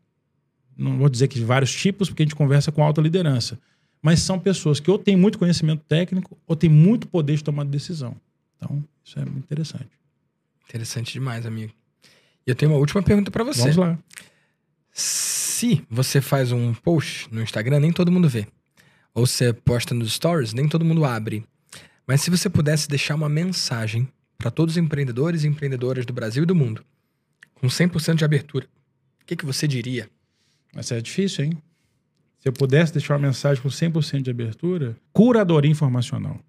Não 0.77 0.99
vou 0.99 1.09
dizer 1.09 1.29
que 1.29 1.39
de 1.39 1.45
vários 1.47 1.73
tipos, 1.73 2.11
porque 2.11 2.23
a 2.23 2.27
gente 2.27 2.37
conversa 2.37 2.71
com 2.71 2.85
alta 2.85 3.01
liderança. 3.01 3.59
Mas 4.03 4.21
são 4.21 4.39
pessoas 4.39 4.81
que 4.81 4.91
ou 4.91 4.99
têm 4.99 5.17
muito 5.17 5.39
conhecimento 5.39 5.83
técnico 5.89 6.39
ou 6.47 6.55
têm 6.55 6.69
muito 6.69 7.09
poder 7.09 7.37
de 7.37 7.45
tomar 7.45 7.65
decisão. 7.65 8.15
Então, 8.57 8.85
isso 9.03 9.19
é 9.19 9.25
muito 9.25 9.45
interessante. 9.45 9.89
Interessante 10.69 11.15
demais, 11.15 11.47
amigo. 11.47 11.73
E 12.47 12.51
eu 12.51 12.55
tenho 12.55 12.71
uma 12.71 12.79
última 12.79 13.03
pergunta 13.03 13.31
para 13.31 13.45
você. 13.45 13.63
Vamos 13.63 13.77
lá. 13.77 13.99
Se 15.61 15.85
você 15.91 16.23
faz 16.23 16.53
um 16.53 16.73
post 16.73 17.29
no 17.31 17.43
Instagram, 17.43 17.81
nem 17.81 17.93
todo 17.93 18.11
mundo 18.11 18.27
vê. 18.27 18.47
Ou 19.13 19.27
você 19.27 19.53
posta 19.53 19.95
nos 19.95 20.11
stories, 20.15 20.55
nem 20.55 20.67
todo 20.67 20.87
mundo 20.87 21.05
abre. 21.05 21.45
Mas 22.07 22.23
se 22.23 22.31
você 22.31 22.49
pudesse 22.49 22.89
deixar 22.89 23.15
uma 23.15 23.29
mensagem 23.29 24.09
para 24.39 24.51
todos 24.51 24.77
os 24.77 24.83
empreendedores 24.83 25.45
e 25.45 25.49
empreendedoras 25.49 26.07
do 26.07 26.15
Brasil 26.15 26.45
e 26.45 26.47
do 26.47 26.55
mundo, 26.55 26.83
com 27.57 27.67
100% 27.67 28.15
de 28.15 28.25
abertura, 28.25 28.67
o 29.23 29.27
que, 29.27 29.37
que 29.37 29.45
você 29.45 29.69
diria? 29.69 30.09
Mas 30.75 30.91
é 30.93 30.99
difícil, 30.99 31.45
hein? 31.45 31.63
Se 32.39 32.49
eu 32.49 32.55
pudesse 32.55 32.95
deixar 32.95 33.17
uma 33.17 33.27
mensagem 33.27 33.63
com 33.63 33.69
100% 33.69 34.23
de 34.23 34.31
abertura, 34.31 34.97
curadoria 35.13 35.71
informacional. 35.71 36.41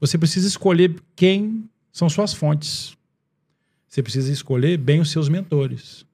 Você 0.00 0.16
precisa 0.16 0.48
escolher 0.48 0.96
quem 1.14 1.68
são 1.92 2.08
suas 2.08 2.32
fontes. 2.32 2.96
Você 3.86 4.02
precisa 4.02 4.32
escolher 4.32 4.78
bem 4.78 4.98
os 4.98 5.10
seus 5.10 5.28
mentores. 5.28 6.06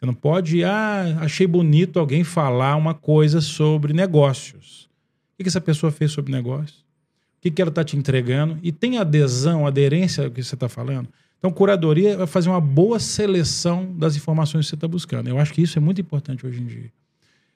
Você 0.00 0.06
não 0.06 0.14
pode, 0.14 0.64
ah, 0.64 1.18
achei 1.20 1.46
bonito 1.46 2.00
alguém 2.00 2.24
falar 2.24 2.74
uma 2.74 2.94
coisa 2.94 3.42
sobre 3.42 3.92
negócios. 3.92 4.88
O 5.38 5.42
que 5.42 5.48
essa 5.48 5.60
pessoa 5.60 5.92
fez 5.92 6.10
sobre 6.10 6.32
negócios? 6.32 6.86
O 7.36 7.50
que 7.50 7.60
ela 7.60 7.68
está 7.68 7.84
te 7.84 7.98
entregando? 7.98 8.58
E 8.62 8.72
tem 8.72 8.96
adesão, 8.96 9.66
aderência 9.66 10.24
ao 10.24 10.30
que 10.30 10.42
você 10.42 10.54
está 10.54 10.70
falando? 10.70 11.06
Então, 11.38 11.50
curadoria 11.50 12.16
vai 12.16 12.26
fazer 12.26 12.48
uma 12.48 12.60
boa 12.62 12.98
seleção 12.98 13.94
das 13.94 14.16
informações 14.16 14.64
que 14.64 14.70
você 14.70 14.74
está 14.74 14.88
buscando. 14.88 15.28
Eu 15.28 15.38
acho 15.38 15.52
que 15.52 15.60
isso 15.60 15.76
é 15.76 15.80
muito 15.80 16.00
importante 16.00 16.46
hoje 16.46 16.62
em 16.62 16.66
dia. 16.66 16.90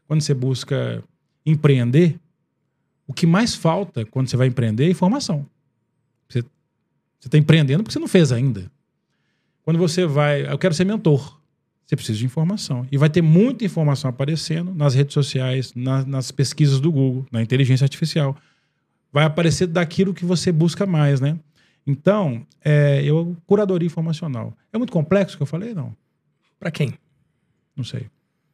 Quando 0.06 0.20
você 0.20 0.34
busca 0.34 1.02
empreender, 1.46 2.18
o 3.06 3.14
que 3.14 3.26
mais 3.26 3.54
falta 3.54 4.04
quando 4.04 4.28
você 4.28 4.36
vai 4.36 4.48
empreender 4.48 4.84
é 4.84 4.90
informação. 4.90 5.46
Você 6.28 6.44
está 7.24 7.38
empreendendo 7.38 7.82
porque 7.82 7.92
você 7.92 7.98
não 7.98 8.08
fez 8.08 8.32
ainda. 8.32 8.70
Quando 9.62 9.78
você 9.78 10.04
vai, 10.04 10.50
eu 10.50 10.58
quero 10.58 10.74
ser 10.74 10.84
mentor. 10.84 11.38
Você 11.86 11.96
precisa 11.96 12.18
de 12.18 12.24
informação. 12.24 12.86
E 12.90 12.96
vai 12.96 13.10
ter 13.10 13.22
muita 13.22 13.64
informação 13.64 14.08
aparecendo 14.08 14.74
nas 14.74 14.94
redes 14.94 15.12
sociais, 15.12 15.72
na, 15.74 16.04
nas 16.04 16.30
pesquisas 16.30 16.80
do 16.80 16.90
Google, 16.90 17.26
na 17.30 17.42
inteligência 17.42 17.84
artificial. 17.84 18.36
Vai 19.12 19.24
aparecer 19.24 19.66
daquilo 19.66 20.14
que 20.14 20.24
você 20.24 20.50
busca 20.50 20.86
mais, 20.86 21.20
né? 21.20 21.38
Então, 21.86 22.46
é, 22.64 23.02
eu 23.04 23.36
curadoria 23.46 23.86
informacional. 23.86 24.56
É 24.72 24.78
muito 24.78 24.92
complexo 24.92 25.34
o 25.34 25.38
que 25.38 25.42
eu 25.42 25.46
falei? 25.46 25.74
Não. 25.74 25.94
Para 26.58 26.70
quem? 26.70 26.94
Não 27.76 27.84
sei. 27.84 28.06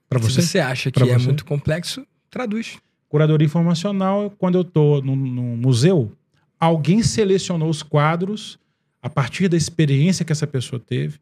Para 0.09 0.19
você? 0.19 0.43
Se 0.43 0.49
você 0.49 0.59
acha 0.59 0.91
que 0.91 1.03
é 1.03 1.19
muito 1.19 1.45
complexo, 1.45 2.05
traduz. 2.29 2.79
Curadoria 3.09 3.47
informacional, 3.47 4.31
quando 4.31 4.57
eu 4.57 4.63
estou 4.63 5.01
no, 5.03 5.15
no 5.15 5.57
museu, 5.57 6.13
alguém 6.59 7.03
selecionou 7.03 7.69
os 7.69 7.83
quadros 7.83 8.59
a 9.01 9.09
partir 9.09 9.49
da 9.49 9.57
experiência 9.57 10.25
que 10.25 10.33
essa 10.33 10.47
pessoa 10.47 10.81
teve 10.81 11.19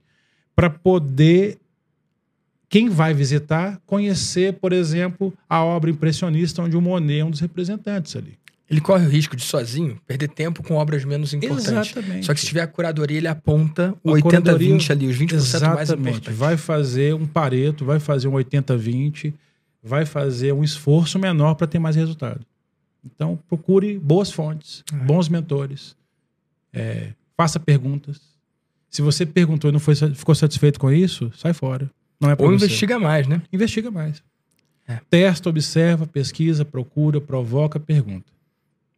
para 0.56 0.70
poder 0.70 1.58
quem 2.68 2.88
vai 2.88 3.14
visitar 3.14 3.80
conhecer, 3.86 4.54
por 4.54 4.72
exemplo, 4.72 5.32
a 5.48 5.64
obra 5.64 5.90
impressionista 5.90 6.62
onde 6.62 6.76
o 6.76 6.80
Monet 6.80 7.20
é 7.20 7.24
um 7.24 7.30
dos 7.30 7.40
representantes 7.40 8.14
ali. 8.14 8.38
Ele 8.70 8.82
corre 8.82 9.06
o 9.06 9.08
risco 9.08 9.34
de 9.34 9.42
sozinho 9.42 9.98
perder 10.06 10.28
tempo 10.28 10.62
com 10.62 10.74
obras 10.74 11.02
menos 11.02 11.32
importantes. 11.32 11.68
Exatamente. 11.68 12.26
Só 12.26 12.34
que 12.34 12.40
se 12.40 12.46
tiver 12.46 12.60
a 12.60 12.66
curadoria, 12.66 13.16
ele 13.16 13.26
aponta 13.26 13.94
o 14.04 14.10
80-20 14.10 14.90
ali, 14.90 15.06
os 15.06 15.16
20% 15.16 15.32
exatamente. 15.32 15.74
mais 15.74 15.90
importantes. 15.90 16.36
Vai 16.36 16.56
fazer 16.58 17.14
um 17.14 17.26
pareto, 17.26 17.86
vai 17.86 17.98
fazer 17.98 18.28
um 18.28 18.32
80-20, 18.32 19.32
vai 19.82 20.04
fazer 20.04 20.52
um 20.52 20.62
esforço 20.62 21.18
menor 21.18 21.54
para 21.54 21.66
ter 21.66 21.78
mais 21.78 21.96
resultado. 21.96 22.44
Então, 23.02 23.38
procure 23.48 23.98
boas 23.98 24.30
fontes, 24.30 24.84
é. 24.92 24.96
bons 24.96 25.30
mentores, 25.30 25.96
é, 26.70 27.14
faça 27.34 27.58
perguntas. 27.58 28.20
Se 28.90 29.00
você 29.00 29.24
perguntou 29.24 29.70
e 29.70 29.72
não 29.72 29.80
foi, 29.80 29.94
ficou 29.94 30.34
satisfeito 30.34 30.78
com 30.78 30.92
isso, 30.92 31.32
sai 31.34 31.54
fora. 31.54 31.90
Não 32.20 32.30
é 32.30 32.36
Ou 32.38 32.48
você. 32.48 32.66
investiga 32.66 32.98
mais, 32.98 33.26
né? 33.26 33.42
Investiga 33.52 33.90
mais. 33.90 34.22
É. 34.86 35.00
Testa, 35.10 35.48
observa, 35.48 36.06
pesquisa, 36.06 36.64
procura, 36.64 37.20
provoca, 37.20 37.78
pergunta. 37.78 38.32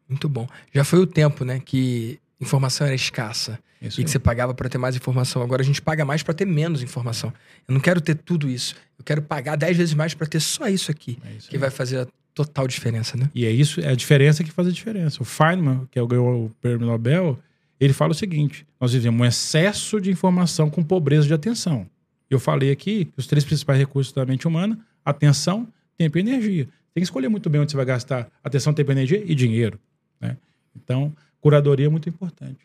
Muito 0.09 0.29
bom. 0.29 0.47
Já 0.73 0.85
foi 0.85 1.01
o 1.01 1.07
tempo, 1.07 1.45
né, 1.45 1.61
que 1.61 2.19
informação 2.41 2.87
era 2.87 2.95
escassa 2.95 3.59
isso 3.83 4.01
e 4.01 4.05
que 4.05 4.11
você 4.11 4.19
pagava 4.19 4.55
para 4.55 4.69
ter 4.69 4.79
mais 4.79 4.95
informação. 4.95 5.43
Agora 5.43 5.63
a 5.63 5.65
gente 5.65 5.81
paga 5.81 6.05
mais 6.05 6.23
para 6.23 6.35
ter 6.35 6.45
menos 6.45 6.83
informação. 6.83 7.33
Eu 7.67 7.75
não 7.75 7.81
quero 7.81 8.01
ter 8.01 8.15
tudo 8.15 8.49
isso. 8.49 8.75
Eu 8.99 9.05
quero 9.05 9.23
pagar 9.23 9.57
dez 9.57 9.77
vezes 9.77 9.95
mais 9.95 10.15
para 10.15 10.27
ter 10.27 10.41
só 10.41 10.69
isso 10.69 10.91
aqui, 10.91 11.19
é 11.25 11.33
isso 11.33 11.49
que 11.49 11.59
vai 11.59 11.71
fazer 11.71 12.01
a 12.01 12.07
total 12.35 12.67
diferença, 12.69 13.17
né? 13.17 13.31
E 13.35 13.45
é 13.45 13.51
isso, 13.51 13.81
é 13.81 13.89
a 13.89 13.95
diferença 13.95 14.45
que 14.45 14.51
faz 14.51 14.69
a 14.69 14.71
diferença. 14.71 15.23
O 15.23 15.25
Feynman, 15.25 15.89
que 15.91 15.99
é 15.99 16.07
ganhou 16.07 16.47
o 16.47 16.51
prêmio 16.61 16.87
Nobel, 16.87 17.39
ele 17.79 17.93
fala 17.93 18.13
o 18.13 18.15
seguinte: 18.15 18.67
nós 18.81 18.93
vivemos 18.93 19.21
um 19.21 19.25
excesso 19.25 20.01
de 20.01 20.11
informação 20.11 20.69
com 20.69 20.83
pobreza 20.83 21.27
de 21.27 21.35
atenção. 21.35 21.87
Eu 22.31 22.39
falei 22.39 22.71
aqui 22.71 23.07
que 23.07 23.13
os 23.17 23.27
três 23.27 23.45
principais 23.45 23.79
recursos 23.79 24.13
da 24.13 24.25
mente 24.25 24.47
humana: 24.47 24.79
atenção, 25.05 25.69
tempo 25.99 26.17
e 26.17 26.21
energia. 26.21 26.65
Tem 26.95 27.03
que 27.03 27.05
escolher 27.05 27.29
muito 27.29 27.51
bem 27.51 27.61
onde 27.61 27.73
você 27.73 27.77
vai 27.77 27.87
gastar 27.87 28.31
atenção, 28.43 28.73
tempo, 28.73 28.91
energia 28.91 29.23
e 29.25 29.35
dinheiro. 29.35 29.79
Né? 30.21 30.37
Então, 30.75 31.15
curadoria 31.41 31.87
é 31.87 31.89
muito 31.89 32.09
importante. 32.09 32.61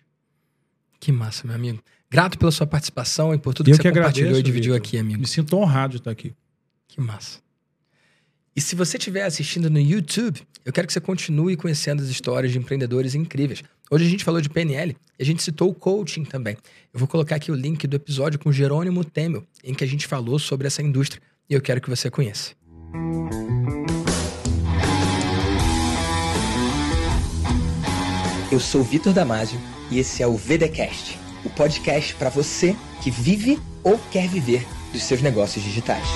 Que 0.99 1.11
massa, 1.11 1.45
meu 1.45 1.55
amigo. 1.55 1.83
Grato 2.09 2.37
pela 2.37 2.51
sua 2.51 2.65
participação 2.65 3.33
e 3.33 3.37
por 3.37 3.53
tudo 3.53 3.65
que, 3.65 3.71
que 3.71 3.77
você 3.77 3.89
compartilhou 3.89 4.29
agradeço, 4.29 4.39
e 4.39 4.43
dividiu 4.43 4.73
Victor. 4.73 4.87
aqui, 4.87 4.97
amigo. 4.97 5.19
Me 5.19 5.27
sinto 5.27 5.55
honrado 5.57 5.91
de 5.91 5.97
estar 5.97 6.11
aqui. 6.11 6.33
Que 6.87 7.01
massa. 7.01 7.39
E 8.55 8.61
se 8.61 8.75
você 8.75 8.97
estiver 8.97 9.23
assistindo 9.23 9.69
no 9.69 9.79
YouTube, 9.79 10.41
eu 10.63 10.71
quero 10.71 10.87
que 10.87 10.93
você 10.93 11.01
continue 11.01 11.57
conhecendo 11.57 12.01
as 12.01 12.07
histórias 12.07 12.51
de 12.53 12.57
empreendedores 12.57 13.13
incríveis. 13.13 13.63
Hoje 13.89 14.05
a 14.05 14.09
gente 14.09 14.23
falou 14.23 14.41
de 14.41 14.49
PNL 14.49 14.95
e 15.19 15.21
a 15.21 15.25
gente 15.25 15.43
citou 15.43 15.69
o 15.69 15.73
coaching 15.73 16.23
também. 16.23 16.57
Eu 16.91 16.99
vou 16.99 17.07
colocar 17.07 17.35
aqui 17.35 17.51
o 17.51 17.55
link 17.55 17.85
do 17.85 17.95
episódio 17.95 18.39
com 18.39 18.51
Jerônimo 18.51 19.05
Temel, 19.05 19.43
em 19.63 19.75
que 19.75 19.83
a 19.83 19.87
gente 19.87 20.07
falou 20.07 20.39
sobre 20.39 20.65
essa 20.65 20.81
indústria 20.81 21.21
e 21.47 21.53
eu 21.53 21.61
quero 21.61 21.79
que 21.79 21.89
você 21.89 22.09
conheça. 22.09 22.53
Eu 28.51 28.59
sou 28.59 28.83
Vitor 28.83 29.13
Damasio 29.13 29.59
e 29.91 29.99
esse 29.99 30.23
é 30.23 30.27
o 30.27 30.35
VDcast, 30.35 31.19
o 31.43 31.49
podcast 31.51 32.15
para 32.15 32.29
você 32.29 32.75
que 33.03 33.11
vive 33.11 33.59
ou 33.83 33.99
quer 34.11 34.27
viver 34.27 34.65
dos 34.91 35.03
seus 35.03 35.21
negócios 35.21 35.63
digitais. 35.63 36.07